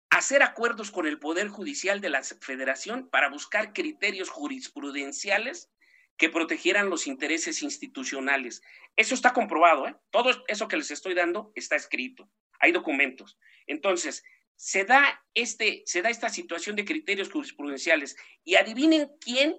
hacer 0.09 0.43
acuerdos 0.43 0.91
con 0.91 1.07
el 1.07 1.17
Poder 1.17 1.47
Judicial 1.47 2.01
de 2.01 2.09
la 2.09 2.21
Federación 2.23 3.09
para 3.09 3.29
buscar 3.29 3.71
criterios 3.71 4.29
jurisprudenciales 4.29 5.71
que 6.17 6.27
protegieran 6.27 6.89
los 6.89 7.07
intereses 7.07 7.63
institucionales. 7.63 8.61
Eso 8.97 9.15
está 9.15 9.31
comprobado, 9.31 9.87
¿eh? 9.87 9.95
Todo 10.11 10.43
eso 10.49 10.67
que 10.67 10.75
les 10.75 10.91
estoy 10.91 11.13
dando 11.13 11.53
está 11.55 11.77
escrito. 11.77 12.29
Hay 12.59 12.73
documentos. 12.73 13.39
Entonces, 13.65 14.25
se 14.57 14.83
da, 14.83 15.23
este, 15.33 15.83
se 15.85 16.01
da 16.01 16.09
esta 16.09 16.27
situación 16.27 16.75
de 16.75 16.83
criterios 16.83 17.31
jurisprudenciales 17.31 18.17
y 18.43 18.55
adivinen 18.55 19.09
quién, 19.21 19.55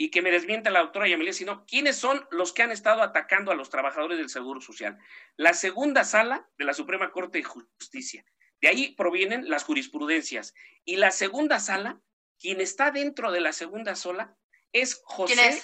y 0.00 0.10
que 0.10 0.22
me 0.22 0.30
desmienta 0.30 0.70
la 0.70 0.80
doctora 0.80 1.06
Yamilet, 1.08 1.34
sino 1.34 1.66
quiénes 1.66 1.94
son 1.94 2.26
los 2.30 2.54
que 2.54 2.62
han 2.62 2.70
estado 2.70 3.02
atacando 3.02 3.52
a 3.52 3.54
los 3.54 3.68
trabajadores 3.68 4.16
del 4.16 4.30
Seguro 4.30 4.62
Social. 4.62 4.96
La 5.36 5.52
segunda 5.52 6.04
sala 6.04 6.48
de 6.56 6.64
la 6.64 6.72
Suprema 6.72 7.12
Corte 7.12 7.36
de 7.36 7.44
Justicia. 7.44 8.24
De 8.62 8.68
ahí 8.68 8.94
provienen 8.94 9.50
las 9.50 9.64
jurisprudencias. 9.64 10.54
Y 10.86 10.96
la 10.96 11.10
segunda 11.10 11.60
sala, 11.60 12.00
quien 12.38 12.62
está 12.62 12.90
dentro 12.90 13.30
de 13.30 13.42
la 13.42 13.52
segunda 13.52 13.94
sala, 13.94 14.34
es 14.72 15.02
José, 15.04 15.62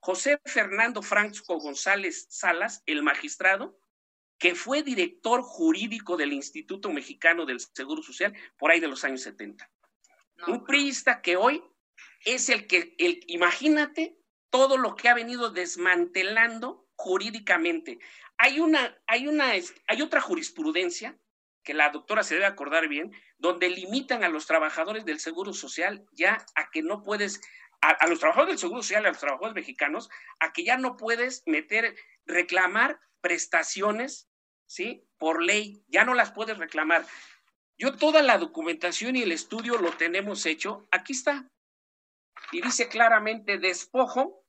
José 0.00 0.38
Fernando 0.44 1.00
Francisco 1.00 1.58
González 1.58 2.26
Salas, 2.28 2.82
el 2.84 3.02
magistrado, 3.02 3.80
que 4.36 4.54
fue 4.54 4.82
director 4.82 5.40
jurídico 5.40 6.18
del 6.18 6.34
Instituto 6.34 6.92
Mexicano 6.92 7.46
del 7.46 7.58
Seguro 7.58 8.02
Social 8.02 8.34
por 8.58 8.70
ahí 8.70 8.80
de 8.80 8.88
los 8.88 9.02
años 9.04 9.22
70. 9.22 9.66
Un 10.46 10.66
priista 10.66 11.22
que 11.22 11.38
hoy 11.38 11.64
es 12.24 12.48
el 12.48 12.66
que, 12.66 12.94
el, 12.98 13.20
imagínate 13.26 14.18
todo 14.50 14.76
lo 14.76 14.94
que 14.94 15.08
ha 15.08 15.14
venido 15.14 15.50
desmantelando 15.50 16.88
jurídicamente. 16.96 17.98
hay 18.38 18.60
una, 18.60 18.96
hay 19.06 19.28
una, 19.28 19.52
hay 19.86 20.02
otra 20.02 20.20
jurisprudencia 20.20 21.18
que 21.68 21.74
la 21.74 21.90
doctora 21.90 22.22
se 22.22 22.34
debe 22.34 22.46
acordar 22.46 22.88
bien, 22.88 23.12
donde 23.36 23.68
limitan 23.68 24.24
a 24.24 24.30
los 24.30 24.46
trabajadores 24.46 25.04
del 25.04 25.20
Seguro 25.20 25.52
Social 25.52 26.06
ya 26.12 26.46
a 26.54 26.70
que 26.70 26.82
no 26.82 27.02
puedes, 27.02 27.42
a, 27.82 28.06
los 28.06 28.20
trabajadores 28.20 28.52
del 28.52 28.58
Seguro 28.58 28.82
Social, 28.82 29.04
a 29.04 29.10
los 29.10 29.18
trabajadores 29.18 29.54
mexicanos, 29.54 30.08
a 30.40 30.52
que 30.54 30.64
ya 30.64 30.78
no 30.78 30.96
puedes 30.96 31.42
meter, 31.44 31.94
reclamar 32.24 32.98
prestaciones, 33.20 34.30
¿sí? 34.66 35.04
Por 35.18 35.42
ley, 35.42 35.82
ya 35.88 36.04
no 36.04 36.14
las 36.14 36.32
puedes 36.32 36.56
reclamar. 36.56 37.04
Yo 37.76 37.96
toda 37.96 38.22
la 38.22 38.38
documentación 38.38 39.16
y 39.16 39.22
el 39.22 39.32
estudio 39.32 39.76
lo 39.76 39.92
tenemos 39.92 40.46
hecho, 40.46 40.88
aquí 40.90 41.12
está. 41.12 41.50
Y 42.52 42.62
dice 42.62 42.88
claramente 42.88 43.58
despojo, 43.58 44.44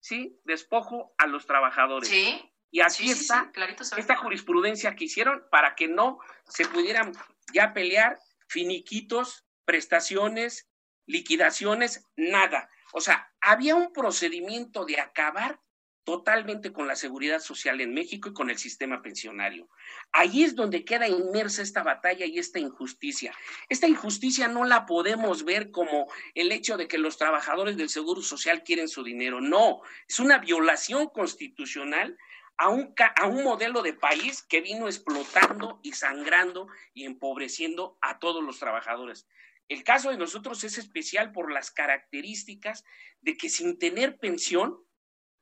¿sí? 0.00 0.40
Despojo 0.44 1.14
a 1.18 1.26
los 1.26 1.46
trabajadores. 1.46 2.08
Sí. 2.08 2.48
Y 2.70 2.80
aquí 2.80 3.10
está 3.10 3.52
esta 3.98 4.16
jurisprudencia 4.16 4.96
que 4.96 5.04
hicieron 5.04 5.44
para 5.50 5.74
que 5.74 5.88
no 5.88 6.20
se 6.48 6.66
pudieran 6.66 7.12
ya 7.52 7.74
pelear 7.74 8.18
finiquitos, 8.48 9.46
prestaciones, 9.66 10.70
liquidaciones, 11.06 12.08
nada. 12.16 12.70
O 12.94 13.00
sea, 13.00 13.30
había 13.40 13.74
un 13.74 13.92
procedimiento 13.92 14.86
de 14.86 15.00
acabar 15.00 15.60
totalmente 16.04 16.72
con 16.72 16.88
la 16.88 16.96
seguridad 16.96 17.40
social 17.40 17.80
en 17.80 17.94
México 17.94 18.28
y 18.28 18.32
con 18.32 18.50
el 18.50 18.58
sistema 18.58 19.02
pensionario. 19.02 19.68
Ahí 20.12 20.42
es 20.42 20.56
donde 20.56 20.84
queda 20.84 21.08
inmersa 21.08 21.62
esta 21.62 21.82
batalla 21.82 22.26
y 22.26 22.38
esta 22.38 22.58
injusticia. 22.58 23.32
Esta 23.68 23.86
injusticia 23.86 24.48
no 24.48 24.64
la 24.64 24.86
podemos 24.86 25.44
ver 25.44 25.70
como 25.70 26.12
el 26.34 26.50
hecho 26.50 26.76
de 26.76 26.88
que 26.88 26.98
los 26.98 27.18
trabajadores 27.18 27.76
del 27.76 27.88
Seguro 27.88 28.22
Social 28.22 28.62
quieren 28.62 28.88
su 28.88 29.04
dinero. 29.04 29.40
No, 29.40 29.82
es 30.08 30.18
una 30.18 30.38
violación 30.38 31.08
constitucional 31.08 32.18
a 32.56 32.68
un, 32.68 32.94
a 33.16 33.26
un 33.26 33.44
modelo 33.44 33.82
de 33.82 33.92
país 33.92 34.42
que 34.42 34.60
vino 34.60 34.86
explotando 34.86 35.80
y 35.82 35.92
sangrando 35.92 36.68
y 36.94 37.04
empobreciendo 37.04 37.96
a 38.00 38.18
todos 38.18 38.42
los 38.42 38.58
trabajadores. 38.58 39.26
El 39.68 39.84
caso 39.84 40.10
de 40.10 40.18
nosotros 40.18 40.64
es 40.64 40.78
especial 40.78 41.32
por 41.32 41.50
las 41.50 41.70
características 41.70 42.84
de 43.20 43.36
que 43.36 43.48
sin 43.48 43.78
tener 43.78 44.18
pensión 44.18 44.78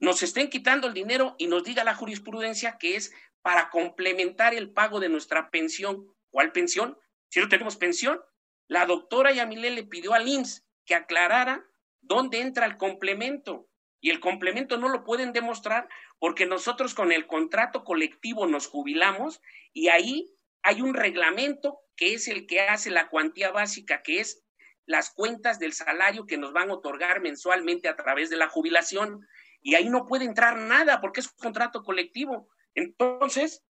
nos 0.01 0.23
estén 0.23 0.49
quitando 0.49 0.89
el 0.89 0.95
dinero 0.95 1.37
y 1.39 1.47
nos 1.47 1.63
diga 1.63 1.85
la 1.85 1.95
jurisprudencia 1.95 2.79
que 2.79 2.97
es 2.97 3.13
para 3.43 3.71
complementar 3.71 4.55
el 4.55 4.71
pago 4.71 4.99
de 4.99 5.09
nuestra 5.09 5.51
pensión. 5.51 6.07
¿Cuál 6.31 6.53
pensión? 6.53 6.99
Si 7.29 7.41
no 7.41 7.49
tenemos 7.49 7.77
pensión, 7.77 8.21
la 8.67 8.87
doctora 8.87 9.33
Yamile 9.33 9.71
le 9.71 9.85
pidió 9.85 10.15
al 10.15 10.29
IMSS 10.29 10.65
que 10.85 10.95
aclarara 10.95 11.65
dónde 12.01 12.41
entra 12.41 12.67
el 12.67 12.77
complemento 12.77 13.69
y 14.01 14.11
el 14.11 14.21
complemento 14.21 14.79
no 14.79 14.89
lo 14.89 15.05
pueden 15.05 15.33
demostrar 15.33 15.89
porque 16.19 16.47
nosotros 16.47 16.95
con 16.95 17.13
el 17.13 17.27
contrato 17.27 17.85
colectivo 17.85 18.47
nos 18.47 18.67
jubilamos 18.67 19.41
y 19.73 19.89
ahí 19.89 20.33
hay 20.63 20.81
un 20.81 20.95
reglamento 20.95 21.81
que 21.97 22.15
es 22.15 22.29
el 22.29 22.47
que 22.47 22.61
hace 22.61 22.91
la 22.91 23.09
cuantía 23.09 23.51
básica, 23.51 24.03
que 24.03 24.21
es 24.21 24.43
las 24.87 25.11
cuentas 25.11 25.59
del 25.59 25.73
salario 25.73 26.27
que 26.27 26.39
nos 26.39 26.53
van 26.53 26.71
a 26.71 26.75
otorgar 26.75 27.21
mensualmente 27.21 27.89
a 27.89 27.97
través 27.97 28.31
de 28.31 28.37
la 28.37 28.49
jubilación. 28.49 29.27
Y 29.63 29.75
ahí 29.75 29.89
no 29.89 30.07
puede 30.07 30.25
entrar 30.25 30.57
nada 30.57 31.01
porque 31.01 31.21
es 31.21 31.27
un 31.27 31.39
contrato 31.39 31.83
colectivo. 31.83 32.49
Entonces, 32.75 33.63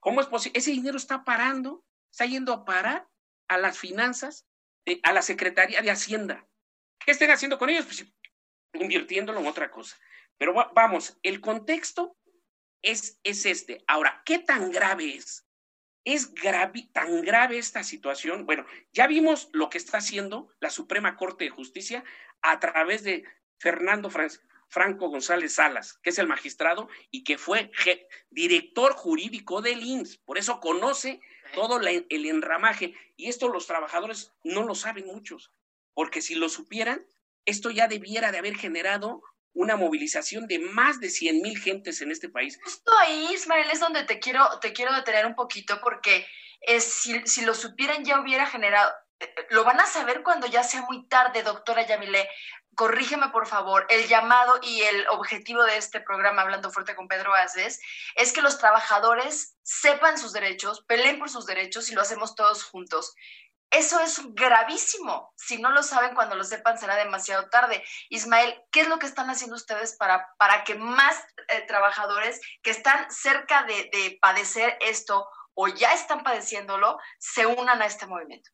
¿cómo 0.00 0.20
es 0.20 0.26
posible? 0.26 0.58
Ese 0.58 0.70
dinero 0.70 0.96
está 0.96 1.24
parando, 1.24 1.84
está 2.10 2.26
yendo 2.26 2.52
a 2.52 2.64
parar 2.64 3.08
a 3.48 3.58
las 3.58 3.78
finanzas, 3.78 4.46
a 5.02 5.12
la 5.12 5.22
Secretaría 5.22 5.82
de 5.82 5.90
Hacienda. 5.90 6.46
¿Qué 6.98 7.10
estén 7.10 7.30
haciendo 7.30 7.58
con 7.58 7.68
ellos? 7.68 7.84
Pues 7.84 8.06
invirtiéndolo 8.72 9.40
en 9.40 9.46
otra 9.46 9.70
cosa. 9.70 9.96
Pero 10.38 10.54
vamos, 10.74 11.18
el 11.22 11.40
contexto 11.40 12.16
es, 12.82 13.20
es 13.22 13.46
este. 13.46 13.84
Ahora, 13.86 14.22
¿qué 14.24 14.38
tan 14.38 14.70
grave 14.70 15.16
es? 15.16 15.46
¿Es 16.04 16.34
grave, 16.34 16.88
tan 16.92 17.22
grave 17.22 17.58
esta 17.58 17.82
situación? 17.82 18.44
Bueno, 18.44 18.66
ya 18.92 19.06
vimos 19.06 19.48
lo 19.52 19.70
que 19.70 19.78
está 19.78 19.98
haciendo 19.98 20.52
la 20.60 20.70
Suprema 20.70 21.16
Corte 21.16 21.44
de 21.44 21.50
Justicia 21.50 22.04
a 22.42 22.60
través 22.60 23.04
de 23.04 23.24
Fernando 23.58 24.10
Franco 24.68 25.08
González 25.08 25.54
Salas, 25.54 25.98
que 26.02 26.10
es 26.10 26.18
el 26.18 26.26
magistrado 26.26 26.88
y 27.10 27.24
que 27.24 27.38
fue 27.38 27.70
director 28.30 28.94
jurídico 28.94 29.62
del 29.62 29.82
INS. 29.82 30.18
Por 30.18 30.38
eso 30.38 30.60
conoce 30.60 31.20
todo 31.54 31.80
el 31.80 32.26
enramaje. 32.26 32.94
Y 33.16 33.28
esto 33.28 33.48
los 33.48 33.66
trabajadores 33.66 34.32
no 34.42 34.64
lo 34.64 34.74
saben 34.74 35.06
muchos, 35.06 35.52
porque 35.92 36.20
si 36.20 36.34
lo 36.34 36.48
supieran, 36.48 37.06
esto 37.44 37.70
ya 37.70 37.88
debiera 37.88 38.32
de 38.32 38.38
haber 38.38 38.56
generado 38.56 39.22
una 39.52 39.76
movilización 39.76 40.48
de 40.48 40.58
más 40.58 41.00
de 41.00 41.10
100 41.10 41.40
mil 41.40 41.58
gentes 41.58 42.00
en 42.00 42.10
este 42.10 42.28
país. 42.28 42.58
Justo 42.62 42.92
ahí, 42.98 43.28
Ismael, 43.32 43.70
es 43.70 43.80
donde 43.80 44.02
te 44.02 44.18
quiero, 44.18 44.58
te 44.60 44.72
quiero 44.72 44.92
detener 44.94 45.26
un 45.26 45.36
poquito 45.36 45.80
porque 45.80 46.26
si, 46.80 47.24
si 47.26 47.44
lo 47.44 47.54
supieran 47.54 48.04
ya 48.04 48.20
hubiera 48.20 48.46
generado, 48.46 48.92
eh, 49.20 49.32
lo 49.50 49.64
van 49.64 49.80
a 49.80 49.86
saber 49.86 50.22
cuando 50.22 50.46
ya 50.46 50.62
sea 50.64 50.82
muy 50.82 51.06
tarde, 51.08 51.42
doctora 51.42 51.86
Yamile. 51.86 52.28
Corrígeme, 52.76 53.28
por 53.28 53.46
favor. 53.46 53.86
El 53.88 54.06
llamado 54.08 54.58
y 54.62 54.82
el 54.82 55.06
objetivo 55.08 55.62
de 55.64 55.76
este 55.76 56.00
programa, 56.00 56.42
Hablando 56.42 56.70
Fuerte 56.70 56.94
con 56.94 57.08
Pedro 57.08 57.34
Aces, 57.34 57.80
es 58.16 58.32
que 58.32 58.42
los 58.42 58.58
trabajadores 58.58 59.56
sepan 59.62 60.18
sus 60.18 60.32
derechos, 60.32 60.84
peleen 60.86 61.18
por 61.18 61.30
sus 61.30 61.46
derechos 61.46 61.90
y 61.90 61.94
lo 61.94 62.02
hacemos 62.02 62.34
todos 62.34 62.64
juntos. 62.64 63.14
Eso 63.70 63.98
es 64.00 64.20
gravísimo. 64.34 65.32
Si 65.36 65.58
no 65.58 65.70
lo 65.70 65.82
saben, 65.82 66.14
cuando 66.14 66.36
lo 66.36 66.44
sepan 66.44 66.78
será 66.78 66.96
demasiado 66.96 67.48
tarde. 67.48 67.82
Ismael, 68.08 68.62
¿qué 68.70 68.82
es 68.82 68.88
lo 68.88 68.98
que 68.98 69.06
están 69.06 69.30
haciendo 69.30 69.56
ustedes 69.56 69.96
para, 69.96 70.28
para 70.38 70.62
que 70.64 70.76
más 70.76 71.16
eh, 71.48 71.62
trabajadores 71.66 72.40
que 72.62 72.70
están 72.70 73.10
cerca 73.10 73.64
de, 73.64 73.90
de 73.92 74.18
padecer 74.20 74.78
esto 74.80 75.28
o 75.54 75.68
ya 75.68 75.92
están 75.92 76.22
padeciéndolo 76.22 76.98
se 77.18 77.46
unan 77.46 77.82
a 77.82 77.86
este 77.86 78.06
movimiento? 78.06 78.50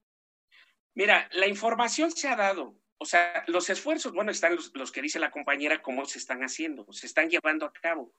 Mira, 0.95 1.29
la 1.33 1.47
información 1.47 2.11
se 2.11 2.29
ha 2.29 2.37
dado. 2.37 2.75
O 3.03 3.07
sea, 3.07 3.45
los 3.47 3.71
esfuerzos, 3.71 4.13
bueno, 4.13 4.31
están 4.31 4.59
los, 4.75 4.93
que 4.93 5.01
dice 5.01 5.19
la 5.19 5.31
compañera, 5.31 5.81
cómo 5.81 6.05
se 6.05 6.19
están 6.19 6.43
haciendo, 6.43 6.87
se 6.93 7.07
están 7.07 7.31
llevando 7.31 7.65
a 7.65 7.73
cabo. 7.73 8.13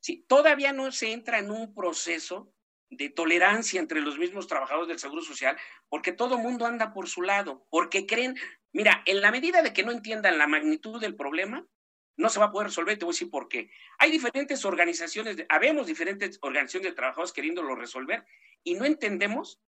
Sí, 0.00 0.24
todavía 0.28 0.72
no 0.72 0.90
se 0.90 1.12
entra 1.12 1.38
en 1.38 1.52
un 1.52 1.72
proceso 1.72 2.52
de 2.90 3.10
tolerancia 3.10 3.78
entre 3.78 4.00
los 4.00 4.18
mismos 4.18 4.48
trabajadores 4.48 4.88
del 4.88 4.98
Seguro 4.98 5.22
Social, 5.22 5.56
porque 5.88 6.10
todo 6.10 6.36
mundo 6.36 6.66
anda 6.66 6.92
por 6.92 7.08
su 7.08 7.22
lado, 7.22 7.64
porque 7.70 8.06
creen, 8.06 8.34
mira, 8.72 9.04
en 9.06 9.20
la 9.20 9.30
medida 9.30 9.62
de 9.62 9.72
que 9.72 9.84
no 9.84 9.92
entiendan 9.92 10.36
la 10.36 10.48
magnitud 10.48 11.00
del 11.00 11.14
problema, 11.14 11.64
no 12.16 12.28
se 12.28 12.40
va 12.40 12.46
a 12.46 12.50
poder 12.50 12.68
resolver, 12.68 12.98
te 12.98 13.04
voy 13.04 13.12
a 13.12 13.14
decir 13.14 13.30
por 13.30 13.48
qué. 13.48 13.70
Hay 13.98 14.10
diferentes 14.10 14.64
organizaciones, 14.64 15.46
habemos 15.48 15.86
diferentes 15.86 16.38
organizaciones 16.42 16.90
de 16.90 16.96
trabajadores 16.96 17.32
queriéndolo 17.32 17.76
resolver 17.76 18.24
y 18.64 18.74
no 18.74 18.84
entendemos, 18.84 19.60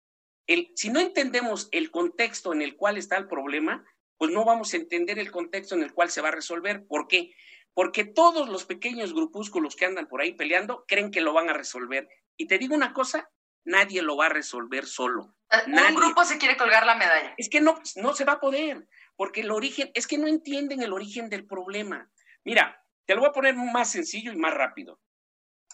el, 0.48 0.72
si 0.74 0.90
no 0.90 0.98
entendemos 0.98 1.68
el 1.70 1.92
contexto 1.92 2.52
en 2.52 2.62
el 2.62 2.74
cual 2.74 2.98
está 2.98 3.16
el 3.16 3.28
problema, 3.28 3.84
pues 4.18 4.30
no 4.30 4.44
vamos 4.44 4.72
a 4.72 4.76
entender 4.76 5.18
el 5.18 5.30
contexto 5.30 5.74
en 5.74 5.82
el 5.82 5.92
cual 5.92 6.10
se 6.10 6.20
va 6.20 6.28
a 6.28 6.32
resolver. 6.32 6.86
¿Por 6.86 7.08
qué? 7.08 7.34
Porque 7.74 8.04
todos 8.04 8.48
los 8.48 8.64
pequeños 8.64 9.12
grupúsculos 9.12 9.76
que 9.76 9.84
andan 9.84 10.08
por 10.08 10.20
ahí 10.20 10.32
peleando 10.32 10.84
creen 10.88 11.10
que 11.10 11.20
lo 11.20 11.32
van 11.32 11.50
a 11.50 11.52
resolver 11.52 12.08
y 12.36 12.46
te 12.46 12.58
digo 12.58 12.74
una 12.74 12.92
cosa, 12.92 13.30
nadie 13.64 14.02
lo 14.02 14.16
va 14.16 14.26
a 14.26 14.30
resolver 14.30 14.86
solo. 14.86 15.34
Ah, 15.50 15.62
un 15.66 15.94
grupo 15.94 16.24
se 16.24 16.38
quiere 16.38 16.56
colgar 16.56 16.86
la 16.86 16.96
medalla. 16.96 17.34
Es 17.36 17.48
que 17.48 17.60
no, 17.60 17.80
no 17.96 18.14
se 18.14 18.24
va 18.24 18.34
a 18.34 18.40
poder, 18.40 18.88
porque 19.16 19.40
el 19.40 19.50
origen, 19.50 19.90
es 19.94 20.06
que 20.06 20.18
no 20.18 20.26
entienden 20.26 20.82
el 20.82 20.92
origen 20.92 21.28
del 21.28 21.46
problema. 21.46 22.10
Mira, 22.44 22.82
te 23.04 23.14
lo 23.14 23.20
voy 23.20 23.30
a 23.30 23.32
poner 23.32 23.54
más 23.54 23.90
sencillo 23.90 24.32
y 24.32 24.36
más 24.36 24.54
rápido. 24.54 25.00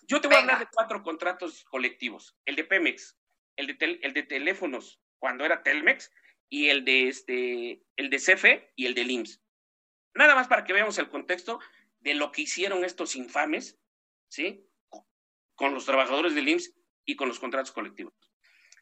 Yo 0.06 0.20
te 0.20 0.28
voy 0.28 0.36
a 0.36 0.40
hablar 0.40 0.58
de 0.58 0.68
cuatro 0.72 1.02
contratos 1.02 1.64
colectivos. 1.64 2.36
El 2.44 2.56
de 2.56 2.64
Pemex, 2.64 3.16
el 3.56 3.66
de, 3.68 4.00
el 4.02 4.12
de 4.12 4.22
teléfonos, 4.24 5.00
cuando 5.18 5.44
era 5.44 5.62
Telmex, 5.62 6.10
y 6.48 6.68
el 6.68 6.84
de, 6.84 7.08
este, 7.08 7.82
el 7.96 8.10
de 8.10 8.16
CFE 8.18 8.72
y 8.76 8.86
el 8.86 8.94
de 8.94 9.04
LIMS. 9.04 9.40
Nada 10.14 10.34
más 10.34 10.48
para 10.48 10.64
que 10.64 10.72
veamos 10.72 10.98
el 10.98 11.08
contexto 11.08 11.60
de 12.00 12.14
lo 12.14 12.32
que 12.32 12.42
hicieron 12.42 12.84
estos 12.84 13.16
infames, 13.16 13.78
¿sí? 14.28 14.66
con 15.54 15.74
los 15.74 15.84
trabajadores 15.84 16.34
del 16.34 16.48
IMSS 16.48 16.74
y 17.04 17.16
con 17.16 17.28
los 17.28 17.38
contratos 17.38 17.72
colectivos. 17.72 18.14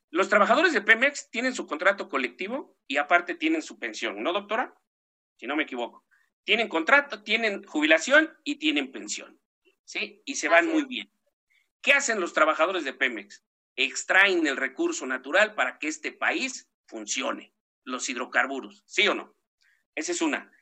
Los 0.08 0.28
trabajadores 0.28 0.72
de 0.72 0.80
Pemex 0.80 1.30
tienen 1.30 1.54
su 1.54 1.66
contrato 1.66 2.08
colectivo 2.08 2.78
y 2.88 2.96
aparte 2.96 3.34
tienen 3.34 3.62
su 3.62 3.78
pensión, 3.78 4.22
¿no, 4.22 4.32
doctora? 4.32 4.74
Si 5.36 5.46
no 5.46 5.56
me 5.56 5.64
equivoco. 5.64 6.06
Tienen 6.42 6.68
contrato, 6.68 7.22
tienen 7.22 7.62
jubilación 7.64 8.34
y 8.42 8.56
tienen 8.56 8.90
pensión, 8.90 9.38
¿sí? 9.84 10.22
Y 10.24 10.36
se 10.36 10.48
van 10.48 10.68
muy 10.68 10.84
bien. 10.84 11.12
¿Qué 11.82 11.92
hacen 11.92 12.20
los 12.20 12.32
trabajadores 12.32 12.84
de 12.84 12.94
Pemex? 12.94 13.44
Extraen 13.76 14.46
el 14.46 14.56
recurso 14.56 15.06
natural 15.06 15.54
para 15.54 15.78
que 15.78 15.88
este 15.88 16.12
país 16.12 16.69
funcione, 16.90 17.54
los 17.84 18.08
hidrocarburos, 18.08 18.84
¿sí 18.86 19.08
o 19.08 19.14
no? 19.14 19.34
Esa 19.94 20.12
es 20.12 20.20
una. 20.20 20.52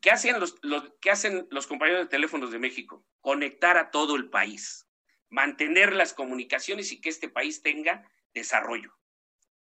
¿Qué 0.00 0.10
hacen 0.10 0.38
los, 0.38 0.56
los, 0.62 0.92
¿qué 1.00 1.10
hacen 1.10 1.48
los 1.50 1.66
compañeros 1.66 2.02
de 2.04 2.08
teléfonos 2.08 2.52
de 2.52 2.58
México? 2.58 3.04
Conectar 3.20 3.76
a 3.76 3.90
todo 3.90 4.16
el 4.16 4.30
país 4.30 4.86
mantener 5.30 5.94
las 5.94 6.12
comunicaciones 6.12 6.92
y 6.92 7.00
que 7.00 7.08
este 7.08 7.28
país 7.28 7.62
tenga 7.62 8.10
desarrollo. 8.34 8.98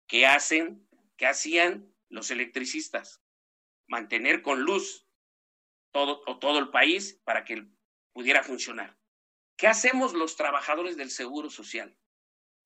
¿Qué 0.07 0.25
hacen? 0.25 0.87
¿Qué 1.15 1.27
hacían 1.27 1.93
los 2.09 2.31
electricistas? 2.31 3.21
Mantener 3.87 4.41
con 4.41 4.63
luz 4.63 5.07
todo, 5.91 6.21
todo 6.39 6.59
el 6.59 6.69
país 6.69 7.21
para 7.23 7.45
que 7.45 7.67
pudiera 8.11 8.43
funcionar. 8.43 8.97
¿Qué 9.55 9.67
hacemos 9.67 10.13
los 10.13 10.35
trabajadores 10.35 10.97
del 10.97 11.11
Seguro 11.11 11.49
Social? 11.49 11.97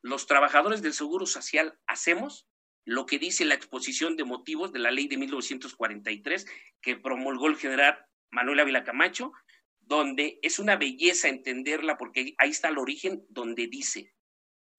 Los 0.02 0.26
trabajadores 0.26 0.82
del 0.82 0.94
Seguro 0.94 1.26
Social 1.26 1.78
hacemos 1.88 2.48
lo 2.86 3.06
que 3.06 3.20
dice 3.20 3.46
la 3.46 3.56
exposición 3.56 4.16
de 4.16 4.24
motivos 4.24 4.72
de 4.72 4.80
la 4.80 4.92
ley 4.92 5.08
de 5.08 5.18
1943 5.18 6.46
que 6.82 6.96
promulgó 6.96 7.48
el 7.48 7.58
general 7.58 8.06
Manuel 8.30 8.60
Ávila 8.60 8.84
Camacho, 8.84 9.34
donde 9.80 10.40
es 10.42 10.60
una 10.60 10.78
belleza 10.78 11.28
entenderla 11.28 11.98
porque 11.98 12.36
ahí 12.38 12.50
está 12.52 12.70
el 12.70 12.78
origen 12.78 13.26
donde 13.30 13.68
dice 13.68 14.14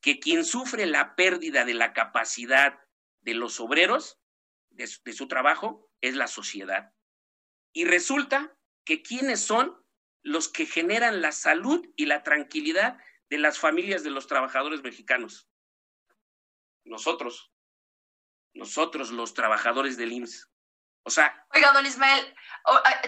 que 0.00 0.20
quien 0.20 0.44
sufre 0.44 0.86
la 0.86 1.16
pérdida 1.16 1.64
de 1.64 1.74
la 1.74 1.92
capacidad 1.92 2.78
de 3.22 3.34
los 3.34 3.58
obreros, 3.58 4.20
de 4.70 4.86
su, 4.86 5.26
trabajo, 5.26 5.90
es 6.00 6.14
la 6.14 6.28
sociedad. 6.28 6.92
Y 7.72 7.86
resulta 7.86 8.56
que 8.84 9.02
quienes 9.02 9.40
son 9.40 9.76
los 10.22 10.48
que 10.48 10.66
generan 10.66 11.22
la 11.22 11.32
salud 11.32 11.88
y 11.96 12.06
la 12.06 12.22
tranquilidad 12.22 12.98
de 13.30 13.38
las 13.38 13.58
familias 13.58 14.04
de 14.04 14.10
los 14.10 14.28
trabajadores 14.28 14.82
mexicanos. 14.82 15.48
Nosotros, 16.84 17.52
nosotros 18.56 19.10
los 19.10 19.34
trabajadores 19.34 19.96
del 19.96 20.12
IMSS. 20.12 20.48
O 21.04 21.10
sea... 21.10 21.46
Oiga, 21.54 21.72
don 21.72 21.86
Ismael, 21.86 22.34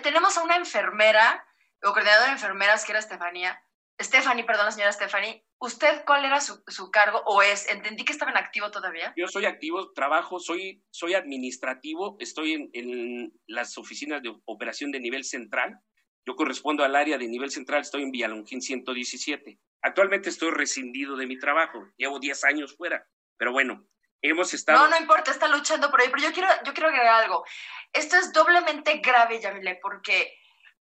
tenemos 0.02 0.36
a 0.38 0.42
una 0.42 0.56
enfermera, 0.56 1.44
o 1.82 1.92
coordinadora 1.92 2.26
de 2.26 2.32
enfermeras, 2.32 2.84
que 2.84 2.92
era 2.92 3.00
Estefanía. 3.00 3.60
Stephanie, 4.00 4.44
perdón, 4.44 4.72
señora 4.72 4.92
Stephanie. 4.92 5.44
¿Usted 5.60 6.04
cuál 6.06 6.24
era 6.24 6.40
su, 6.40 6.62
su, 6.68 6.90
cargo 6.92 7.20
o 7.26 7.42
es? 7.42 7.68
Entendí 7.68 8.04
que 8.04 8.12
estaba 8.12 8.30
en 8.30 8.36
activo 8.36 8.70
todavía. 8.70 9.12
Yo 9.16 9.26
soy 9.26 9.44
activo, 9.44 9.92
trabajo, 9.92 10.38
soy, 10.38 10.84
soy 10.90 11.14
administrativo, 11.14 12.16
estoy 12.20 12.52
en, 12.52 12.70
en 12.74 13.32
las 13.48 13.76
oficinas 13.76 14.22
de 14.22 14.32
operación 14.44 14.92
de 14.92 15.00
nivel 15.00 15.24
central. 15.24 15.80
Yo 16.24 16.36
correspondo 16.36 16.84
al 16.84 16.94
área 16.94 17.18
de 17.18 17.26
nivel 17.26 17.50
central, 17.50 17.80
estoy 17.80 18.02
en 18.02 18.12
Villalongín 18.12 18.62
117. 18.62 19.58
Actualmente 19.82 20.28
estoy 20.28 20.50
rescindido 20.52 21.16
de 21.16 21.26
mi 21.26 21.38
trabajo, 21.38 21.84
llevo 21.96 22.20
10 22.20 22.44
años 22.44 22.76
fuera, 22.76 23.08
pero 23.36 23.52
bueno, 23.52 23.88
hemos 24.22 24.52
estado... 24.54 24.78
No, 24.78 24.88
no 24.88 24.98
importa, 24.98 25.30
está 25.30 25.48
luchando 25.48 25.90
por 25.90 26.00
ahí, 26.00 26.08
pero 26.08 26.22
yo 26.22 26.32
quiero, 26.32 26.48
yo 26.64 26.72
quiero 26.72 26.88
agregar 26.88 27.22
algo. 27.22 27.44
Esto 27.92 28.16
es 28.16 28.32
doblemente 28.32 28.98
grave, 28.98 29.40
Yamile, 29.40 29.78
porque 29.80 30.38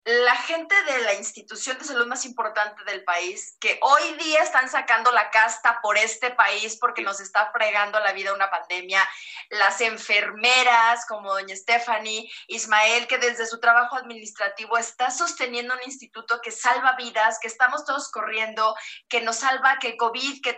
la 0.05 0.35
gente 0.35 0.75
de 0.83 0.99
la 0.99 1.13
institución 1.13 1.77
de 1.77 1.85
salud 1.85 2.07
más 2.07 2.25
importante 2.25 2.83
del 2.83 3.05
país, 3.05 3.55
que 3.61 3.79
hoy 3.81 4.13
día 4.21 4.41
están 4.43 4.69
sacando 4.69 5.11
la 5.11 5.29
casta 5.29 5.79
por 5.81 5.97
este 5.97 6.31
país 6.31 6.77
porque 6.77 7.01
nos 7.01 7.21
está 7.21 7.51
fregando 7.53 7.99
la 8.01 8.11
vida 8.11 8.33
una 8.33 8.49
pandemia, 8.49 9.07
las 9.49 9.79
enfermeras 9.79 11.05
como 11.07 11.33
doña 11.33 11.55
Stephanie, 11.55 12.29
Ismael, 12.47 13.07
que 13.07 13.17
desde 13.17 13.45
su 13.45 13.61
trabajo 13.61 13.95
administrativo 13.95 14.77
está 14.77 15.09
sosteniendo 15.09 15.73
un 15.73 15.83
instituto 15.85 16.41
que 16.41 16.51
salva 16.51 16.97
vidas, 16.97 17.39
que 17.39 17.47
estamos 17.47 17.85
todos 17.85 18.11
corriendo, 18.11 18.75
que 19.07 19.21
nos 19.21 19.37
salva, 19.37 19.79
que 19.79 19.95
COVID, 19.95 20.41
que 20.41 20.57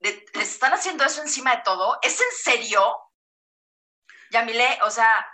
les 0.00 0.22
están 0.34 0.72
haciendo 0.72 1.04
eso 1.04 1.22
encima 1.22 1.56
de 1.56 1.62
todo. 1.62 1.98
¿Es 2.02 2.20
en 2.20 2.30
serio? 2.32 2.80
Yamile, 4.30 4.78
o 4.82 4.90
sea, 4.90 5.26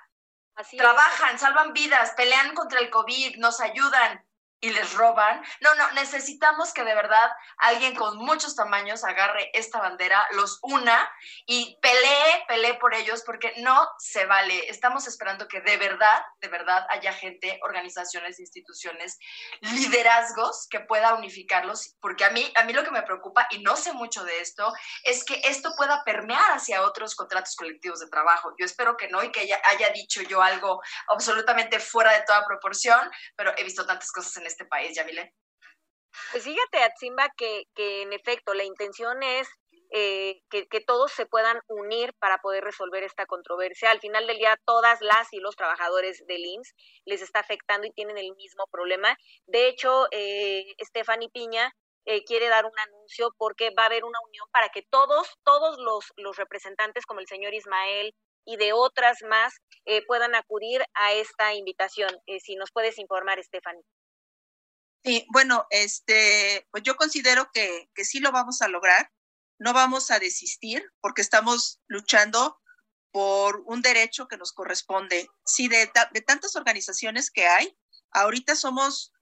Trabajan, 0.77 1.39
salvan 1.39 1.73
vidas, 1.73 2.13
pelean 2.17 2.55
contra 2.55 2.81
el 2.81 2.91
COVID, 2.91 3.37
nos 3.39 3.61
ayudan 3.61 4.25
y 4.63 4.71
les 4.71 4.95
roban. 4.95 5.43
No, 5.61 5.75
no, 5.75 5.91
necesitamos 5.93 6.73
que 6.73 6.85
de 6.85 6.95
verdad 6.95 7.31
alguien 7.59 7.97
con 7.97 8.17
muchos 8.17 8.55
tamaños 8.55 9.05
agarre 9.05 9.51
esta 9.53 9.81
bandera, 9.81 10.25
los 10.33 10.61
una 10.63 11.11
y 11.47 11.77
pelee, 11.83 12.45
pelee 12.47 12.75
por 12.75 12.95
ellos 12.95 13.23
porque 13.27 13.53
no 13.59 13.89
se 13.99 14.25
vale. 14.25 14.71
Estamos 14.71 15.09
esperando 15.09 15.49
que 15.49 15.61
de 15.61 15.77
verdad, 15.77 16.25
de 16.41 16.49
verdad 16.49 16.87
haya 16.91 17.13
gente, 17.13 17.59
organizaciones, 17.65 18.39
instituciones, 18.39 19.19
liderazgos 19.61 20.69
que 20.71 20.79
pueda 20.79 21.15
unificarlos, 21.15 21.97
porque 22.01 22.25
a 22.25 22.31
mí, 22.31 22.51
a 22.57 22.63
mí 22.63 22.73
lo 22.73 22.85
que 22.85 22.93
me 22.93 23.03
preocupa, 23.03 23.49
y 23.51 23.63
no 23.63 23.75
sé 23.75 23.93
mucho 23.93 24.23
de 24.23 24.41
esto, 24.41 24.73
es 25.03 25.25
que 25.25 25.41
esto 25.45 25.73
pueda 25.77 26.05
permear 26.05 26.53
hacia 26.53 26.83
otros 26.83 27.17
contratos 27.17 27.57
colectivos 27.57 27.99
de 27.99 28.09
trabajo. 28.09 28.55
Yo 28.57 28.65
espero 28.65 28.97
que 28.97 29.09
no 29.09 29.25
y 29.25 29.33
que 29.33 29.41
haya, 29.41 29.61
haya 29.65 29.91
dicho 29.91 30.23
yo 30.23 30.41
algo 30.41 30.81
absolutamente 31.09 31.81
fuera 31.81 32.13
de 32.13 32.23
toda 32.25 32.47
proporción, 32.47 33.11
pero 33.35 33.53
he 33.57 33.65
visto 33.65 33.85
tantas 33.85 34.13
cosas 34.13 34.37
en 34.37 34.52
este 34.53 34.65
país, 34.67 34.95
Yamile? 34.97 35.35
Pues 36.31 36.45
fíjate, 36.45 36.83
Atzimba, 36.83 37.29
que, 37.37 37.65
en 37.77 38.13
efecto 38.13 38.55
la 38.55 38.65
intención 38.65 39.23
es 39.23 39.49
eh, 39.91 40.41
que, 40.51 40.81
todos 40.87 41.13
se 41.13 41.27
puedan 41.27 41.61
unir 41.69 42.15
para 42.19 42.39
poder 42.39 42.65
resolver 42.65 43.03
esta 43.03 43.27
controversia. 43.27 43.91
Al 43.91 44.01
final 44.01 44.27
del 44.27 44.39
día, 44.39 44.59
todas 44.65 45.01
las 45.01 45.33
y 45.33 45.39
los 45.39 45.57
trabajadores 45.57 46.25
del 46.27 46.45
IMSS 46.45 46.75
les 47.05 47.23
está 47.23 47.41
afectando 47.41 47.87
y 47.87 47.93
tienen 47.93 48.19
el 48.19 48.35
mismo 48.35 48.67
problema. 48.71 49.17
De 49.47 49.69
hecho, 49.69 50.07
eh, 50.11 50.75
Stephanie 50.81 51.31
Piña 51.31 51.73
eh, 52.05 52.25
quiere 52.25 52.49
dar 52.49 52.65
un 52.67 52.79
anuncio 52.79 53.35
porque 53.39 53.71
va 53.71 53.85
a 53.85 53.87
haber 53.87 54.05
una 54.05 54.19
unión 54.27 54.47
para 54.53 54.69
que 54.69 54.83
todos, 54.83 55.39
todos 55.45 55.79
los, 55.79 56.13
los 56.17 56.37
representantes, 56.37 57.07
como 57.07 57.21
el 57.21 57.29
señor 57.29 57.55
Ismael 57.55 58.15
y 58.45 58.57
de 58.57 58.73
otras 58.73 59.23
más, 59.23 59.55
eh, 59.85 60.03
puedan 60.07 60.35
acudir 60.35 60.85
a 60.95 61.13
esta 61.13 61.55
invitación. 61.55 62.11
si 62.41 62.57
nos 62.57 62.71
puedes 62.73 62.99
informar, 62.99 63.43
Stephanie. 63.43 63.85
Sí, 65.05 65.27
bueno, 65.31 65.67
este, 65.71 66.67
pues 66.71 66.83
yo 66.85 66.97
considero 66.97 67.51
que, 67.53 67.91
que 67.95 68.05
sí 68.05 68.21
lo 68.21 68.31
vamos 68.31 68.63
a 68.63 68.69
lograr. 68.69 69.11
No 69.59 69.73
vamos 69.73 70.11
a 70.11 70.19
desistir 70.19 70.85
porque 71.01 71.23
estamos 71.23 71.81
luchando 71.87 72.61
por 73.13 73.63
un 73.67 73.83
derecho 73.83 74.27
que 74.27 74.37
nos 74.37 74.53
corresponde. 74.53 75.29
Sí, 75.45 75.69
de, 75.69 75.91
de 76.13 76.21
tantas 76.21 76.57
organizaciones 76.57 77.31
que 77.31 77.47
hay, 77.47 77.77
ahorita 78.11 78.57
somos, 78.57 79.13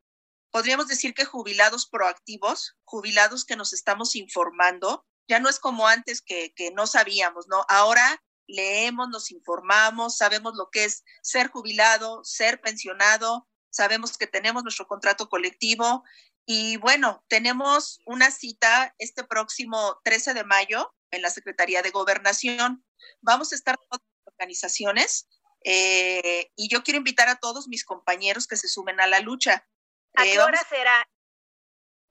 podríamos 0.50 0.88
decir 0.88 1.12
que 1.14 1.24
jubilados 1.24 1.86
proactivos, 1.86 2.76
jubilados 2.84 3.44
que 3.44 3.56
nos 3.56 3.72
estamos 3.72 4.16
informando. 4.16 5.06
Ya 5.28 5.40
no 5.40 5.48
es 5.48 5.58
como 5.58 5.86
antes 5.86 6.22
que, 6.22 6.52
que 6.54 6.70
no 6.72 6.86
sabíamos, 6.86 7.46
¿no? 7.48 7.64
Ahora 7.68 8.22
leemos, 8.46 9.08
nos 9.08 9.30
informamos, 9.30 10.16
sabemos 10.16 10.54
lo 10.56 10.70
que 10.70 10.84
es 10.84 11.04
ser 11.22 11.48
jubilado, 11.48 12.24
ser 12.24 12.60
pensionado, 12.60 13.48
sabemos 13.70 14.18
que 14.18 14.26
tenemos 14.26 14.62
nuestro 14.62 14.86
contrato 14.86 15.28
colectivo 15.28 16.04
y 16.46 16.76
bueno, 16.78 17.24
tenemos 17.28 18.00
una 18.06 18.30
cita 18.30 18.94
este 18.98 19.24
próximo 19.24 20.00
13 20.04 20.34
de 20.34 20.44
mayo 20.44 20.94
en 21.10 21.22
la 21.22 21.30
Secretaría 21.30 21.82
de 21.82 21.90
Gobernación. 21.90 22.84
Vamos 23.20 23.52
a 23.52 23.54
estar 23.54 23.76
todas 23.76 24.00
las 24.00 24.34
organizaciones 24.34 25.28
eh, 25.64 26.50
y 26.56 26.68
yo 26.68 26.82
quiero 26.82 26.98
invitar 26.98 27.28
a 27.28 27.36
todos 27.36 27.68
mis 27.68 27.84
compañeros 27.84 28.46
que 28.46 28.56
se 28.56 28.68
sumen 28.68 29.00
a 29.00 29.06
la 29.06 29.20
lucha. 29.20 29.66
¿A 30.16 30.26
eh, 30.26 30.32
qué 30.32 30.40
hora 30.40 30.62
será? 30.68 31.08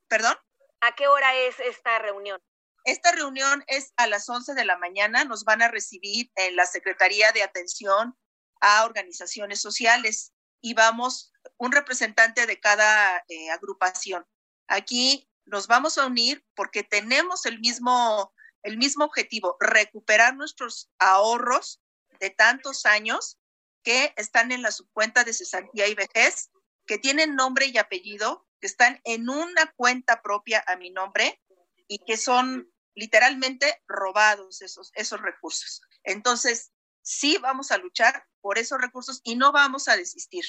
¿Perdón? 0.08 0.38
¿A 0.82 0.96
qué 0.96 1.08
hora 1.08 1.36
es 1.36 1.60
esta 1.60 2.00
reunión? 2.00 2.42
Esta 2.86 3.12
reunión 3.12 3.64
es 3.68 3.92
a 3.98 4.08
las 4.08 4.30
11 4.30 4.54
de 4.54 4.66
la 4.66 4.78
mañana. 4.78 5.26
Nos 5.26 5.44
van 5.44 5.62
a 5.62 5.68
recibir 5.68 6.32
en 6.36 6.56
la 6.56 6.66
Secretaría 6.66 7.32
de 7.34 7.44
Atención 7.44 8.18
a 8.62 8.86
Organizaciones 8.86 9.62
Sociales 9.62 10.34
y 10.62 10.74
vamos 10.74 11.32
un 11.58 11.72
representante 11.72 12.46
de 12.46 12.60
cada 12.60 13.24
eh, 13.28 13.50
agrupación. 13.50 14.26
Aquí 14.68 15.30
nos 15.46 15.68
vamos 15.68 15.98
a 15.98 16.06
unir 16.06 16.46
porque 16.56 16.84
tenemos 16.84 17.46
el 17.46 17.60
mismo, 17.60 18.34
el 18.64 18.78
mismo 18.78 19.06
objetivo, 19.06 19.58
recuperar 19.60 20.36
nuestros 20.36 20.92
ahorros 21.00 21.82
de 22.20 22.30
tantos 22.30 22.86
años 22.86 23.40
que 23.84 24.14
están 24.18 24.52
en 24.52 24.62
la 24.62 24.72
subcuenta 24.72 25.24
de 25.24 25.34
cesantía 25.34 25.88
y 25.88 25.96
vejez, 25.96 26.52
que 26.86 26.98
tienen 26.98 27.36
nombre 27.36 27.68
y 27.68 27.78
apellido, 27.78 28.48
que 28.60 28.68
están 28.68 29.00
en 29.04 29.30
una 29.30 29.72
cuenta 29.76 30.22
propia 30.22 30.64
a 30.68 30.76
mi 30.76 30.92
nombre 30.92 31.42
y 31.88 32.00
que 32.00 32.18
son 32.18 32.72
literalmente 32.94 33.82
robados 33.88 34.62
esos, 34.62 34.92
esos 34.96 35.22
recursos. 35.22 35.82
Entonces, 36.04 36.72
sí 37.10 37.40
vamos 37.40 37.72
a 37.72 37.78
luchar 37.78 38.24
por 38.40 38.60
esos 38.60 38.80
recursos 38.80 39.20
y 39.24 39.36
no 39.36 39.52
vamos 39.52 39.88
a 39.88 39.98
desistir. 39.98 40.46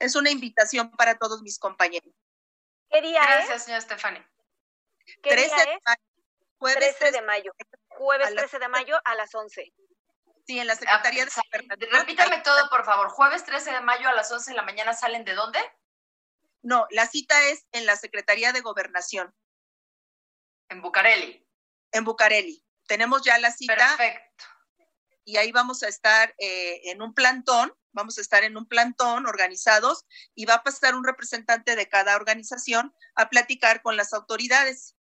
Es 0.00 0.16
una 0.16 0.30
invitación 0.30 0.90
para 0.90 1.18
todos 1.18 1.42
mis 1.42 1.58
compañeros. 1.58 2.12
¿Qué 2.90 3.00
día 3.00 3.22
Gracias, 3.22 3.64
señora 3.64 3.78
Estefania. 3.78 4.28
¿Qué 5.22 5.30
13 5.30 5.54
día 5.54 5.64
es? 5.64 5.96
Jueves 6.58 6.98
13 6.98 7.12
de 7.12 7.22
mayo. 7.22 7.52
Jueves 7.88 8.34
13 8.34 8.58
de 8.58 8.68
mayo 8.68 9.00
a 9.04 9.14
las 9.14 9.34
11. 9.34 9.72
Sí, 10.46 10.58
en 10.58 10.66
la 10.66 10.74
Secretaría 10.74 11.24
de 11.24 11.30
Gobernación. 11.30 12.00
Repítame 12.00 12.38
todo, 12.40 12.68
por 12.70 12.84
favor. 12.84 13.08
Jueves 13.10 13.44
13 13.44 13.70
de 13.70 13.80
mayo 13.80 14.08
a 14.08 14.12
las 14.12 14.32
11 14.32 14.50
de 14.50 14.56
la 14.56 14.62
mañana 14.64 14.92
salen 14.94 15.24
de 15.24 15.34
dónde? 15.34 15.60
No, 16.62 16.88
la 16.90 17.06
cita 17.06 17.40
es 17.44 17.66
en 17.70 17.86
la 17.86 17.94
Secretaría 17.94 18.52
de 18.52 18.62
Gobernación. 18.62 19.32
En 20.68 20.82
Bucareli. 20.82 21.46
En 21.92 22.04
Bucareli. 22.04 22.64
Tenemos 22.86 23.22
ya 23.22 23.38
la 23.38 23.52
cita. 23.52 23.76
Perfecto. 23.76 24.44
Y 25.24 25.36
ahí 25.36 25.52
vamos 25.52 25.82
a 25.82 25.88
estar 25.88 26.34
eh, 26.38 26.80
en 26.90 27.02
un 27.02 27.14
plantón 27.14 27.74
vamos 27.92 28.18
a 28.18 28.20
estar 28.20 28.44
en 28.44 28.56
un 28.56 28.66
plantón 28.66 29.26
organizados 29.26 30.06
y 30.34 30.46
va 30.46 30.54
a 30.54 30.62
pasar 30.62 30.94
un 30.94 31.04
representante 31.04 31.76
de 31.76 31.88
cada 31.88 32.16
organización 32.16 32.94
a 33.14 33.28
platicar 33.28 33.82
con 33.82 33.96
las 33.96 34.12
autoridades. 34.12 34.96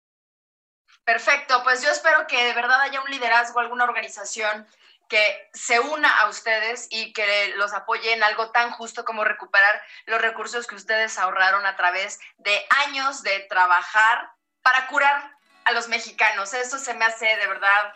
Perfecto, 1.04 1.64
pues 1.64 1.82
yo 1.82 1.90
espero 1.90 2.28
que 2.28 2.44
de 2.44 2.54
verdad 2.54 2.82
haya 2.82 3.02
un 3.02 3.10
liderazgo, 3.10 3.60
alguna 3.60 3.84
organización 3.84 4.68
que 5.08 5.50
se 5.54 5.80
una 5.80 6.20
a 6.20 6.30
ustedes 6.30 6.88
y 6.92 7.14
que 7.14 7.54
los 7.56 7.74
apoye 7.74 8.14
en 8.14 8.22
algo 8.22 8.52
tan 8.52 8.70
justo 8.72 9.06
como 9.06 9.24
recuperar 9.24 9.82
los 10.06 10.22
recursos 10.22 10.68
que 10.68 10.76
ustedes 10.76 11.18
ahorraron 11.18 11.66
a 11.66 11.76
través 11.76 12.20
de 12.38 12.64
años 12.86 13.24
de 13.24 13.40
trabajar 13.50 14.32
para 14.62 14.86
curar 14.88 15.36
a 15.64 15.72
los 15.72 15.88
mexicanos. 15.88 16.54
Eso 16.54 16.78
se 16.78 16.94
me 16.94 17.06
hace 17.06 17.26
de 17.26 17.48
verdad 17.48 17.94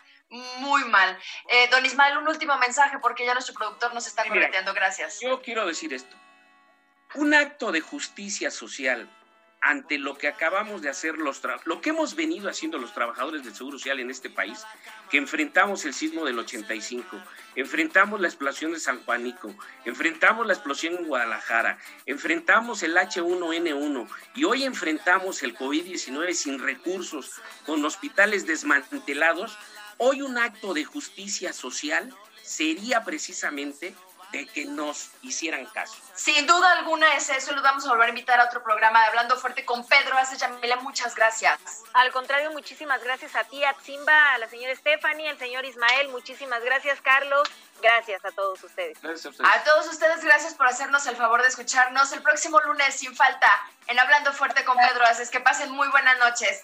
muy 0.60 0.84
mal. 0.86 1.18
Eh, 1.50 1.68
don 1.70 1.86
Ismael, 1.86 2.18
un 2.18 2.28
último 2.28 2.58
mensaje 2.58 2.98
porque 3.00 3.26
ya 3.26 3.34
nuestro 3.34 3.54
productor 3.54 3.94
nos 3.94 4.08
está 4.08 4.28
conectando. 4.28 4.74
Gracias. 4.74 5.20
Yo 5.22 5.42
quiero 5.42 5.66
decir 5.66 5.94
esto. 5.94 6.16
Un 7.16 7.34
acto 7.34 7.72
de 7.72 7.82
justicia 7.82 8.50
social 8.50 9.10
ante 9.64 9.98
lo 9.98 10.18
que 10.18 10.28
acabamos 10.28 10.82
de 10.82 10.90
hacer 10.90 11.18
los 11.18 11.42
lo 11.64 11.80
que 11.80 11.92
hemos 11.92 12.16
venido 12.16 12.50
haciendo 12.50 12.78
los 12.78 12.94
trabajadores 12.94 13.46
del 13.46 13.56
Seguro 13.56 13.80
Social 13.80 14.02
en 14.02 14.12
este 14.12 14.30
país, 14.30 14.66
que 15.10 15.18
enfrentamos 15.18 15.86
el 15.86 15.94
sismo 15.94 16.26
del 16.26 16.38
85, 16.38 17.18
enfrentamos 17.56 18.20
la 18.20 18.28
explosión 18.28 18.74
de 18.74 18.80
San 18.82 19.02
Juanico, 19.06 19.56
enfrentamos 19.86 20.46
la 20.46 20.54
explosión 20.54 20.98
en 20.98 21.08
Guadalajara, 21.08 21.78
enfrentamos 22.06 22.84
el 22.84 22.98
H1N1 22.98 24.10
y 24.36 24.44
hoy 24.44 24.66
enfrentamos 24.66 25.44
el 25.44 25.56
COVID-19 25.56 26.34
sin 26.34 26.60
recursos, 26.60 27.42
con 27.66 27.86
hospitales 27.86 28.46
desmantelados, 28.46 29.58
hoy 29.98 30.22
un 30.22 30.38
acto 30.38 30.74
de 30.74 30.84
justicia 30.86 31.54
social 31.54 32.14
sería 32.44 33.04
precisamente 33.04 33.96
de 34.34 34.48
que 34.48 34.66
nos 34.66 35.12
hicieran 35.22 35.66
caso. 35.68 35.96
Sin 36.16 36.48
duda 36.48 36.72
alguna 36.74 37.14
es 37.14 37.30
eso, 37.30 37.54
los 37.54 37.62
vamos 37.62 37.86
a 37.86 37.89
volver 37.89 38.08
a 38.08 38.10
invitar 38.10 38.39
a 38.39 38.46
otro 38.46 38.64
programa 38.64 39.00
de 39.02 39.06
Hablando 39.06 39.38
Fuerte 39.38 39.64
con 39.64 39.86
Pedro 39.88 40.18
Ace 40.18 40.36
Yamila, 40.38 40.78
muchas 40.78 41.14
gracias. 41.14 41.60
Al 41.94 42.12
contrario, 42.12 42.52
muchísimas 42.52 43.04
gracias 43.04 43.36
a 43.36 43.44
ti, 43.44 43.64
a 43.64 43.76
Simba, 43.84 44.34
a 44.34 44.39
la 44.39 44.50
señora 44.50 44.76
Stephanie, 44.76 45.30
al 45.30 45.38
señor 45.38 45.66
Ismael, 45.66 46.10
muchísimas 46.10 46.64
gracias, 46.64 47.00
Carlos. 47.02 47.48
Gracias 47.80 48.26
a 48.26 48.32
todos 48.32 48.64
ustedes. 48.64 49.00
Gracias 49.02 49.26
a 49.28 49.30
ustedes. 49.30 49.52
A 49.56 49.64
todos 49.64 49.88
ustedes, 49.88 50.24
gracias 50.24 50.56
por 50.56 50.68
hacernos 50.68 51.06
el 51.06 51.16
favor 51.16 51.44
de 51.44 51.50
escucharnos 51.50 52.12
el 52.12 52.24
próximo 52.24 52.60
lunes 52.62 52.96
sin 52.96 53.16
falta 53.16 53.48
en 53.86 54.00
Hablando 54.00 54.34
Fuerte 54.34 54.66
con 54.66 54.78
Pedro 54.78 55.06
Aces. 55.06 55.30
Que 55.30 55.41
pasen 55.41 55.70
muy 55.70 55.88
buenas 55.89 56.18
noches. 56.18 56.64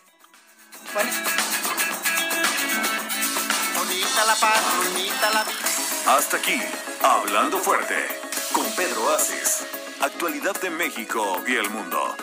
Hasta 6.07 6.37
aquí, 6.37 6.59
Hablando 7.01 7.57
Fuerte, 7.57 8.07
con 8.53 8.65
Pedro 8.75 9.13
Aces. 9.13 9.65
Actualidad 10.01 10.59
de 10.61 10.69
México 10.69 11.41
y 11.45 11.55
el 11.55 11.69
mundo, 11.69 12.15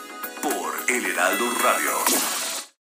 por 0.42 0.74
El 0.88 1.04
Heraldo 1.06 1.44
Radio. 1.62 2.35